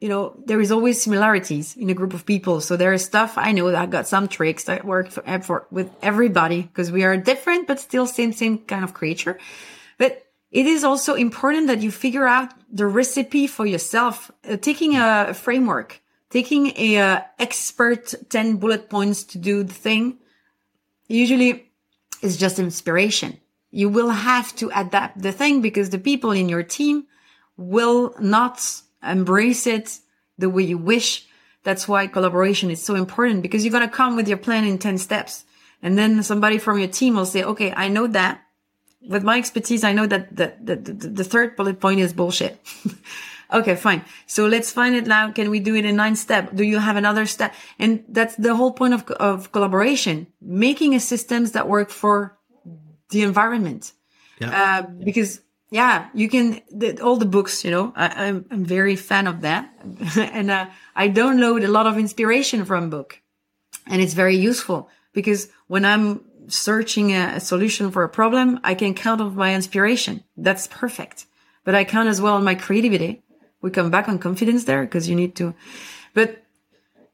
you 0.00 0.08
know, 0.08 0.40
there 0.46 0.60
is 0.60 0.70
always 0.70 1.02
similarities 1.02 1.76
in 1.76 1.90
a 1.90 1.94
group 1.94 2.14
of 2.14 2.24
people. 2.24 2.60
So 2.60 2.76
there 2.76 2.92
is 2.92 3.04
stuff 3.04 3.36
I 3.36 3.52
know 3.52 3.70
that 3.70 3.82
I 3.82 3.86
got 3.86 4.06
some 4.06 4.28
tricks 4.28 4.64
that 4.64 4.84
work 4.84 5.10
for, 5.10 5.22
for 5.42 5.66
with 5.70 5.90
everybody 6.00 6.62
because 6.62 6.92
we 6.92 7.02
are 7.04 7.16
different, 7.16 7.66
but 7.66 7.80
still 7.80 8.06
same, 8.06 8.32
same 8.32 8.58
kind 8.58 8.84
of 8.84 8.94
creature. 8.94 9.38
But 9.98 10.24
it 10.50 10.66
is 10.66 10.84
also 10.84 11.14
important 11.14 11.66
that 11.66 11.80
you 11.80 11.90
figure 11.90 12.26
out 12.26 12.52
the 12.72 12.86
recipe 12.86 13.46
for 13.46 13.66
yourself, 13.66 14.30
uh, 14.48 14.56
taking 14.56 14.96
a 14.96 15.34
framework, 15.34 15.99
taking 16.30 16.72
a 16.76 16.96
uh, 16.96 17.20
expert 17.38 18.14
10 18.30 18.56
bullet 18.56 18.88
points 18.88 19.24
to 19.24 19.38
do 19.38 19.62
the 19.62 19.74
thing. 19.74 20.18
Usually 21.08 21.70
is 22.22 22.36
just 22.36 22.58
inspiration. 22.58 23.38
You 23.70 23.88
will 23.88 24.10
have 24.10 24.54
to 24.56 24.70
adapt 24.74 25.20
the 25.20 25.32
thing 25.32 25.60
because 25.60 25.90
the 25.90 25.98
people 25.98 26.30
in 26.30 26.48
your 26.48 26.62
team 26.62 27.06
will 27.56 28.14
not 28.20 28.82
embrace 29.02 29.66
it 29.66 29.98
the 30.38 30.50
way 30.50 30.62
you 30.62 30.78
wish. 30.78 31.26
That's 31.62 31.86
why 31.86 32.06
collaboration 32.06 32.70
is 32.70 32.82
so 32.82 32.94
important 32.94 33.42
because 33.42 33.64
you're 33.64 33.72
going 33.72 33.88
to 33.88 33.94
come 33.94 34.16
with 34.16 34.28
your 34.28 34.38
plan 34.38 34.64
in 34.64 34.78
10 34.78 34.98
steps. 34.98 35.44
And 35.82 35.96
then 35.96 36.22
somebody 36.22 36.58
from 36.58 36.78
your 36.78 36.88
team 36.88 37.14
will 37.14 37.26
say, 37.26 37.42
okay, 37.42 37.72
I 37.72 37.88
know 37.88 38.06
that 38.08 38.42
with 39.08 39.22
my 39.22 39.38
expertise, 39.38 39.82
I 39.82 39.92
know 39.92 40.06
that 40.06 40.36
the, 40.36 40.54
the, 40.62 40.76
the, 40.76 41.08
the 41.08 41.24
third 41.24 41.56
bullet 41.56 41.80
point 41.80 42.00
is 42.00 42.12
bullshit. 42.12 42.60
okay, 43.52 43.76
fine. 43.76 44.04
So 44.26 44.46
let's 44.46 44.70
find 44.70 44.94
it 44.94 45.06
now. 45.06 45.32
Can 45.32 45.50
we 45.50 45.60
do 45.60 45.74
it 45.74 45.84
in 45.84 45.96
nine 45.96 46.16
step? 46.16 46.54
Do 46.54 46.64
you 46.64 46.78
have 46.78 46.96
another 46.96 47.26
step? 47.26 47.54
And 47.78 48.04
that's 48.08 48.36
the 48.36 48.54
whole 48.54 48.72
point 48.72 48.94
of, 48.94 49.10
of 49.12 49.52
collaboration, 49.52 50.26
making 50.40 50.94
a 50.94 51.00
systems 51.00 51.52
that 51.52 51.68
work 51.68 51.90
for 51.90 52.38
the 53.10 53.22
environment. 53.22 53.92
Yeah. 54.40 54.50
Uh, 54.50 54.82
because 54.82 55.40
yeah, 55.70 56.08
you 56.14 56.28
can 56.28 56.60
the, 56.70 57.00
all 57.00 57.16
the 57.16 57.26
books. 57.26 57.64
You 57.64 57.70
know, 57.70 57.92
I, 57.94 58.06
am 58.06 58.12
I'm, 58.18 58.46
I'm 58.50 58.64
very 58.64 58.96
fan 58.96 59.26
of 59.26 59.42
that, 59.42 59.72
and 60.16 60.50
uh, 60.50 60.66
I 60.96 61.08
download 61.08 61.64
a 61.64 61.68
lot 61.68 61.86
of 61.86 61.96
inspiration 61.96 62.64
from 62.64 62.90
book, 62.90 63.20
and 63.86 64.02
it's 64.02 64.14
very 64.14 64.36
useful 64.36 64.88
because 65.12 65.48
when 65.68 65.84
I'm 65.84 66.24
searching 66.48 67.12
a, 67.12 67.36
a 67.36 67.40
solution 67.40 67.90
for 67.90 68.02
a 68.02 68.08
problem, 68.08 68.60
I 68.64 68.74
can 68.74 68.94
count 68.94 69.20
on 69.20 69.36
my 69.36 69.54
inspiration. 69.54 70.24
That's 70.36 70.66
perfect. 70.66 71.26
But 71.64 71.74
I 71.74 71.84
count 71.84 72.08
as 72.08 72.20
well 72.20 72.34
on 72.34 72.44
my 72.44 72.54
creativity. 72.54 73.22
We 73.62 73.70
come 73.70 73.90
back 73.90 74.08
on 74.08 74.18
confidence 74.18 74.64
there 74.64 74.82
because 74.82 75.08
you 75.08 75.16
need 75.16 75.36
to. 75.36 75.54
But 76.14 76.42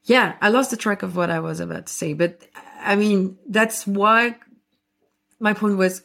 yeah, 0.05 0.36
I 0.40 0.49
lost 0.49 0.70
the 0.70 0.76
track 0.76 1.03
of 1.03 1.16
what 1.16 1.30
I 1.30 1.40
was 1.40 1.61
about 1.61 1.86
to 1.86 1.92
say. 1.92 2.12
But 2.12 2.42
I 2.80 2.94
mean, 2.97 3.38
that's 3.49 3.86
why 3.86 4.36
my 5.40 5.53
point 5.53 5.76
was 5.76 6.03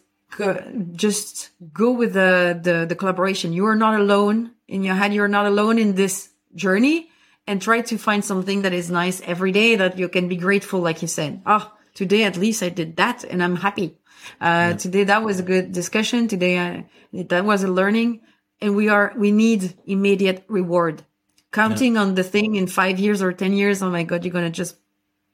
just 0.93 1.49
go 1.73 1.91
with 1.91 2.13
the, 2.13 2.59
the, 2.61 2.85
the 2.87 2.95
collaboration. 2.95 3.53
You 3.53 3.65
are 3.67 3.75
not 3.75 3.99
alone 3.99 4.51
in 4.67 4.83
your 4.83 4.95
head. 4.95 5.13
You're 5.13 5.27
not 5.27 5.45
alone 5.45 5.77
in 5.77 5.95
this 5.95 6.29
journey 6.55 7.09
and 7.47 7.61
try 7.61 7.81
to 7.81 7.97
find 7.97 8.23
something 8.23 8.61
that 8.63 8.73
is 8.73 8.89
nice 8.89 9.21
every 9.21 9.51
day 9.51 9.75
that 9.75 9.97
you 9.97 10.09
can 10.09 10.27
be 10.27 10.37
grateful. 10.37 10.79
Like 10.79 11.01
you 11.01 11.07
said, 11.07 11.41
oh, 11.45 11.71
today 11.93 12.23
at 12.23 12.37
least 12.37 12.63
I 12.63 12.69
did 12.69 12.95
that 12.97 13.23
and 13.23 13.43
I'm 13.43 13.57
happy. 13.57 13.97
Uh, 14.39 14.71
yeah. 14.71 14.73
today 14.73 15.03
that 15.05 15.23
was 15.23 15.39
a 15.39 15.43
good 15.43 15.71
discussion. 15.71 16.27
Today 16.27 16.59
I, 16.59 16.85
that 17.13 17.43
was 17.43 17.63
a 17.63 17.67
learning 17.67 18.21
and 18.61 18.75
we 18.75 18.89
are, 18.89 19.13
we 19.17 19.31
need 19.31 19.73
immediate 19.85 20.43
reward. 20.47 21.03
Counting 21.51 21.95
yeah. 21.95 22.01
on 22.01 22.15
the 22.15 22.23
thing 22.23 22.55
in 22.55 22.67
five 22.67 22.99
years 22.99 23.21
or 23.21 23.33
10 23.33 23.53
years. 23.53 23.81
Oh 23.81 23.89
my 23.89 24.03
God, 24.03 24.23
you're 24.23 24.31
going 24.31 24.45
to 24.45 24.51
just 24.51 24.77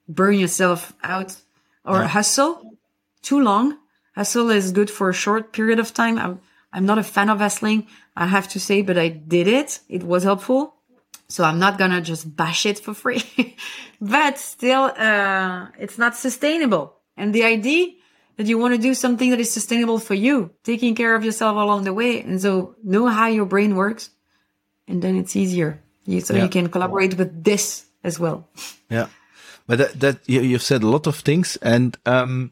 burn 0.07 0.35
yourself 0.35 0.93
out 1.03 1.35
or 1.85 1.99
yeah. 1.99 2.07
hustle 2.07 2.77
too 3.21 3.39
long 3.39 3.77
Hustle 4.17 4.49
is 4.49 4.71
good 4.71 4.89
for 4.89 5.11
a 5.11 5.13
short 5.13 5.53
period 5.53 5.77
of 5.77 5.93
time. 5.93 6.17
I'm, 6.17 6.39
I'm 6.73 6.87
not 6.87 6.97
a 6.97 7.03
fan 7.03 7.29
of 7.29 7.37
hustling, 7.37 7.85
I 8.15 8.25
have 8.25 8.47
to 8.49 8.59
say, 8.59 8.81
but 8.81 8.97
I 8.97 9.09
did 9.09 9.47
it. 9.47 9.79
It 9.89 10.01
was 10.01 10.23
helpful. 10.23 10.73
So 11.29 11.43
I'm 11.43 11.59
not 11.59 11.77
gonna 11.77 12.01
just 12.01 12.35
bash 12.35 12.65
it 12.65 12.79
for 12.79 12.95
free, 12.95 13.21
but 14.01 14.39
still, 14.39 14.85
uh, 14.97 15.67
it's 15.77 15.99
not 15.99 16.15
sustainable. 16.15 16.95
And 17.15 17.31
the 17.31 17.43
idea 17.43 17.93
that 18.37 18.47
you 18.47 18.57
want 18.57 18.73
to 18.75 18.81
do 18.81 18.93
something 18.93 19.31
that 19.31 19.39
is 19.39 19.51
sustainable 19.51 19.99
for 19.99 20.13
you, 20.13 20.51
taking 20.63 20.95
care 20.95 21.15
of 21.15 21.25
yourself 21.25 21.57
along 21.57 21.83
the 21.83 21.93
way. 21.93 22.21
And 22.21 22.39
so 22.41 22.75
know 22.83 23.07
how 23.07 23.27
your 23.27 23.45
brain 23.45 23.75
works 23.75 24.11
and 24.87 25.01
then 25.01 25.17
it's 25.17 25.35
easier. 25.35 25.81
You, 26.05 26.21
so 26.21 26.33
Yeah. 26.33 26.43
you 26.43 26.49
can 26.49 26.69
collaborate 26.69 27.17
with 27.17 27.43
this 27.43 27.85
as 28.03 28.19
well. 28.19 28.47
Yeah, 28.89 29.07
but 29.67 29.77
that, 29.79 29.99
that 29.99 30.17
you, 30.27 30.41
you've 30.41 30.61
said 30.63 30.81
a 30.81 30.87
lot 30.87 31.07
of 31.07 31.15
things, 31.17 31.57
and 31.61 31.97
um, 32.05 32.51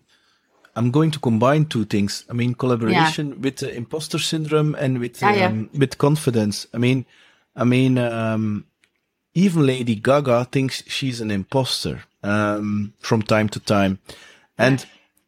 I'm 0.76 0.92
going 0.92 1.12
to 1.12 1.20
combine 1.20 1.66
two 1.66 1.86
things. 1.86 2.26
I 2.30 2.34
mean, 2.34 2.56
collaboration 2.56 3.40
with 3.42 3.56
the 3.58 3.74
imposter 3.74 4.20
syndrome 4.20 4.76
and 4.76 5.00
with 5.00 5.22
Yeah, 5.22 5.34
yeah. 5.34 5.48
um, 5.48 5.70
with 5.80 5.98
confidence. 5.98 6.68
I 6.74 6.78
mean, 6.78 7.06
I 7.56 7.64
mean, 7.64 7.98
um, 7.98 8.66
even 9.34 9.66
Lady 9.66 9.96
Gaga 9.96 10.46
thinks 10.52 10.84
she's 10.88 11.22
an 11.22 11.32
imposter 11.32 12.04
um, 12.22 12.94
from 13.00 13.22
time 13.22 13.48
to 13.50 13.60
time, 13.62 14.00
and. 14.58 14.86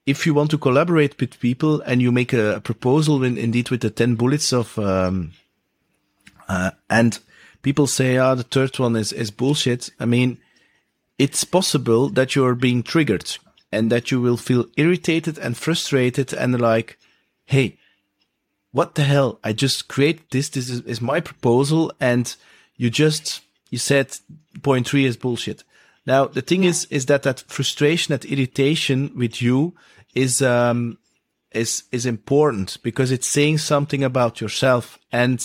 If 0.07 0.25
you 0.25 0.33
want 0.33 0.49
to 0.51 0.57
collaborate 0.57 1.19
with 1.19 1.39
people 1.39 1.81
and 1.81 2.01
you 2.01 2.11
make 2.11 2.33
a, 2.33 2.55
a 2.55 2.61
proposal 2.61 3.23
in, 3.23 3.37
indeed 3.37 3.69
with 3.69 3.81
the 3.81 3.91
10 3.91 4.15
bullets 4.15 4.51
of, 4.51 4.79
um, 4.79 5.33
uh, 6.47 6.71
and 6.89 7.19
people 7.61 7.85
say, 7.85 8.17
ah, 8.17 8.33
the 8.33 8.43
third 8.43 8.79
one 8.79 8.95
is, 8.95 9.11
is 9.11 9.29
bullshit. 9.29 9.91
I 9.99 10.05
mean, 10.05 10.39
it's 11.19 11.43
possible 11.43 12.09
that 12.09 12.35
you're 12.35 12.55
being 12.55 12.83
triggered 12.83 13.37
and 13.71 13.91
that 13.91 14.11
you 14.11 14.21
will 14.21 14.37
feel 14.37 14.65
irritated 14.77 15.37
and 15.37 15.57
frustrated 15.57 16.33
and 16.33 16.59
like, 16.59 16.97
Hey, 17.45 17.77
what 18.71 18.95
the 18.95 19.03
hell? 19.03 19.39
I 19.43 19.53
just 19.53 19.87
created 19.87 20.23
this. 20.31 20.49
This 20.49 20.69
is, 20.69 20.81
is 20.81 21.01
my 21.01 21.19
proposal. 21.19 21.91
And 21.99 22.35
you 22.75 22.89
just, 22.89 23.41
you 23.69 23.77
said 23.77 24.17
point 24.61 24.87
three 24.87 25.05
is 25.05 25.17
bullshit. 25.17 25.63
Now, 26.05 26.25
the 26.25 26.41
thing 26.41 26.63
is, 26.63 26.85
is 26.85 27.07
that 27.07 27.23
that 27.23 27.41
frustration, 27.47 28.13
that 28.13 28.25
irritation 28.25 29.11
with 29.15 29.41
you 29.41 29.73
is, 30.17 30.41
um, 30.41 30.97
is, 31.51 31.83
is 31.91 32.05
important 32.05 32.77
because 32.81 33.11
it's 33.11 33.27
saying 33.27 33.59
something 33.59 34.03
about 34.03 34.41
yourself. 34.41 34.97
And 35.11 35.39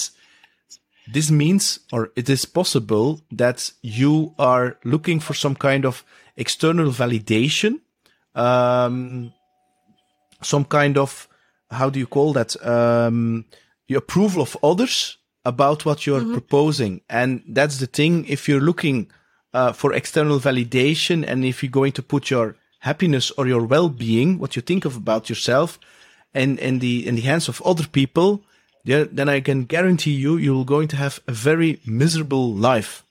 this 1.12 1.30
means, 1.30 1.80
or 1.92 2.10
it 2.16 2.28
is 2.30 2.46
possible 2.46 3.20
that 3.30 3.72
you 3.82 4.34
are 4.38 4.78
looking 4.84 5.20
for 5.20 5.34
some 5.34 5.54
kind 5.54 5.84
of 5.84 6.04
external 6.36 6.90
validation, 6.90 7.80
um, 8.34 9.32
some 10.40 10.64
kind 10.64 10.96
of, 10.96 11.28
how 11.70 11.90
do 11.90 11.98
you 11.98 12.06
call 12.06 12.32
that? 12.32 12.56
Um, 12.66 13.44
the 13.88 13.96
approval 13.96 14.42
of 14.42 14.56
others 14.62 15.18
about 15.44 15.84
what 15.84 16.06
you're 16.06 16.24
proposing. 16.32 17.02
And 17.10 17.42
that's 17.46 17.78
the 17.78 17.86
thing. 17.86 18.24
If 18.26 18.48
you're 18.48 18.60
looking, 18.60 19.10
uh, 19.52 19.72
for 19.72 19.92
external 19.92 20.40
validation 20.40 21.24
and 21.26 21.44
if 21.44 21.62
you're 21.62 21.70
going 21.70 21.92
to 21.92 22.02
put 22.02 22.30
your 22.30 22.56
happiness 22.82 23.30
or 23.36 23.46
your 23.46 23.64
well-being, 23.64 24.38
what 24.38 24.56
you 24.56 24.62
think 24.62 24.84
of 24.84 24.96
about 24.96 25.28
yourself 25.28 25.78
and 26.34 26.58
in 26.58 26.80
the, 26.80 27.06
in 27.06 27.14
the 27.14 27.22
hands 27.22 27.48
of 27.48 27.62
other 27.62 27.86
people, 27.86 28.42
then 28.84 29.28
I 29.28 29.40
can 29.40 29.64
guarantee 29.64 30.12
you, 30.12 30.36
you're 30.36 30.64
going 30.64 30.88
to 30.88 30.96
have 30.96 31.20
a 31.28 31.32
very 31.32 31.80
miserable 31.86 32.52
life. 32.52 33.04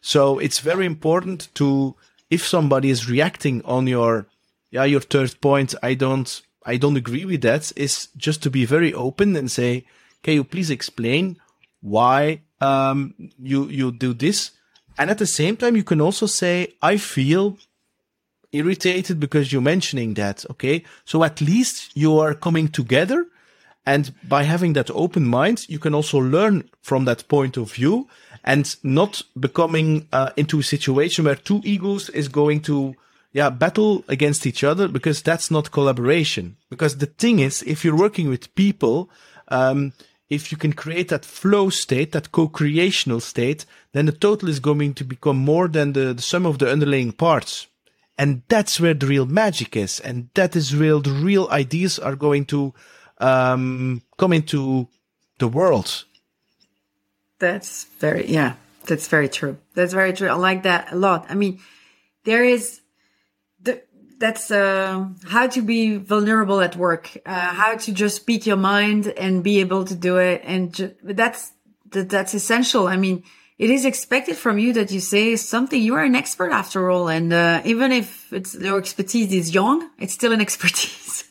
So 0.00 0.40
it's 0.40 0.58
very 0.58 0.86
important 0.86 1.48
to, 1.54 1.94
if 2.30 2.44
somebody 2.44 2.90
is 2.90 3.08
reacting 3.08 3.64
on 3.64 3.86
your, 3.86 4.26
yeah, 4.70 4.84
your 4.84 5.00
third 5.00 5.40
point, 5.40 5.74
I 5.82 5.94
don't, 5.94 6.42
I 6.64 6.76
don't 6.76 6.96
agree 6.96 7.24
with 7.24 7.42
that, 7.42 7.72
is 7.76 8.08
just 8.16 8.42
to 8.42 8.50
be 8.50 8.64
very 8.64 8.92
open 8.92 9.36
and 9.36 9.50
say, 9.50 9.84
can 10.24 10.34
you 10.34 10.42
please 10.42 10.70
explain 10.70 11.36
why, 11.80 12.40
um, 12.60 13.14
you, 13.38 13.68
you 13.68 13.92
do 13.92 14.12
this? 14.12 14.50
And 14.98 15.10
at 15.10 15.18
the 15.18 15.26
same 15.26 15.56
time, 15.56 15.76
you 15.76 15.84
can 15.84 16.00
also 16.00 16.26
say, 16.26 16.74
I 16.82 16.96
feel 16.96 17.58
irritated 18.56 19.20
because 19.20 19.52
you're 19.52 19.62
mentioning 19.62 20.14
that. 20.14 20.44
Okay. 20.50 20.84
So 21.04 21.24
at 21.24 21.40
least 21.40 21.96
you 21.96 22.18
are 22.18 22.34
coming 22.34 22.68
together. 22.68 23.26
And 23.84 24.12
by 24.28 24.42
having 24.42 24.72
that 24.72 24.90
open 24.90 25.24
mind, 25.26 25.66
you 25.68 25.78
can 25.78 25.94
also 25.94 26.18
learn 26.18 26.68
from 26.82 27.04
that 27.04 27.28
point 27.28 27.56
of 27.56 27.72
view 27.72 28.08
and 28.42 28.76
not 28.82 29.22
becoming 29.38 30.08
uh, 30.12 30.30
into 30.36 30.58
a 30.58 30.64
situation 30.64 31.24
where 31.24 31.36
two 31.36 31.60
egos 31.64 32.08
is 32.10 32.28
going 32.28 32.62
to, 32.62 32.94
yeah, 33.32 33.50
battle 33.50 34.04
against 34.08 34.46
each 34.46 34.64
other 34.64 34.88
because 34.88 35.22
that's 35.22 35.50
not 35.50 35.70
collaboration. 35.70 36.56
Because 36.68 36.98
the 36.98 37.06
thing 37.06 37.38
is, 37.38 37.62
if 37.62 37.84
you're 37.84 37.96
working 37.96 38.28
with 38.28 38.54
people, 38.56 39.08
um, 39.48 39.92
if 40.28 40.50
you 40.50 40.58
can 40.58 40.72
create 40.72 41.08
that 41.08 41.24
flow 41.24 41.70
state, 41.70 42.12
that 42.12 42.32
co-creational 42.32 43.20
state, 43.20 43.64
then 43.92 44.06
the 44.06 44.12
total 44.12 44.48
is 44.48 44.58
going 44.58 44.94
to 44.94 45.04
become 45.04 45.36
more 45.36 45.68
than 45.68 45.92
the, 45.92 46.14
the 46.14 46.22
sum 46.22 46.46
of 46.46 46.58
the 46.58 46.70
underlying 46.70 47.12
parts. 47.12 47.68
And 48.18 48.42
that's 48.48 48.80
where 48.80 48.94
the 48.94 49.06
real 49.06 49.26
magic 49.26 49.76
is. 49.76 50.00
And 50.00 50.30
that 50.34 50.56
is 50.56 50.74
where 50.74 50.98
the 51.00 51.10
real 51.10 51.48
ideas 51.50 51.98
are 51.98 52.16
going 52.16 52.46
to, 52.46 52.72
um, 53.18 54.02
come 54.16 54.32
into 54.32 54.88
the 55.38 55.48
world. 55.48 56.04
That's 57.38 57.84
very, 57.98 58.26
yeah, 58.26 58.54
that's 58.86 59.08
very 59.08 59.28
true. 59.28 59.58
That's 59.74 59.92
very 59.92 60.14
true. 60.14 60.28
I 60.28 60.34
like 60.34 60.62
that 60.62 60.92
a 60.92 60.96
lot. 60.96 61.26
I 61.28 61.34
mean, 61.34 61.60
there 62.24 62.42
is 62.42 62.80
the, 63.60 63.82
that's, 64.18 64.50
uh, 64.50 65.08
how 65.28 65.46
to 65.48 65.60
be 65.60 65.98
vulnerable 65.98 66.60
at 66.62 66.74
work, 66.76 67.18
uh, 67.26 67.52
how 67.52 67.76
to 67.76 67.92
just 67.92 68.16
speak 68.16 68.46
your 68.46 68.56
mind 68.56 69.08
and 69.08 69.44
be 69.44 69.60
able 69.60 69.84
to 69.84 69.94
do 69.94 70.16
it. 70.16 70.40
And 70.44 70.72
ju- 70.72 70.94
that's, 71.02 71.52
that, 71.90 72.08
that's 72.08 72.32
essential. 72.32 72.88
I 72.88 72.96
mean, 72.96 73.24
it 73.58 73.70
is 73.70 73.86
expected 73.86 74.36
from 74.36 74.58
you 74.58 74.74
that 74.74 74.90
you 74.90 75.00
say 75.00 75.34
something. 75.36 75.80
You 75.80 75.94
are 75.94 76.04
an 76.04 76.14
expert 76.14 76.52
after 76.52 76.90
all. 76.90 77.08
And, 77.08 77.32
uh, 77.32 77.62
even 77.64 77.90
if 77.90 78.30
it's 78.32 78.54
your 78.54 78.78
expertise 78.78 79.32
is 79.32 79.54
young, 79.54 79.88
it's 79.98 80.12
still 80.12 80.32
an 80.32 80.40
expertise. 80.46 81.24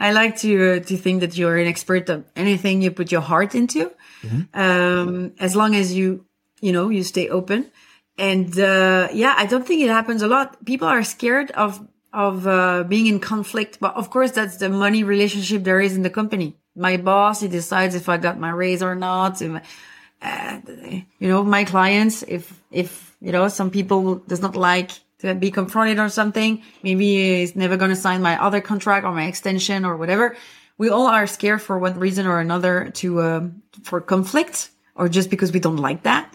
I 0.00 0.12
like 0.12 0.36
to, 0.38 0.76
uh, 0.76 0.80
to 0.80 0.96
think 0.96 1.20
that 1.20 1.36
you're 1.38 1.56
an 1.56 1.68
expert 1.68 2.08
of 2.08 2.24
anything 2.34 2.82
you 2.82 2.90
put 2.90 3.12
your 3.12 3.20
heart 3.20 3.54
into. 3.54 3.92
Um, 4.52 5.32
as 5.38 5.54
long 5.54 5.74
as 5.76 5.94
you, 5.94 6.26
you 6.60 6.72
know, 6.72 6.88
you 6.88 7.04
stay 7.04 7.28
open. 7.28 7.70
And, 8.18 8.58
uh, 8.58 9.08
yeah, 9.12 9.34
I 9.36 9.46
don't 9.46 9.66
think 9.66 9.80
it 9.82 9.90
happens 9.90 10.22
a 10.22 10.28
lot. 10.28 10.64
People 10.64 10.88
are 10.88 11.04
scared 11.04 11.52
of, 11.52 11.86
of, 12.12 12.46
uh, 12.46 12.82
being 12.82 13.06
in 13.06 13.20
conflict. 13.20 13.78
But 13.80 13.94
of 13.94 14.10
course, 14.10 14.32
that's 14.32 14.56
the 14.56 14.68
money 14.68 15.04
relationship 15.04 15.62
there 15.62 15.80
is 15.80 15.94
in 15.94 16.02
the 16.02 16.10
company. 16.10 16.56
My 16.74 16.96
boss, 16.96 17.40
he 17.40 17.48
decides 17.48 17.94
if 17.94 18.08
I 18.08 18.16
got 18.16 18.38
my 18.40 18.50
raise 18.50 18.82
or 18.82 18.94
not. 18.96 19.40
If, 19.40 19.62
uh, 20.22 20.60
you 21.18 21.28
know, 21.28 21.42
my 21.42 21.64
clients, 21.64 22.22
if, 22.26 22.60
if, 22.70 23.16
you 23.20 23.32
know, 23.32 23.48
some 23.48 23.70
people 23.70 24.16
does 24.16 24.40
not 24.40 24.56
like 24.56 24.90
to 25.18 25.34
be 25.34 25.50
confronted 25.50 25.98
or 25.98 26.08
something, 26.08 26.62
maybe 26.82 27.38
he's 27.40 27.56
never 27.56 27.76
going 27.76 27.90
to 27.90 27.96
sign 27.96 28.22
my 28.22 28.40
other 28.42 28.60
contract 28.60 29.04
or 29.04 29.12
my 29.12 29.26
extension 29.26 29.84
or 29.84 29.96
whatever. 29.96 30.36
We 30.78 30.88
all 30.88 31.06
are 31.06 31.26
scared 31.26 31.60
for 31.60 31.78
one 31.78 31.98
reason 31.98 32.26
or 32.26 32.40
another 32.40 32.90
to, 32.94 33.22
um, 33.22 33.62
for 33.82 34.00
conflict 34.00 34.70
or 34.94 35.08
just 35.08 35.30
because 35.30 35.52
we 35.52 35.60
don't 35.60 35.76
like 35.76 36.04
that. 36.04 36.32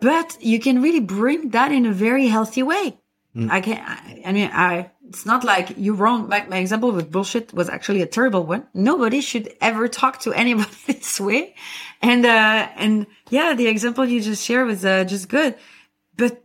But 0.00 0.36
you 0.40 0.60
can 0.60 0.82
really 0.82 1.00
bring 1.00 1.50
that 1.50 1.72
in 1.72 1.86
a 1.86 1.92
very 1.92 2.26
healthy 2.26 2.62
way. 2.62 2.98
I 3.50 3.60
can, 3.60 3.78
I, 3.78 4.22
I 4.26 4.32
mean, 4.32 4.50
I, 4.52 4.90
it's 5.08 5.26
not 5.26 5.44
like 5.44 5.74
you're 5.76 5.94
wrong. 5.94 6.28
My, 6.28 6.46
my 6.46 6.58
example 6.58 6.92
with 6.92 7.10
bullshit 7.10 7.52
was 7.52 7.68
actually 7.68 8.02
a 8.02 8.06
terrible 8.06 8.44
one. 8.44 8.66
Nobody 8.74 9.20
should 9.20 9.54
ever 9.60 9.88
talk 9.88 10.20
to 10.20 10.32
anybody 10.44 10.70
this 10.86 11.20
way. 11.20 11.54
And, 12.00 12.24
uh, 12.24 12.68
and 12.76 13.06
yeah, 13.30 13.54
the 13.54 13.66
example 13.66 14.04
you 14.04 14.20
just 14.20 14.44
shared 14.44 14.66
was, 14.66 14.84
uh, 14.84 15.04
just 15.04 15.28
good. 15.28 15.56
But 16.16 16.42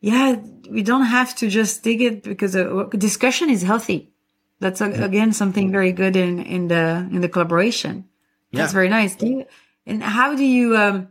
yeah, 0.00 0.36
we 0.70 0.82
don't 0.82 1.06
have 1.06 1.34
to 1.36 1.48
just 1.48 1.82
dig 1.82 2.02
it 2.02 2.22
because 2.22 2.54
uh, 2.54 2.84
discussion 2.90 3.50
is 3.50 3.62
healthy. 3.62 4.12
That's 4.60 4.80
uh, 4.80 4.90
again 4.90 5.32
something 5.32 5.70
very 5.70 5.92
good 5.92 6.16
in, 6.16 6.40
in 6.40 6.68
the, 6.68 7.08
in 7.10 7.20
the 7.20 7.28
collaboration. 7.28 8.08
That's 8.52 8.72
very 8.72 8.88
nice. 8.88 9.14
Do 9.14 9.26
you, 9.26 9.44
and 9.84 10.02
how 10.02 10.34
do 10.34 10.44
you, 10.44 10.76
um, 10.76 11.08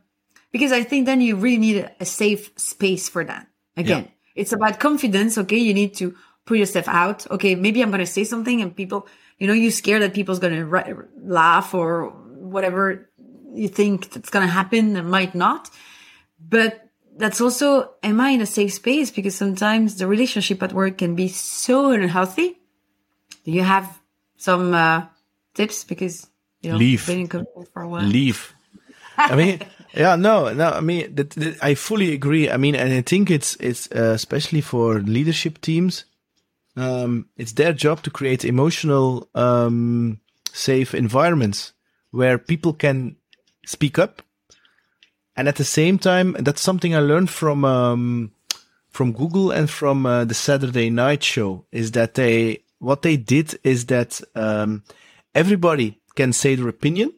because 0.51 0.71
I 0.71 0.81
think 0.81 1.05
then 1.05 1.21
you 1.21 1.35
really 1.35 1.57
need 1.57 1.77
a, 1.77 1.91
a 1.99 2.05
safe 2.05 2.51
space 2.55 3.07
for 3.07 3.23
that. 3.23 3.47
Again, 3.77 4.09
it's 4.35 4.51
about 4.51 4.79
confidence. 4.79 5.37
Okay. 5.37 5.57
You 5.57 5.73
need 5.73 5.95
to 5.95 6.15
put 6.45 6.57
yourself 6.57 6.87
out. 6.87 7.29
Okay. 7.31 7.55
Maybe 7.55 7.81
I'm 7.81 7.89
going 7.89 7.99
to 7.99 8.05
say 8.05 8.23
something 8.23 8.61
and 8.61 8.75
people, 8.75 9.07
you 9.39 9.47
know, 9.47 9.53
you're 9.53 9.71
scared 9.71 10.01
that 10.01 10.13
people's 10.13 10.39
going 10.39 10.53
to 10.55 10.65
ri- 10.65 10.93
laugh 11.23 11.73
or 11.73 12.09
whatever 12.09 13.09
you 13.53 13.67
think 13.67 14.11
that's 14.11 14.29
going 14.29 14.45
to 14.45 14.51
happen 14.51 14.95
and 14.95 15.09
might 15.09 15.33
not. 15.35 15.69
But 16.39 16.87
that's 17.17 17.39
also, 17.41 17.91
am 18.03 18.19
I 18.21 18.29
in 18.29 18.41
a 18.41 18.45
safe 18.45 18.73
space? 18.73 19.09
Because 19.11 19.35
sometimes 19.35 19.95
the 19.95 20.07
relationship 20.07 20.61
at 20.61 20.73
work 20.73 20.97
can 20.97 21.15
be 21.15 21.27
so 21.29 21.91
unhealthy. 21.91 22.57
Do 23.45 23.51
you 23.51 23.63
have 23.63 23.99
some, 24.37 24.73
uh, 24.73 25.05
tips? 25.53 25.83
Because, 25.85 26.27
you 26.61 26.71
know, 26.71 26.77
Leave. 26.77 27.07
been 27.07 27.19
in 27.21 27.27
company 27.27 27.65
for 27.73 27.81
a 27.83 27.87
while. 27.87 28.03
leave. 28.03 28.53
I 29.17 29.35
mean, 29.35 29.61
yeah, 29.93 30.15
no, 30.17 30.51
no. 30.53 30.69
I 30.71 30.81
mean, 30.81 31.15
that, 31.15 31.29
that- 31.31 31.57
I 31.63 31.75
fully 31.75 32.13
agree. 32.13 32.49
I 32.49 32.57
mean, 32.57 32.75
and 32.75 32.91
I 32.91 33.01
think 33.01 33.31
it's 33.31 33.55
it's 33.61 33.89
uh, 33.91 34.11
especially 34.13 34.59
for 34.61 34.99
leadership 34.99 35.61
teams. 35.61 36.03
Um, 36.75 37.29
it's 37.37 37.53
their 37.53 37.73
job 37.73 38.01
to 38.03 38.09
create 38.09 38.43
emotional, 38.43 39.29
um, 39.33 40.19
safe 40.51 40.93
environments 40.93 41.73
where 42.11 42.37
people 42.37 42.73
can 42.73 43.15
speak 43.65 43.97
up, 43.97 44.21
and 45.35 45.47
at 45.47 45.55
the 45.57 45.65
same 45.65 45.99
time, 45.99 46.35
that's 46.39 46.61
something 46.61 46.95
I 46.95 46.99
learned 46.99 47.29
from, 47.29 47.65
um, 47.65 48.31
from 48.89 49.11
Google 49.11 49.51
and 49.51 49.69
from 49.69 50.05
uh, 50.05 50.23
the 50.25 50.33
Saturday 50.33 50.89
night 50.89 51.23
show 51.23 51.65
is 51.71 51.91
that 51.91 52.13
they, 52.13 52.63
what 52.79 53.01
they 53.01 53.17
did 53.17 53.59
is 53.63 53.87
that, 53.87 54.21
um, 54.35 54.83
everybody 55.33 55.99
can 56.15 56.31
say 56.31 56.55
their 56.55 56.69
opinion 56.69 57.11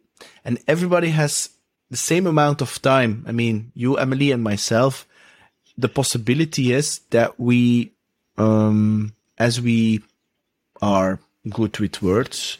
and 0.44 0.58
everybody 0.68 1.10
has 1.10 1.50
the 1.92 1.98
same 1.98 2.26
amount 2.26 2.62
of 2.62 2.82
time. 2.82 3.24
I 3.28 3.32
mean, 3.32 3.72
you, 3.76 3.98
Amelie 3.98 4.32
and 4.32 4.44
myself, 4.44 5.08
the 5.78 5.90
possibility 5.90 6.74
is 6.74 7.02
that 7.12 7.40
we, 7.40 7.94
um, 8.38 9.14
as 9.38 9.62
we 9.62 10.02
are 10.82 11.20
good 11.50 11.80
with 11.80 12.02
words, 12.02 12.58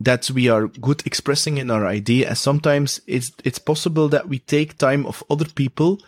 that 0.00 0.30
we 0.30 0.48
are 0.48 0.66
good 0.66 1.06
expressing 1.06 1.58
in 1.58 1.70
our 1.70 1.86
idea. 1.86 2.28
And 2.28 2.38
sometimes 2.38 3.00
it's, 3.06 3.32
it's 3.44 3.58
possible 3.58 4.08
that 4.08 4.28
we 4.28 4.38
take 4.40 4.78
time 4.78 5.06
of 5.06 5.22
other 5.30 5.44
people 5.44 6.00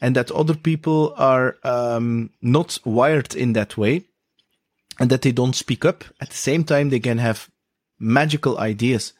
and 0.00 0.16
that 0.16 0.30
other 0.30 0.54
people 0.54 1.14
are, 1.16 1.56
um, 1.64 2.30
not 2.40 2.78
wired 2.84 3.34
in 3.34 3.52
that 3.52 3.76
way 3.76 4.04
and 4.98 5.10
that 5.10 5.22
they 5.22 5.32
don't 5.32 5.54
speak 5.54 5.84
up. 5.84 6.04
At 6.20 6.30
the 6.30 6.36
same 6.36 6.64
time, 6.64 6.90
they 6.90 7.00
can 7.00 7.18
have 7.18 7.50
magical 7.98 8.58
ideas. 8.58 9.12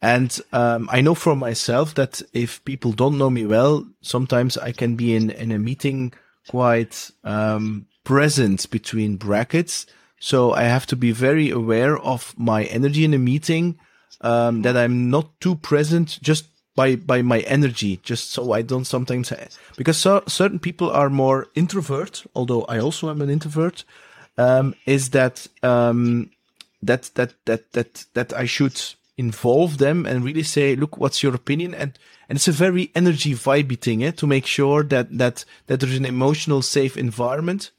And 0.00 0.36
um, 0.52 0.88
I 0.90 1.00
know 1.00 1.14
for 1.14 1.36
myself 1.36 1.94
that 1.94 2.22
if 2.32 2.64
people 2.64 2.92
don't 2.92 3.18
know 3.18 3.30
me 3.30 3.46
well, 3.46 3.86
sometimes 4.00 4.58
I 4.58 4.72
can 4.72 4.96
be 4.96 5.14
in, 5.14 5.30
in 5.30 5.52
a 5.52 5.58
meeting 5.58 6.12
quite 6.48 7.10
um, 7.22 7.86
present 8.04 8.70
between 8.70 9.16
brackets. 9.16 9.86
So 10.18 10.52
I 10.52 10.64
have 10.64 10.86
to 10.86 10.96
be 10.96 11.12
very 11.12 11.50
aware 11.50 11.98
of 11.98 12.34
my 12.38 12.64
energy 12.64 13.04
in 13.04 13.14
a 13.14 13.18
meeting, 13.18 13.78
um, 14.20 14.62
that 14.62 14.76
I'm 14.76 15.10
not 15.10 15.40
too 15.40 15.56
present 15.56 16.18
just 16.22 16.46
by, 16.74 16.96
by 16.96 17.22
my 17.22 17.40
energy, 17.40 18.00
just 18.02 18.30
so 18.30 18.52
I 18.52 18.62
don't 18.62 18.86
sometimes, 18.86 19.32
because 19.76 19.98
so, 19.98 20.22
certain 20.26 20.58
people 20.58 20.90
are 20.90 21.10
more 21.10 21.48
introvert, 21.54 22.24
although 22.34 22.62
I 22.62 22.78
also 22.78 23.10
am 23.10 23.20
an 23.20 23.30
introvert, 23.30 23.84
um, 24.38 24.74
is 24.86 25.10
that, 25.10 25.46
um, 25.62 26.30
that, 26.82 27.10
that, 27.14 27.34
that, 27.44 27.72
that, 27.72 28.06
that 28.14 28.32
I 28.32 28.46
should 28.46 28.80
involve 29.18 29.78
them 29.78 30.06
and 30.06 30.24
really 30.24 30.42
say, 30.42 30.74
look, 30.74 30.96
what's 30.96 31.22
your 31.22 31.34
opinion? 31.34 31.74
And, 31.74 31.98
and 32.28 32.36
it's 32.36 32.48
a 32.48 32.52
very 32.52 32.90
energy 32.94 33.34
vibey 33.34 33.78
thing, 33.78 34.02
eh, 34.02 34.12
to 34.12 34.26
make 34.26 34.46
sure 34.46 34.82
that, 34.84 35.18
that, 35.18 35.44
that 35.66 35.80
there's 35.80 35.96
an 35.96 36.06
emotional 36.06 36.62
safe 36.62 36.96
environment. 36.96 37.70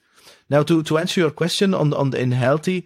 Now, 0.50 0.64
to, 0.64 0.84
to 0.84 0.98
answer 0.98 1.22
your 1.22 1.32
question 1.32 1.74
on, 1.74 1.94
on 1.94 2.12
the 2.12 2.22
unhealthy, 2.22 2.86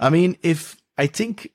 I 0.00 0.10
mean, 0.10 0.36
if 0.42 0.76
I 0.98 1.06
think 1.06 1.50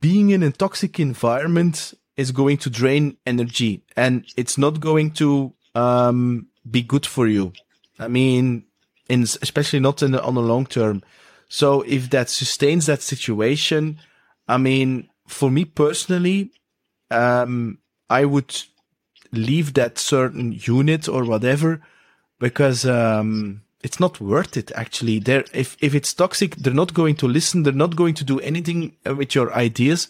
being 0.00 0.30
in 0.30 0.42
a 0.42 0.50
toxic 0.50 0.98
environment 0.98 1.94
is 2.16 2.32
going 2.32 2.56
to 2.58 2.70
drain 2.70 3.16
energy 3.26 3.82
and 3.96 4.24
it's 4.36 4.58
not 4.58 4.80
going 4.80 5.12
to, 5.12 5.52
um, 5.74 6.48
be 6.70 6.82
good 6.82 7.06
for 7.06 7.26
you. 7.26 7.52
I 7.98 8.08
mean, 8.08 8.64
in, 9.08 9.22
especially 9.22 9.80
not 9.80 10.02
in 10.02 10.14
on 10.14 10.34
the 10.34 10.42
long 10.42 10.66
term. 10.66 11.02
So 11.48 11.82
if 11.82 12.10
that 12.10 12.28
sustains 12.28 12.86
that 12.86 13.02
situation, 13.02 13.98
I 14.48 14.58
mean, 14.58 15.08
for 15.28 15.50
me 15.50 15.64
personally, 15.64 16.50
um, 17.10 17.78
I 18.10 18.24
would 18.24 18.62
leave 19.32 19.74
that 19.74 19.98
certain 19.98 20.52
unit 20.52 21.08
or 21.08 21.24
whatever 21.24 21.82
because 22.38 22.84
um, 22.84 23.62
it's 23.86 24.00
not 24.00 24.20
worth 24.20 24.56
it. 24.56 24.72
Actually, 24.72 25.20
there 25.20 25.44
if 25.52 25.76
if 25.80 25.94
it's 25.94 26.12
toxic, 26.12 26.56
they're 26.56 26.82
not 26.82 26.92
going 26.92 27.16
to 27.16 27.28
listen. 27.28 27.62
They're 27.62 27.84
not 27.84 27.94
going 27.94 28.14
to 28.14 28.24
do 28.24 28.40
anything 28.40 28.96
with 29.04 29.34
your 29.36 29.48
ideas. 29.54 30.08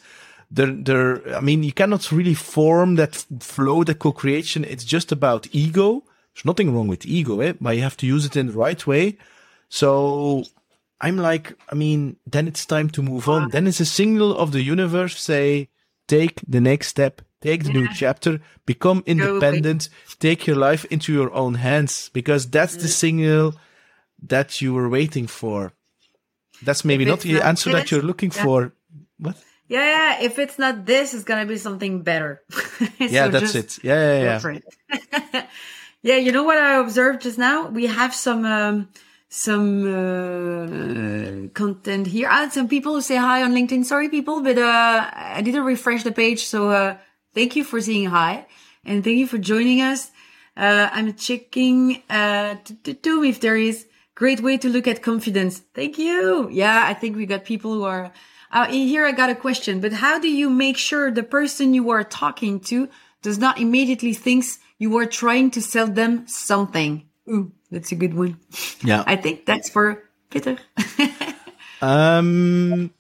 They're, 0.51 0.77
they're, 0.87 1.37
I 1.37 1.41
mean, 1.41 1.63
you 1.63 1.73
cannot 1.73 2.13
really 2.13 2.35
form 2.35 2.95
that 2.97 3.15
flow, 3.41 3.85
that 3.85 3.99
co-creation. 3.99 4.65
It's 4.65 4.85
just 4.85 5.13
about 5.13 5.49
ego. 5.53 6.05
There's 6.33 6.45
nothing 6.45 6.73
wrong 6.73 6.89
with 6.89 7.05
ego, 7.05 7.41
eh? 7.41 7.55
but 7.61 7.77
you 7.77 7.83
have 7.83 7.97
to 7.99 8.07
use 8.07 8.25
it 8.25 8.37
in 8.37 8.47
the 8.47 8.53
right 8.53 8.87
way. 8.87 9.19
So 9.69 10.45
I'm 11.01 11.17
like, 11.17 11.55
I 11.73 11.75
mean, 11.75 12.17
then 12.27 12.47
it's 12.47 12.65
time 12.65 12.89
to 12.91 13.03
move 13.03 13.29
on. 13.29 13.51
Then 13.51 13.67
it's 13.67 13.81
a 13.81 13.93
signal 14.01 14.39
of 14.39 14.53
the 14.53 14.63
universe 14.63 15.21
say, 15.21 15.69
take 16.07 16.41
the 16.47 16.61
next 16.61 16.87
step, 16.89 17.23
take 17.43 17.65
the 17.65 17.73
yeah. 17.73 17.81
new 17.81 17.89
chapter, 17.93 18.41
become 18.65 19.03
independent, 19.05 19.89
take 20.21 20.47
your 20.47 20.57
life 20.57 20.85
into 20.87 21.13
your 21.13 21.33
own 21.35 21.55
hands, 21.55 22.11
because 22.13 22.49
that's 22.49 22.77
the 22.77 22.89
signal 22.89 23.55
that 24.29 24.61
you 24.61 24.75
were 24.75 24.89
waiting 24.89 25.27
for. 25.27 25.73
That's 26.63 26.85
maybe 26.85 27.05
not 27.05 27.21
the 27.21 27.41
answer 27.41 27.71
that 27.73 27.91
you're 27.91 28.03
looking 28.03 28.33
yeah. 28.35 28.45
for. 28.45 28.73
What? 29.19 29.37
Yeah, 29.69 29.85
yeah. 29.85 30.25
If 30.25 30.39
it's 30.39 30.59
not 30.59 30.87
this, 30.87 31.13
it's 31.13 31.25
gonna 31.25 31.47
be 31.47 31.59
something 31.59 32.03
better. 32.03 32.43
so 32.51 32.87
yeah, 32.99 33.29
that's 33.29 33.55
it. 33.55 33.79
Yeah, 33.83 34.23
yeah, 34.23 34.59
yeah. 34.93 35.47
yeah, 36.03 36.17
you 36.17 36.33
know 36.33 36.45
what 36.45 36.59
I 36.59 36.77
observed 36.77 37.23
just 37.23 37.39
now? 37.39 37.69
We 37.69 37.87
have 37.87 38.15
some 38.15 38.45
um, 38.45 38.89
some 39.29 39.85
uh, 39.85 41.49
content 41.53 42.07
here. 42.07 42.29
I 42.29 42.43
had 42.43 42.53
some 42.53 42.69
people 42.69 42.95
who 42.95 43.03
say 43.03 43.17
hi 43.17 43.43
on 43.43 43.53
LinkedIn. 43.53 43.85
Sorry, 43.85 44.09
people, 44.09 44.41
but 44.43 44.57
uh, 44.57 45.11
I 45.13 45.43
didn't 45.43 45.65
refresh 45.65 46.05
the 46.05 46.13
page. 46.13 46.47
So 46.47 46.71
uh, 46.71 46.97
thank 47.35 47.57
you 47.57 47.65
for 47.65 47.81
saying 47.81 48.07
hi 48.07 48.47
and 48.85 49.03
thank 49.03 49.19
you 49.19 49.27
for 49.27 49.39
joining 49.39 49.83
us. 49.83 50.11
Uh, 50.57 50.89
I'm 50.91 51.13
checking 51.15 52.03
uh, 52.09 52.57
to, 52.85 52.95
to 52.95 53.25
if 53.25 53.41
there 53.41 53.57
is 53.57 53.87
great 54.17 54.41
way 54.41 54.57
to 54.57 54.69
look 54.69 54.89
at 54.89 55.03
confidence. 55.03 55.63
Thank 55.75 55.99
you. 55.99 56.49
Yeah, 56.51 56.83
I 56.85 56.95
think 56.95 57.15
we 57.15 57.27
got 57.27 57.45
people 57.45 57.73
who 57.73 57.85
are 57.85 58.11
uh, 58.51 58.67
here. 58.67 59.07
I 59.07 59.13
got 59.13 59.31
a 59.31 59.37
question, 59.37 59.81
but 59.81 59.93
how 59.93 60.19
do 60.19 60.29
you 60.29 60.51
make 60.51 60.77
sure 60.77 61.13
the 61.13 61.23
person 61.23 61.75
you 61.75 61.91
are 61.91 62.03
talking 62.03 62.59
to 62.61 62.89
does 63.23 63.39
not 63.39 63.61
immediately 63.61 64.15
thinks 64.15 64.59
you 64.79 64.97
are 64.99 65.07
trying 65.07 65.53
to 65.53 65.63
sell 65.63 65.87
them 65.87 66.27
something? 66.27 67.07
Ooh, 67.29 67.53
that's 67.71 67.93
a 67.93 67.95
good 67.95 68.15
one. 68.15 68.41
Yeah. 68.83 69.05
I 69.07 69.17
think 69.17 69.47
that's 69.47 69.69
for 69.69 70.03
Peter. 70.31 70.57
um, 71.83 72.91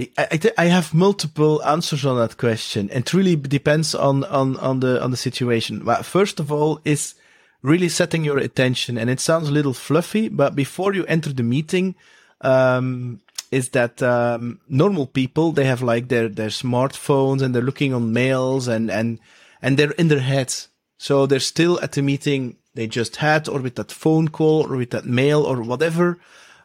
I, 0.00 0.08
I, 0.18 0.40
I, 0.58 0.64
have 0.66 0.94
multiple 0.94 1.62
answers 1.64 2.06
on 2.06 2.16
that 2.18 2.38
question. 2.38 2.88
It 2.90 3.12
really 3.12 3.36
depends 3.36 3.94
on, 3.94 4.24
on, 4.24 4.56
on 4.56 4.80
the, 4.80 5.02
on 5.02 5.10
the 5.10 5.16
situation. 5.16 5.84
But 5.84 6.04
first 6.06 6.40
of 6.40 6.50
all 6.50 6.80
is 6.84 7.14
really 7.62 7.88
setting 7.88 8.24
your 8.24 8.38
attention. 8.38 8.98
And 8.98 9.10
it 9.10 9.20
sounds 9.20 9.48
a 9.48 9.52
little 9.52 9.74
fluffy, 9.74 10.28
but 10.28 10.54
before 10.54 10.94
you 10.94 11.04
enter 11.06 11.32
the 11.32 11.42
meeting, 11.42 11.94
um, 12.40 13.20
is 13.50 13.70
that, 13.70 14.02
um, 14.02 14.60
normal 14.68 15.06
people, 15.06 15.52
they 15.52 15.64
have 15.64 15.82
like 15.82 16.08
their, 16.08 16.28
their 16.28 16.48
smartphones 16.50 17.42
and 17.42 17.54
they're 17.54 17.62
looking 17.62 17.94
on 17.94 18.12
mails 18.12 18.68
and, 18.68 18.90
and, 18.90 19.18
and 19.62 19.76
they're 19.76 19.92
in 19.92 20.08
their 20.08 20.20
heads. 20.20 20.68
So 20.98 21.26
they're 21.26 21.40
still 21.40 21.80
at 21.80 21.92
the 21.92 22.02
meeting 22.02 22.56
they 22.74 22.86
just 22.86 23.16
had 23.16 23.48
or 23.48 23.60
with 23.60 23.76
that 23.76 23.90
phone 23.90 24.28
call 24.28 24.66
or 24.70 24.76
with 24.76 24.90
that 24.90 25.06
mail 25.06 25.42
or 25.42 25.62
whatever, 25.62 26.18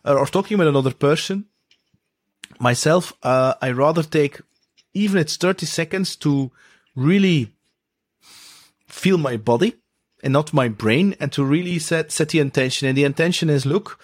or, 0.06 0.20
or 0.20 0.26
talking 0.28 0.58
with 0.58 0.68
another 0.68 0.94
person. 0.94 1.46
Myself, 2.60 3.14
uh, 3.24 3.56
I 3.62 3.72
rather 3.72 4.04
take 4.04 4.42
even 4.94 5.18
it's 5.18 5.38
30 5.38 5.66
seconds 5.66 6.16
to 6.18 6.52
really 6.96 7.52
feel 8.88 9.18
my 9.18 9.38
body 9.38 9.76
and 10.24 10.34
not 10.34 10.54
my 10.54 10.68
brain 10.70 11.16
and 11.20 11.32
to 11.34 11.44
really 11.44 11.78
set, 11.78 12.12
set 12.12 12.30
the 12.30 12.40
intention. 12.40 12.88
And 12.88 12.98
the 12.98 13.04
intention 13.04 13.50
is, 13.50 13.66
look, 13.66 14.00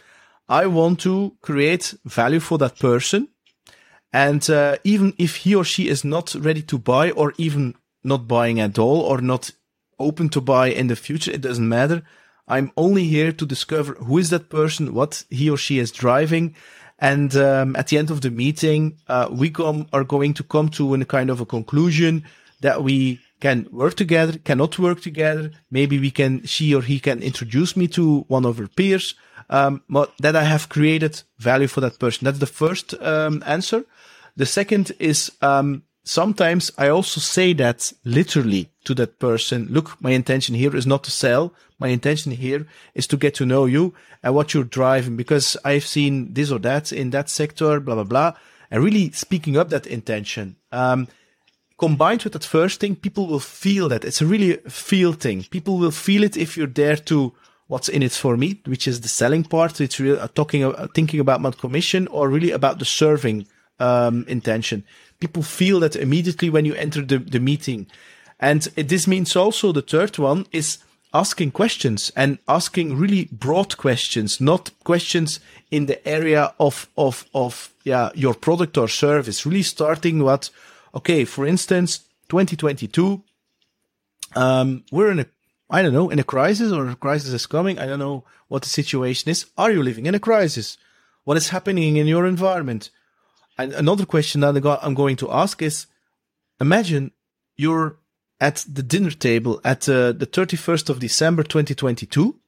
I 0.48 0.68
want 0.68 1.00
to 1.02 1.36
create 1.42 1.96
value 2.06 2.40
for 2.40 2.58
that 2.60 2.78
person. 2.78 3.30
And, 4.14 4.48
uh, 4.50 4.78
even 4.84 5.14
if 5.18 5.38
he 5.38 5.56
or 5.56 5.64
she 5.64 5.88
is 5.88 6.04
not 6.04 6.36
ready 6.36 6.62
to 6.64 6.78
buy 6.78 7.12
or 7.12 7.34
even 7.38 7.76
not 8.04 8.28
buying 8.28 8.60
at 8.60 8.78
all 8.78 9.02
or 9.02 9.22
not 9.22 9.52
open 10.00 10.30
to 10.30 10.42
buy 10.42 10.68
in 10.68 10.88
the 10.88 10.96
future. 10.96 11.32
It 11.32 11.42
doesn't 11.42 11.68
matter. 11.68 12.04
I'm 12.48 12.72
only 12.78 13.04
here 13.04 13.32
to 13.32 13.46
discover 13.46 13.94
who 13.96 14.18
is 14.18 14.30
that 14.32 14.50
person, 14.50 14.94
what 14.94 15.24
he 15.30 15.50
or 15.50 15.58
she 15.58 15.78
is 15.78 15.92
driving. 15.92 16.56
And 16.98 17.36
um, 17.36 17.76
at 17.76 17.88
the 17.88 17.98
end 17.98 18.10
of 18.10 18.22
the 18.22 18.32
meeting, 18.32 18.98
uh, 19.08 19.30
we 19.32 19.52
come, 19.52 19.88
are 19.94 20.04
going 20.04 20.34
to 20.36 20.44
come 20.44 20.70
to 20.70 20.94
a 20.94 21.06
kind 21.06 21.30
of 21.30 21.40
a 21.40 21.46
conclusion 21.46 22.26
that 22.62 22.84
we 22.84 23.20
can 23.40 23.68
work 23.72 23.96
together, 23.96 24.38
cannot 24.38 24.78
work 24.80 25.02
together. 25.02 25.52
Maybe 25.72 26.00
we 26.00 26.12
can, 26.12 26.46
she 26.46 26.76
or 26.76 26.82
he 26.82 27.00
can 27.00 27.22
introduce 27.22 27.76
me 27.78 27.88
to 27.90 28.22
one 28.28 28.46
of 28.46 28.58
her 28.58 28.68
peers. 28.68 29.16
Um, 29.50 29.82
but 29.90 30.14
that 30.20 30.36
I 30.36 30.44
have 30.44 30.70
created 30.70 31.24
value 31.40 31.68
for 31.68 31.82
that 31.82 31.98
person. 31.98 32.26
That's 32.26 32.40
the 32.40 32.46
first 32.46 32.94
um, 33.02 33.42
answer. 33.48 33.84
The 34.36 34.46
second 34.46 34.92
is 35.00 35.32
um, 35.42 35.84
sometimes 36.04 36.72
I 36.78 36.90
also 36.90 37.20
say 37.20 37.54
that 37.54 37.92
literally 38.04 38.70
to 38.84 38.94
that 38.96 39.20
person. 39.20 39.68
Look, 39.72 40.00
my 40.02 40.12
intention 40.12 40.56
here 40.56 40.76
is 40.76 40.86
not 40.86 41.04
to 41.06 41.12
sell. 41.12 41.54
My 41.80 41.88
intention 41.88 42.32
here 42.32 42.68
is 42.94 43.08
to 43.08 43.18
get 43.18 43.34
to 43.36 43.46
know 43.46 43.66
you 43.66 43.94
and 44.22 44.36
what 44.36 44.54
you're 44.54 44.64
driving 44.64 45.16
because 45.16 45.58
I've 45.64 45.86
seen 45.86 46.34
this 46.34 46.52
or 46.52 46.60
that 46.60 46.92
in 46.92 47.10
that 47.12 47.30
sector, 47.30 47.80
blah, 47.80 47.96
blah, 47.96 48.04
blah. 48.04 48.34
And 48.70 48.84
really 48.84 49.12
speaking 49.12 49.58
up 49.58 49.70
that 49.70 49.88
intention. 49.88 50.58
Um, 50.72 51.08
combined 51.80 52.24
with 52.24 52.34
that 52.34 52.44
first 52.44 52.80
thing, 52.80 52.96
people 52.96 53.26
will 53.28 53.40
feel 53.40 53.90
that 53.90 54.06
it's 54.06 54.22
a 54.22 54.26
really 54.26 54.58
feel 54.68 55.14
thing. 55.14 55.44
People 55.50 55.78
will 55.78 55.92
feel 55.92 56.24
it 56.24 56.38
if 56.38 56.58
you're 56.58 56.68
there 56.68 56.98
to 56.98 57.34
what's 57.68 57.90
in 57.90 58.04
it 58.04 58.12
for 58.12 58.36
me, 58.38 58.60
which 58.66 58.88
is 58.88 59.02
the 59.02 59.08
selling 59.08 59.44
part. 59.44 59.80
It's 59.82 60.00
really 60.00 60.20
uh, 60.20 60.28
talking, 60.28 60.64
uh, 60.64 60.88
thinking 60.94 61.20
about 61.20 61.42
my 61.42 61.52
commission 61.52 62.08
or 62.08 62.30
really 62.30 62.52
about 62.52 62.80
the 62.80 62.86
serving, 62.86 63.48
um, 63.80 64.26
intention 64.28 64.84
people 65.20 65.44
feel 65.44 65.80
that 65.82 65.96
immediately 65.96 66.50
when 66.50 66.66
you 66.66 66.74
enter 66.76 67.02
the, 67.02 67.18
the 67.18 67.40
meeting. 67.40 67.88
And 68.40 68.62
this 68.62 69.08
means 69.08 69.36
also 69.36 69.72
the 69.72 69.82
third 69.82 70.18
one 70.18 70.46
is 70.52 70.80
asking 71.14 71.52
questions 71.52 72.12
and 72.16 72.38
asking 72.48 72.98
really 72.98 73.28
broad 73.32 73.78
questions, 73.78 74.40
not 74.40 74.72
questions 74.84 75.40
in 75.72 75.88
the 75.88 76.08
area 76.08 76.54
of, 76.60 76.88
of, 76.98 77.26
of, 77.34 77.74
yeah, 77.84 78.10
your 78.14 78.34
product 78.34 78.78
or 78.78 78.88
service. 78.88 79.46
Really 79.46 79.64
starting 79.64 80.24
what, 80.24 80.50
okay, 80.94 81.26
for 81.26 81.46
instance, 81.46 82.00
2022, 82.30 83.24
um, 84.36 84.84
we're 84.92 85.12
in 85.12 85.20
a, 85.20 85.26
I 85.70 85.82
don't 85.82 85.94
know, 85.94 86.10
in 86.10 86.20
a 86.20 86.24
crisis 86.24 86.72
or 86.72 86.88
a 86.88 86.96
crisis 86.96 87.34
is 87.34 87.46
coming. 87.46 87.80
I 87.80 87.86
don't 87.86 88.00
know 88.00 88.24
what 88.48 88.64
the 88.64 88.70
situation 88.70 89.30
is. 89.30 89.46
Are 89.58 89.72
you 89.72 89.84
living 89.84 90.06
in 90.06 90.16
a 90.16 90.20
crisis? 90.20 90.78
What 91.24 91.38
is 91.38 91.50
happening 91.50 91.98
in 91.98 92.08
your 92.08 92.26
environment? 92.26 92.90
And 93.58 93.74
another 93.74 94.06
question 94.06 94.42
that 94.42 94.80
I'm 94.82 94.94
going 94.94 95.18
to 95.18 95.32
ask 95.32 95.62
is, 95.62 95.88
imagine 96.60 97.12
you're 97.58 97.98
at 98.40 98.66
the 98.72 98.84
dinner 98.84 99.12
table 99.12 99.60
at 99.64 99.88
uh, 99.90 100.14
the 100.14 100.26
31st 100.26 100.90
of 100.90 101.00
December 101.00 101.44
2022 101.44 102.40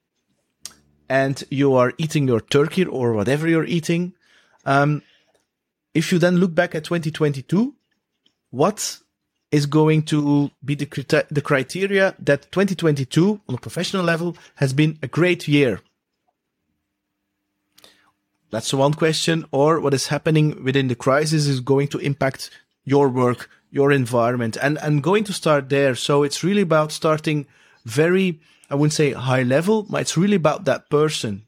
and 1.08 1.44
you 1.50 1.74
are 1.74 1.92
eating 1.98 2.26
your 2.26 2.40
turkey 2.40 2.86
or 2.86 3.12
whatever 3.12 3.46
you're 3.46 3.66
eating. 3.66 4.14
Um, 4.64 5.02
if 5.92 6.10
you 6.10 6.18
then 6.18 6.38
look 6.38 6.54
back 6.54 6.74
at 6.74 6.84
2022, 6.84 7.74
what 8.52 8.98
is 9.50 9.66
going 9.66 10.02
to 10.02 10.50
be 10.64 10.74
the, 10.76 11.26
the 11.30 11.42
criteria 11.42 12.14
that 12.20 12.52
2022 12.52 13.40
on 13.48 13.54
a 13.54 13.58
professional 13.58 14.04
level 14.04 14.36
has 14.56 14.72
been 14.72 14.98
a 15.02 15.08
great 15.08 15.48
year? 15.48 15.80
That's 18.50 18.72
one 18.72 18.94
question. 18.94 19.46
Or 19.50 19.80
what 19.80 19.94
is 19.94 20.08
happening 20.08 20.62
within 20.62 20.88
the 20.88 20.94
crisis 20.94 21.46
is 21.46 21.60
going 21.60 21.88
to 21.88 21.98
impact 21.98 22.50
your 22.84 23.08
work, 23.08 23.48
your 23.70 23.90
environment 23.90 24.56
and, 24.60 24.78
I'm 24.78 25.00
going 25.00 25.24
to 25.24 25.32
start 25.32 25.70
there. 25.70 25.94
So 25.94 26.22
it's 26.22 26.44
really 26.44 26.62
about 26.62 26.92
starting 26.92 27.46
very, 27.84 28.40
I 28.70 28.74
wouldn't 28.74 28.92
say 28.92 29.12
high 29.12 29.42
level, 29.42 29.84
but 29.84 30.02
it's 30.02 30.16
really 30.16 30.36
about 30.36 30.66
that 30.66 30.90
person. 30.90 31.46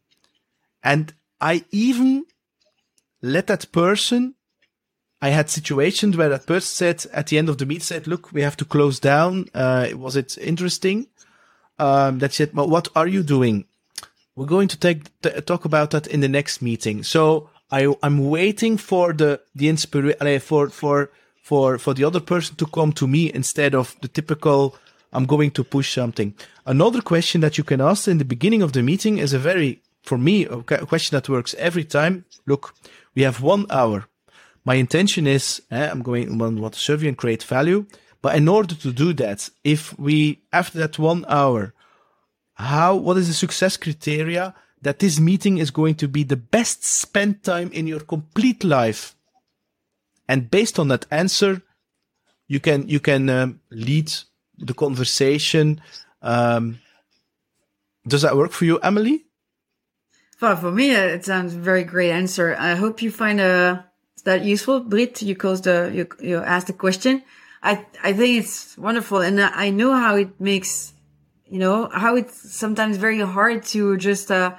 And 0.83 1.13
I 1.41 1.65
even 1.71 2.25
let 3.21 3.47
that 3.49 3.71
person, 3.73 4.35
I 5.25 5.31
had 5.31 5.49
situations 5.49 6.19
where 6.19 6.29
that 6.29 6.45
person 6.45 6.75
said 6.81 7.11
at 7.15 7.29
the 7.29 7.39
end 7.39 7.49
of 7.49 7.57
the 7.57 7.65
meet 7.65 7.83
said, 7.83 8.07
look, 8.07 8.31
we 8.31 8.43
have 8.43 8.59
to 8.59 8.67
close 8.67 9.01
down. 9.01 9.49
Uh, 9.55 9.89
was 9.97 10.17
it 10.17 10.37
interesting? 10.37 11.07
Um, 11.79 12.19
that 12.19 12.35
said, 12.35 12.51
what 12.53 12.89
are 12.95 13.09
you 13.09 13.23
doing? 13.23 13.65
We're 14.37 14.55
going 14.57 14.69
to 14.69 14.79
take, 14.79 15.01
talk 15.47 15.65
about 15.65 15.93
that 15.93 16.07
in 16.07 16.21
the 16.21 16.29
next 16.29 16.61
meeting. 16.61 17.03
So 17.05 17.49
I, 17.71 17.95
I'm 18.03 18.29
waiting 18.29 18.77
for 18.77 19.15
the, 19.15 19.41
the 19.55 19.71
inspiration, 19.71 20.41
for, 20.41 20.69
for, 20.69 21.11
for, 21.43 21.79
for 21.79 21.95
the 21.95 22.05
other 22.05 22.21
person 22.21 22.57
to 22.57 22.67
come 22.67 22.93
to 22.93 23.07
me 23.09 23.33
instead 23.33 23.75
of 23.75 23.97
the 24.03 24.09
typical, 24.09 24.77
I'm 25.11 25.25
going 25.25 25.53
to 25.53 25.65
push 25.65 25.95
something. 25.95 26.35
Another 26.67 27.01
question 27.01 27.41
that 27.41 27.57
you 27.57 27.65
can 27.65 27.81
ask 27.81 28.09
in 28.09 28.19
the 28.19 28.27
beginning 28.27 28.61
of 28.61 28.75
the 28.75 28.83
meeting 28.83 29.17
is 29.17 29.33
a 29.33 29.39
very, 29.39 29.81
for 30.03 30.19
me, 30.19 30.45
a 30.45 30.63
question 30.63 31.17
that 31.17 31.31
works 31.31 31.55
every 31.55 31.85
time. 31.85 32.27
Look, 32.45 32.75
we 33.15 33.23
have 33.23 33.41
one 33.41 33.65
hour. 33.71 34.05
My 34.65 34.75
intention 34.75 35.27
is, 35.27 35.63
eh, 35.71 35.89
I'm 35.91 36.03
going, 36.03 36.27
to 36.39 36.61
want 36.61 36.75
to 36.75 36.81
serve 36.81 37.03
you 37.03 37.09
and 37.09 37.19
create 37.19 37.43
value. 37.43 37.87
But 38.23 38.37
in 38.37 38.49
order 38.49 38.75
to 38.75 38.93
do 38.93 39.13
that, 39.15 39.51
if 39.63 39.99
we, 39.99 40.41
after 40.53 40.79
that 40.79 40.99
one 40.99 41.27
hour, 41.29 41.75
how, 42.55 42.95
what 42.97 43.19
is 43.19 43.29
the 43.29 43.35
success 43.35 43.77
criteria 43.77 44.55
that 44.81 44.99
this 44.99 45.21
meeting 45.21 45.59
is 45.59 45.71
going 45.71 45.97
to 45.97 46.09
be 46.09 46.23
the 46.23 46.37
best 46.37 46.85
spent 46.85 47.43
time 47.43 47.71
in 47.73 47.87
your 47.87 48.01
complete 48.01 48.65
life? 48.65 49.15
and 50.29 50.51
based 50.51 50.79
on 50.79 50.89
that 50.89 51.07
answer, 51.11 51.63
you 52.49 52.61
can 52.61 52.89
you 52.89 53.01
can 53.01 53.29
um, 53.29 53.61
lead 53.71 54.13
the 54.59 54.75
conversation. 54.75 55.81
Um, 56.23 56.81
does 58.07 58.23
that 58.23 58.37
work 58.37 58.53
for 58.53 58.65
you, 58.65 58.79
Amelie? 58.83 59.25
Well, 60.41 60.57
for 60.57 60.71
me, 60.71 60.91
it 60.91 61.25
sounds 61.25 61.55
a 61.55 61.59
very 61.59 61.85
great 61.85 62.11
answer. 62.11 62.57
I 62.59 62.75
hope 62.75 63.03
you 63.03 63.11
find 63.11 63.41
uh, 63.41 63.83
that 64.25 64.45
useful, 64.45 64.81
Brit. 64.81 65.23
You 65.23 65.37
caused 65.37 65.65
the 65.65 65.91
you 65.95 66.09
you 66.21 66.39
asked 66.39 66.67
the 66.67 66.73
question. 66.73 67.23
I 67.63 67.87
I 68.03 68.13
think 68.13 68.45
it's 68.45 68.77
wonderful, 68.77 69.21
and 69.21 69.41
I 69.41 69.71
know 69.71 69.93
how 69.93 70.17
it 70.17 70.41
makes 70.41 70.93
you 71.47 71.59
know 71.59 71.89
how 71.93 72.17
it's 72.17 72.55
sometimes 72.55 72.97
very 72.97 73.21
hard 73.21 73.65
to 73.67 73.97
just 73.97 74.31
uh, 74.31 74.55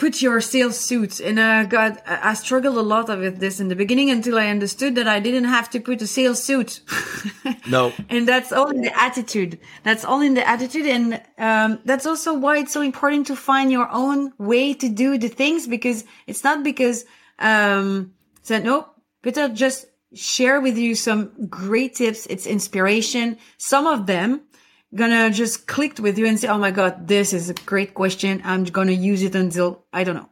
put 0.00 0.22
your 0.22 0.40
sales 0.40 0.80
suit 0.80 1.20
and 1.20 1.38
uh 1.38 1.62
god 1.64 2.00
i 2.06 2.32
struggled 2.32 2.76
a 2.78 2.80
lot 2.80 3.06
with 3.08 3.38
this 3.38 3.60
in 3.60 3.68
the 3.68 3.76
beginning 3.76 4.08
until 4.10 4.38
i 4.38 4.46
understood 4.46 4.94
that 4.94 5.06
i 5.06 5.20
didn't 5.20 5.44
have 5.44 5.68
to 5.68 5.78
put 5.78 6.00
a 6.00 6.06
sales 6.06 6.42
suit 6.42 6.80
no 7.68 7.92
and 8.08 8.26
that's 8.26 8.50
all 8.50 8.70
in 8.70 8.80
the 8.80 8.98
attitude 8.98 9.58
that's 9.82 10.02
all 10.02 10.22
in 10.22 10.32
the 10.32 10.48
attitude 10.48 10.86
and 10.86 11.20
um, 11.36 11.78
that's 11.84 12.06
also 12.06 12.32
why 12.32 12.56
it's 12.56 12.72
so 12.72 12.80
important 12.80 13.26
to 13.26 13.36
find 13.36 13.70
your 13.70 13.88
own 13.92 14.32
way 14.38 14.72
to 14.72 14.88
do 14.88 15.18
the 15.18 15.28
things 15.28 15.66
because 15.66 16.04
it's 16.26 16.42
not 16.42 16.64
because 16.64 17.04
um 17.38 18.10
said 18.42 18.64
no 18.64 18.88
peter 19.22 19.48
just 19.48 19.86
share 20.14 20.60
with 20.60 20.76
you 20.76 20.94
some 20.94 21.30
great 21.48 21.94
tips 21.94 22.26
it's 22.26 22.46
inspiration 22.46 23.36
some 23.58 23.86
of 23.86 24.06
them 24.06 24.42
gonna 24.94 25.30
just 25.30 25.66
click 25.66 25.98
with 25.98 26.18
you 26.18 26.26
and 26.26 26.38
say, 26.38 26.48
Oh 26.48 26.58
my 26.58 26.70
God, 26.70 27.06
this 27.06 27.32
is 27.32 27.50
a 27.50 27.54
great 27.54 27.94
question. 27.94 28.42
I'm 28.44 28.64
gonna 28.64 28.92
use 28.92 29.22
it 29.22 29.34
until 29.34 29.84
I 29.92 30.04
don't 30.04 30.16
know. 30.16 30.28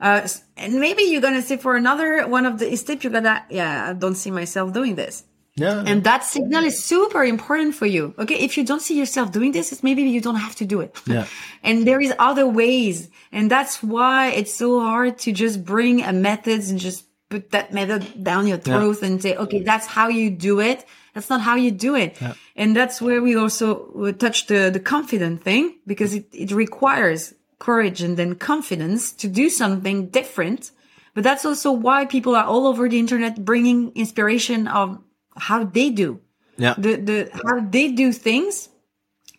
Uh, 0.00 0.26
and 0.56 0.80
maybe 0.80 1.02
you're 1.02 1.20
gonna 1.20 1.42
say 1.42 1.56
for 1.56 1.76
another 1.76 2.26
one 2.26 2.46
of 2.46 2.58
the 2.58 2.74
steps, 2.76 3.04
you're 3.04 3.12
gonna, 3.12 3.44
yeah, 3.50 3.90
I 3.90 3.92
don't 3.92 4.14
see 4.14 4.30
myself 4.30 4.72
doing 4.72 4.94
this. 4.94 5.24
Yeah. 5.56 5.82
And 5.86 6.04
that 6.04 6.24
signal 6.24 6.64
is 6.64 6.82
super 6.82 7.22
important 7.22 7.74
for 7.74 7.84
you. 7.84 8.14
Okay. 8.18 8.36
If 8.36 8.56
you 8.56 8.64
don't 8.64 8.80
see 8.80 8.96
yourself 8.98 9.30
doing 9.30 9.52
this, 9.52 9.72
it's 9.72 9.82
maybe 9.82 10.02
you 10.02 10.20
don't 10.20 10.36
have 10.36 10.56
to 10.56 10.64
do 10.64 10.80
it. 10.80 10.96
Yeah. 11.06 11.26
and 11.62 11.86
there 11.86 12.00
is 12.00 12.14
other 12.18 12.48
ways. 12.48 13.10
And 13.32 13.50
that's 13.50 13.82
why 13.82 14.28
it's 14.30 14.54
so 14.54 14.80
hard 14.80 15.18
to 15.18 15.32
just 15.32 15.64
bring 15.64 16.02
a 16.02 16.12
method 16.12 16.62
and 16.68 16.78
just 16.78 17.04
put 17.30 17.52
that 17.52 17.72
method 17.72 18.22
down 18.22 18.46
your 18.46 18.58
throat 18.58 18.98
yeah. 19.00 19.08
and 19.08 19.22
say, 19.22 19.36
okay, 19.36 19.62
that's 19.62 19.86
how 19.86 20.08
you 20.08 20.30
do 20.30 20.60
it. 20.60 20.84
That's 21.14 21.30
not 21.30 21.40
how 21.40 21.54
you 21.54 21.70
do 21.70 21.94
it. 21.94 22.20
Yeah. 22.20 22.34
And 22.56 22.76
that's 22.76 23.00
where 23.00 23.22
we 23.22 23.36
also 23.36 24.12
touch 24.12 24.48
the, 24.48 24.70
the 24.70 24.80
confident 24.80 25.42
thing 25.42 25.78
because 25.86 26.12
it, 26.12 26.26
it 26.32 26.50
requires 26.50 27.32
courage 27.58 28.02
and 28.02 28.16
then 28.16 28.34
confidence 28.34 29.12
to 29.12 29.28
do 29.28 29.48
something 29.48 30.08
different. 30.08 30.72
But 31.14 31.24
that's 31.24 31.44
also 31.44 31.72
why 31.72 32.04
people 32.04 32.34
are 32.34 32.44
all 32.44 32.66
over 32.66 32.88
the 32.88 32.98
internet 32.98 33.44
bringing 33.44 33.92
inspiration 33.94 34.66
of 34.66 34.98
how 35.36 35.64
they 35.64 35.90
do. 35.90 36.20
Yeah. 36.56 36.74
The, 36.76 36.96
the, 36.96 37.30
how 37.32 37.60
they 37.60 37.92
do 37.92 38.12
things 38.12 38.68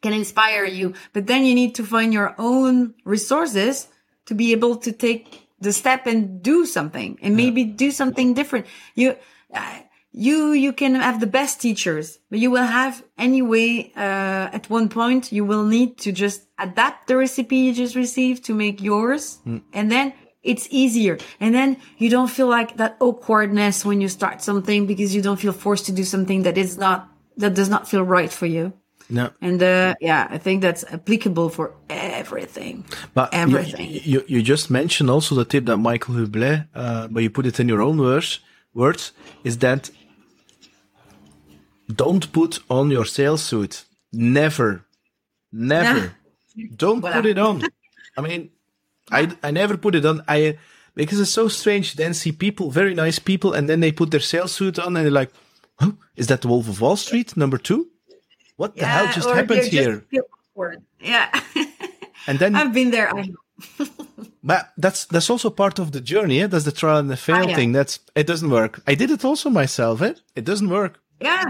can 0.01 0.13
inspire 0.13 0.65
you, 0.65 0.93
but 1.13 1.27
then 1.27 1.45
you 1.45 1.53
need 1.53 1.75
to 1.75 1.83
find 1.83 2.11
your 2.11 2.33
own 2.39 2.95
resources 3.05 3.87
to 4.25 4.33
be 4.33 4.51
able 4.51 4.77
to 4.77 4.91
take 4.91 5.40
the 5.61 5.71
step 5.71 6.07
and 6.07 6.41
do 6.43 6.65
something 6.65 7.17
and 7.21 7.35
maybe 7.35 7.61
yeah. 7.61 7.73
do 7.75 7.91
something 7.91 8.33
different. 8.33 8.65
You, 8.95 9.15
uh, 9.53 9.79
you 10.11 10.51
you 10.51 10.73
can 10.73 10.95
have 10.95 11.19
the 11.19 11.27
best 11.27 11.61
teachers 11.61 12.19
but 12.29 12.39
you 12.39 12.51
will 12.51 12.65
have 12.65 13.03
anyway 13.17 13.91
uh, 13.95 14.49
at 14.51 14.69
one 14.69 14.89
point 14.89 15.31
you 15.31 15.45
will 15.45 15.63
need 15.63 15.97
to 15.97 16.11
just 16.11 16.47
adapt 16.59 17.07
the 17.07 17.15
recipe 17.15 17.55
you 17.55 17.73
just 17.73 17.95
received 17.95 18.43
to 18.43 18.53
make 18.53 18.81
yours 18.81 19.39
mm. 19.45 19.61
and 19.71 19.89
then 19.89 20.13
it's 20.43 20.67
easier 20.69 21.17
and 21.39 21.55
then 21.55 21.77
you 21.97 22.09
don't 22.09 22.29
feel 22.29 22.47
like 22.47 22.75
that 22.77 22.97
awkwardness 22.99 23.85
when 23.85 24.01
you 24.01 24.09
start 24.09 24.41
something 24.41 24.85
because 24.85 25.15
you 25.15 25.21
don't 25.21 25.39
feel 25.39 25.53
forced 25.53 25.85
to 25.85 25.93
do 25.93 26.03
something 26.03 26.43
that 26.43 26.57
is 26.57 26.77
not 26.77 27.09
that 27.37 27.53
does 27.53 27.69
not 27.69 27.87
feel 27.87 28.03
right 28.03 28.33
for 28.33 28.47
you 28.47 28.73
no. 29.11 29.31
And 29.41 29.61
uh, 29.61 29.95
yeah, 29.99 30.27
I 30.29 30.37
think 30.37 30.61
that's 30.61 30.83
applicable 30.85 31.49
for 31.49 31.73
everything. 31.89 32.85
But 33.13 33.33
everything. 33.33 33.89
You, 33.89 34.01
you, 34.03 34.23
you 34.27 34.41
just 34.41 34.69
mentioned 34.69 35.09
also 35.09 35.35
the 35.35 35.45
tip 35.45 35.65
that 35.65 35.77
Michael 35.77 36.15
Bublé, 36.15 36.67
uh, 36.73 37.07
but 37.07 37.21
you 37.21 37.29
put 37.29 37.45
it 37.45 37.59
in 37.59 37.67
your 37.67 37.81
own 37.81 37.97
words, 37.97 38.39
words, 38.73 39.11
is 39.43 39.57
that 39.59 39.91
don't 41.93 42.31
put 42.31 42.59
on 42.69 42.89
your 42.89 43.05
sales 43.05 43.43
suit. 43.43 43.85
Never. 44.13 44.85
Never. 45.51 46.15
Don't 46.75 47.01
voilà. 47.01 47.13
put 47.13 47.25
it 47.25 47.37
on. 47.37 47.63
I 48.17 48.21
mean, 48.21 48.49
I, 49.09 49.31
I 49.41 49.51
never 49.51 49.77
put 49.77 49.95
it 49.95 50.05
on. 50.05 50.21
I, 50.27 50.57
because 50.95 51.19
it's 51.19 51.31
so 51.31 51.47
strange. 51.47 51.95
Then 51.95 52.13
see 52.13 52.31
people, 52.31 52.71
very 52.71 52.93
nice 52.93 53.19
people, 53.19 53.53
and 53.53 53.69
then 53.69 53.79
they 53.79 53.91
put 53.91 54.11
their 54.11 54.19
sales 54.19 54.51
suit 54.51 54.77
on 54.77 54.97
and 54.97 55.05
they're 55.05 55.11
like, 55.11 55.31
huh, 55.79 55.91
is 56.15 56.27
that 56.27 56.41
the 56.41 56.49
Wolf 56.49 56.67
of 56.67 56.81
Wall 56.81 56.97
Street 56.97 57.37
number 57.37 57.57
two? 57.57 57.90
What 58.61 58.75
the 58.75 58.81
yeah, 58.81 58.93
hell 58.95 59.13
just 59.13 59.29
happened 59.29 59.63
here? 59.63 60.05
Yeah. 60.99 61.27
and 62.27 62.37
then 62.37 62.55
I've 62.55 62.73
been 62.79 62.91
there. 62.91 63.09
I 63.09 63.31
but 64.43 64.71
that's 64.77 65.05
that's 65.05 65.29
also 65.31 65.49
part 65.49 65.79
of 65.79 65.91
the 65.91 66.01
journey. 66.13 66.41
Eh? 66.41 66.47
That's 66.47 66.65
the 66.65 66.71
trial 66.71 66.99
and 66.99 67.09
the 67.09 67.17
fail 67.17 67.45
ah, 67.45 67.49
yeah. 67.49 67.55
thing. 67.55 67.71
That's 67.71 67.99
it 68.13 68.27
doesn't 68.27 68.51
work. 68.51 68.73
I 68.85 68.93
did 68.93 69.09
it 69.09 69.25
also 69.25 69.49
myself. 69.49 70.03
Eh? 70.03 70.13
It 70.35 70.45
doesn't 70.45 70.69
work. 70.69 70.93
Yeah, 71.19 71.45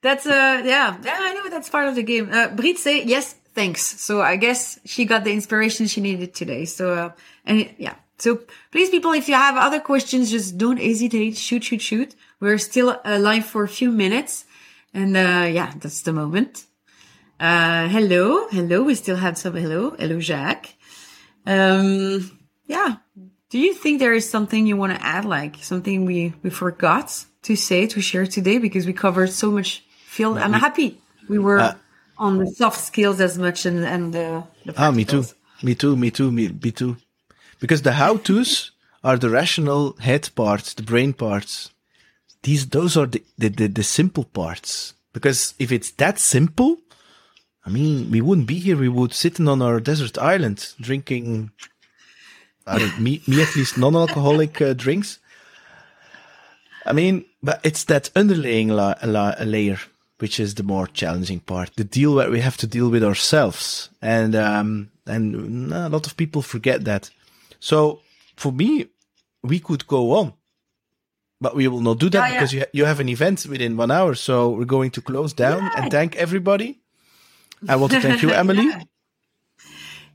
that's 0.00 0.26
uh 0.26 0.62
yeah 0.64 0.96
yeah 1.02 1.18
I 1.28 1.32
know 1.34 1.50
that's 1.50 1.68
part 1.68 1.88
of 1.88 1.96
the 1.96 2.04
game. 2.04 2.28
Uh, 2.30 2.48
Brit 2.58 2.78
say 2.78 3.02
yes 3.02 3.34
thanks. 3.58 3.82
So 4.06 4.22
I 4.22 4.36
guess 4.36 4.78
she 4.84 5.06
got 5.06 5.24
the 5.24 5.32
inspiration 5.32 5.88
she 5.88 6.00
needed 6.00 6.34
today. 6.34 6.66
So 6.66 6.84
uh, 6.94 7.10
and 7.44 7.68
yeah 7.78 7.96
So 8.18 8.38
please, 8.70 8.90
people, 8.90 9.12
if 9.12 9.28
you 9.28 9.34
have 9.34 9.56
other 9.56 9.80
questions, 9.80 10.30
just 10.30 10.56
don't 10.56 10.78
hesitate. 10.78 11.36
Shoot, 11.36 11.64
shoot, 11.64 11.82
shoot. 11.82 12.14
We're 12.40 12.58
still 12.58 13.00
alive 13.04 13.44
for 13.44 13.64
a 13.64 13.68
few 13.68 13.90
minutes. 13.90 14.44
And, 14.94 15.16
uh, 15.16 15.48
yeah, 15.52 15.72
that's 15.76 16.02
the 16.02 16.12
moment. 16.12 16.64
Uh, 17.38 17.88
hello. 17.88 18.48
Hello. 18.48 18.84
We 18.84 18.94
still 18.94 19.16
have 19.16 19.36
some 19.36 19.54
hello. 19.54 19.90
Hello, 19.98 20.20
Jacques. 20.20 20.72
Um, 21.44 22.38
yeah. 22.66 22.96
Do 23.50 23.58
you 23.58 23.74
think 23.74 23.98
there 23.98 24.14
is 24.14 24.28
something 24.28 24.66
you 24.66 24.76
want 24.76 24.94
to 24.94 25.04
add? 25.04 25.24
Like 25.24 25.56
something 25.60 26.06
we, 26.06 26.32
we 26.42 26.50
forgot 26.50 27.24
to 27.42 27.56
say, 27.56 27.86
to 27.88 28.00
share 28.00 28.26
today? 28.26 28.58
Because 28.58 28.86
we 28.86 28.92
covered 28.92 29.30
so 29.32 29.50
much 29.50 29.84
field. 30.06 30.38
I'm 30.38 30.52
happy 30.52 31.00
we 31.28 31.38
were 31.38 31.58
uh, 31.58 31.74
on 32.18 32.38
the 32.38 32.46
soft 32.46 32.80
skills 32.80 33.20
as 33.20 33.38
much 33.38 33.66
and, 33.66 33.84
and 33.84 34.12
the, 34.12 34.44
the 34.64 34.74
Ah, 34.76 34.90
me 34.90 35.04
too. 35.04 35.24
Me 35.62 35.74
too. 35.74 35.96
Me 35.96 36.10
too. 36.10 36.30
Me, 36.30 36.48
me 36.48 36.70
too. 36.70 36.96
Because 37.60 37.82
the 37.82 37.92
how-tos 37.92 38.72
are 39.02 39.16
the 39.16 39.30
rational 39.30 39.96
head 39.98 40.28
parts, 40.34 40.74
the 40.74 40.82
brain 40.82 41.12
parts. 41.12 41.70
These, 42.44 42.68
those 42.68 42.96
are 42.96 43.06
the, 43.06 43.22
the, 43.36 43.48
the, 43.48 43.66
the 43.66 43.82
simple 43.82 44.24
parts. 44.24 44.94
Because 45.12 45.54
if 45.58 45.72
it's 45.72 45.90
that 45.92 46.18
simple, 46.18 46.78
I 47.64 47.70
mean, 47.70 48.10
we 48.10 48.20
wouldn't 48.20 48.46
be 48.46 48.58
here. 48.58 48.76
We 48.76 48.88
would 48.88 49.12
sitting 49.12 49.48
on 49.48 49.62
our 49.62 49.80
desert 49.80 50.18
island 50.18 50.74
drinking, 50.80 51.50
I 52.66 52.78
don't, 52.78 53.00
me, 53.00 53.22
me 53.26 53.42
at 53.42 53.56
least 53.56 53.78
non-alcoholic 53.78 54.60
uh, 54.60 54.74
drinks. 54.74 55.18
I 56.84 56.92
mean, 56.92 57.24
but 57.42 57.60
it's 57.64 57.84
that 57.84 58.10
underlying 58.14 58.68
la- 58.68 58.96
la- 59.02 59.36
layer, 59.42 59.78
which 60.18 60.38
is 60.38 60.54
the 60.54 60.62
more 60.62 60.86
challenging 60.86 61.40
part. 61.40 61.74
The 61.76 61.84
deal 61.84 62.14
that 62.16 62.30
we 62.30 62.40
have 62.40 62.58
to 62.58 62.66
deal 62.66 62.90
with 62.90 63.02
ourselves. 63.02 63.88
And, 64.02 64.34
um, 64.34 64.90
and 65.06 65.72
a 65.72 65.88
lot 65.88 66.06
of 66.06 66.16
people 66.16 66.42
forget 66.42 66.84
that. 66.84 67.10
So 67.60 68.00
for 68.36 68.52
me, 68.52 68.88
we 69.42 69.60
could 69.60 69.86
go 69.86 70.12
on, 70.16 70.34
but 71.44 71.54
we 71.54 71.68
will 71.68 71.82
not 71.82 71.98
do 71.98 72.08
that 72.10 72.24
yeah, 72.24 72.32
because 72.32 72.52
yeah. 72.54 72.60
you, 72.72 72.80
you 72.80 72.84
have 72.86 73.00
an 73.04 73.08
event 73.08 73.46
within 73.46 73.76
one 73.76 73.90
hour. 73.90 74.14
So 74.14 74.50
we're 74.56 74.72
going 74.78 74.90
to 74.92 75.00
close 75.02 75.32
down 75.32 75.60
yeah. 75.62 75.76
and 75.76 75.90
thank 75.90 76.16
everybody. 76.16 76.80
I 77.68 77.76
want 77.76 77.92
to 77.92 78.00
thank 78.00 78.22
you, 78.22 78.32
Amelie. 78.40 78.72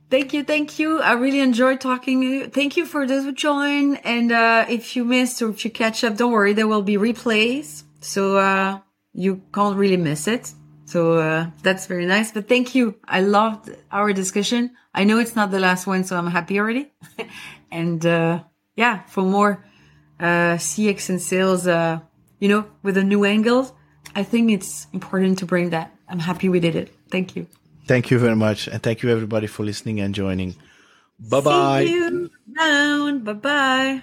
Thank 0.09 0.34
you, 0.34 0.43
thank 0.43 0.80
you. 0.80 0.99
I 1.01 1.13
really 1.13 1.39
enjoyed 1.39 1.80
talking. 1.80 2.49
Thank 2.49 2.77
you 2.77 2.86
for 2.88 3.05
those 3.05 3.23
who 3.25 3.32
join. 3.32 3.97
And 3.97 4.32
uh, 4.32 4.65
if 4.67 4.95
you 4.95 5.05
missed 5.05 5.39
or 5.43 5.49
if 5.51 5.63
you 5.63 5.69
catch 5.69 6.03
up, 6.03 6.17
don't 6.17 6.32
worry, 6.32 6.53
there 6.53 6.67
will 6.67 6.82
be 6.82 6.97
replays, 6.97 7.84
so 8.01 8.38
uh, 8.38 8.80
you 9.13 9.43
can't 9.53 9.77
really 9.77 9.97
miss 9.97 10.27
it. 10.27 10.51
So 10.86 11.19
uh, 11.19 11.51
that's 11.61 11.86
very 11.86 12.07
nice. 12.07 12.32
But 12.32 12.49
thank 12.49 12.73
you. 12.73 12.95
I 13.05 13.21
loved 13.21 13.69
our 13.91 14.11
discussion. 14.11 14.71
I 14.95 15.03
know 15.03 15.19
it's 15.19 15.36
not 15.36 15.51
the 15.51 15.59
last 15.59 15.86
one, 15.86 16.03
so 16.03 16.17
I'm 16.17 16.25
happy 16.25 16.59
already. 16.59 16.91
and 17.71 18.03
uh, 18.03 18.41
yeah, 18.75 19.03
for 19.03 19.21
more 19.21 19.63
uh, 20.20 20.57
CX 20.57 21.09
and 21.09 21.22
sales, 21.22 21.67
uh, 21.67 21.99
you 22.39 22.49
know, 22.49 22.65
with 22.84 22.97
a 22.97 23.03
new 23.03 23.26
angle, 23.26 23.76
I 24.15 24.24
think 24.24 24.51
it's 24.51 24.88
important 24.93 25.39
to 25.39 25.45
bring 25.45 25.70
that. 25.70 25.95
I'm 26.07 26.20
happy 26.20 26.49
we 26.49 26.59
did 26.59 26.76
it. 26.76 26.93
Thank 27.11 27.36
you. 27.36 27.47
Thank 27.86 28.11
you 28.11 28.20
very 28.20 28.36
much. 28.36 28.67
And 28.67 28.82
thank 28.82 29.01
you 29.01 29.09
everybody 29.09 29.47
for 29.47 29.63
listening 29.63 29.99
and 29.99 30.13
joining. 30.13 30.55
Bye 31.20 31.41
bye. 31.41 32.30
Bye 33.24 33.34
bye. 33.34 34.01